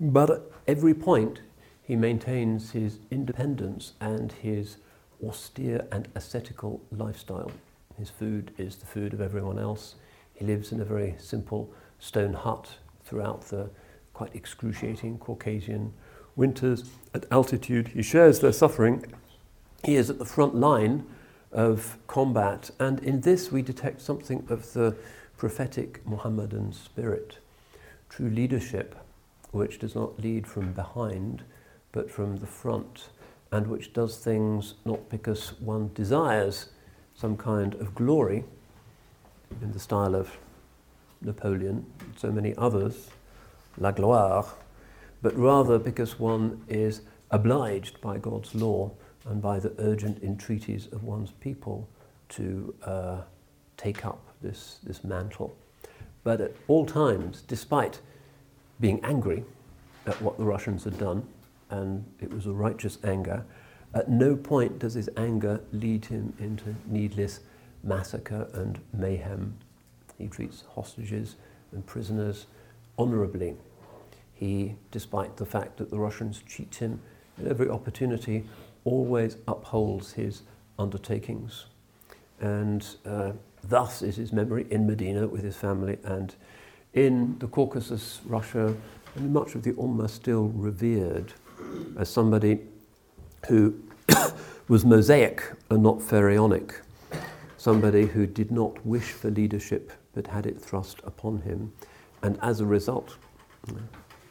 [0.00, 1.40] But at every point,
[1.82, 4.78] he maintains his independence and his
[5.22, 7.52] austere and ascetical lifestyle.
[7.98, 9.96] His food is the food of everyone else.
[10.32, 13.68] He lives in a very simple stone hut throughout the
[14.14, 15.92] quite excruciating Caucasian
[16.34, 17.88] winters at altitude.
[17.88, 19.04] He shares their suffering.
[19.84, 21.04] He is at the front line
[21.52, 24.96] of combat, and in this we detect something of the
[25.36, 27.38] prophetic Muhammadan spirit.
[28.08, 28.94] True leadership,
[29.50, 31.42] which does not lead from behind,
[31.92, 33.08] but from the front,
[33.50, 36.70] and which does things not because one desires
[37.14, 38.44] some kind of glory
[39.60, 40.38] in the style of
[41.20, 43.10] Napoleon, and so many others,
[43.76, 44.46] la gloire,
[45.20, 48.90] but rather because one is obliged by God's law
[49.28, 51.88] and by the urgent entreaties of one's people
[52.30, 53.20] to uh,
[53.76, 55.56] take up this, this mantle.
[56.22, 58.00] But at all times, despite
[58.78, 59.44] being angry
[60.06, 61.26] at what the Russians had done,
[61.70, 63.44] and it was a righteous anger,
[63.94, 67.40] at no point does his anger lead him into needless
[67.82, 69.56] massacre and mayhem.
[70.18, 71.36] He treats hostages
[71.72, 72.46] and prisoners
[72.98, 73.56] honorably.
[74.34, 77.00] He, despite the fact that the Russians cheat him
[77.38, 78.44] at every opportunity,
[78.84, 80.42] always upholds his
[80.78, 81.66] undertakings.
[82.40, 83.32] And uh,
[83.62, 86.34] thus is his memory in Medina with his family and
[86.94, 88.74] in the Caucasus, Russia,
[89.14, 91.32] and much of the Ummah still revered
[91.96, 92.60] as somebody
[93.48, 93.74] who
[94.68, 96.80] was Mosaic and not Pharaonic,
[97.56, 101.72] somebody who did not wish for leadership but had it thrust upon him,
[102.22, 103.16] and as a result,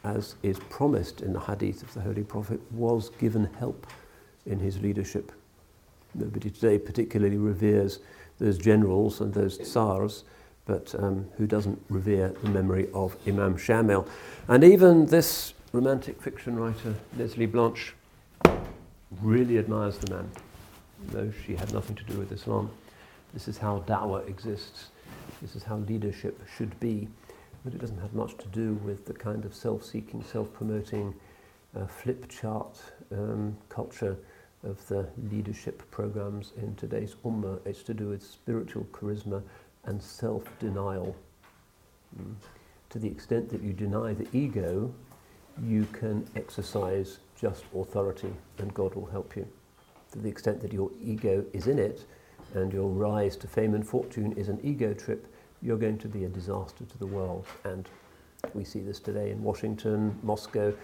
[0.04, 3.86] as is promised in the hadith of the Holy Prophet, was given help
[4.50, 5.32] in his leadership.
[6.14, 8.00] Nobody today particularly reveres
[8.38, 10.24] those generals and those tsars,
[10.66, 14.08] but um, who doesn't revere the memory of Imam Shamil?
[14.48, 17.94] And even this romantic fiction writer, Lesley Blanch,
[19.20, 20.30] really admires the man,
[21.08, 22.70] though she had nothing to do with Islam.
[23.32, 24.88] This is how da'wah exists.
[25.40, 27.08] This is how leadership should be.
[27.64, 31.14] But it doesn't have much to do with the kind of self-seeking, self-promoting,
[31.76, 32.80] uh, flip chart
[33.12, 34.16] um, culture
[34.62, 37.58] of the leadership programs in today's ummah.
[37.64, 39.42] It's to do with spiritual charisma
[39.84, 41.16] and self-denial.
[42.18, 42.34] Mm.
[42.90, 44.92] To the extent that you deny the ego,
[45.62, 49.46] you can exercise just authority and God will help you.
[50.12, 52.04] To the extent that your ego is in it
[52.54, 55.32] and your rise to fame and fortune is an ego trip,
[55.62, 57.46] you're going to be a disaster to the world.
[57.64, 57.88] And
[58.54, 60.74] we see this today in Washington, Moscow,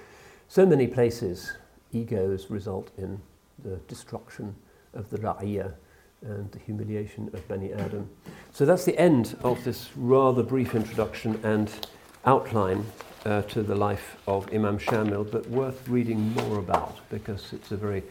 [0.48, 1.52] so many places.
[1.92, 3.20] Egos result in
[3.66, 4.54] the destruction
[4.94, 5.74] of the ra'iyah
[6.22, 8.08] and the humiliation of Bani Adam.
[8.52, 11.70] So that's the end of this rather brief introduction and
[12.24, 12.86] outline
[13.24, 17.76] uh, to the life of Imam Shamil, but worth reading more about because it's a
[17.76, 18.02] very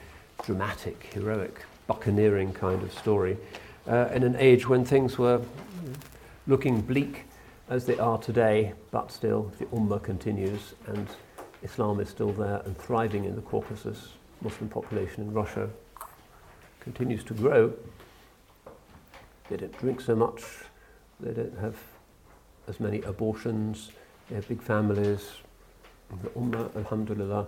[0.44, 3.38] dramatic, heroic, buccaneering kind of story
[3.88, 5.42] uh, in an age when things were
[6.48, 7.24] looking bleak
[7.70, 11.08] as they are today, but still the Ummah continues and
[11.64, 14.10] Islam is still there and thriving in the Caucasus.
[14.46, 15.70] Muslim population in Russia
[16.80, 17.74] continues to grow.
[19.50, 20.44] They don't drink so much,
[21.20, 21.76] they don't have
[22.68, 23.92] as many abortions,
[24.30, 25.32] they have big families.
[26.24, 27.48] The Ummah, alhamdulillah,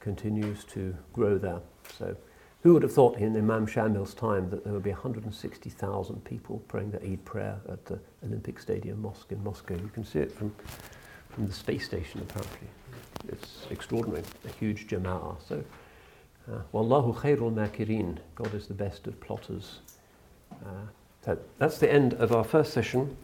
[0.00, 1.60] continues to grow there.
[1.96, 2.16] So,
[2.62, 6.90] who would have thought in Imam Shamil's time that there would be 160,000 people praying
[6.90, 9.74] the Eid prayer at the Olympic Stadium Mosque in Moscow?
[9.74, 10.52] You can see it from
[11.38, 12.66] from the space station, apparently.
[13.28, 15.36] It's extraordinary, a huge jama'ah.
[15.48, 15.62] So,
[16.72, 18.18] Wallahu khairul makirin.
[18.34, 19.80] God is the best of plotters.
[20.52, 20.68] Uh,
[21.24, 23.16] so that's the end of our first session.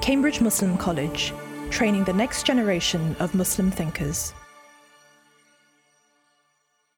[0.00, 1.32] Cambridge Muslim College,
[1.70, 4.32] training the next generation of Muslim thinkers.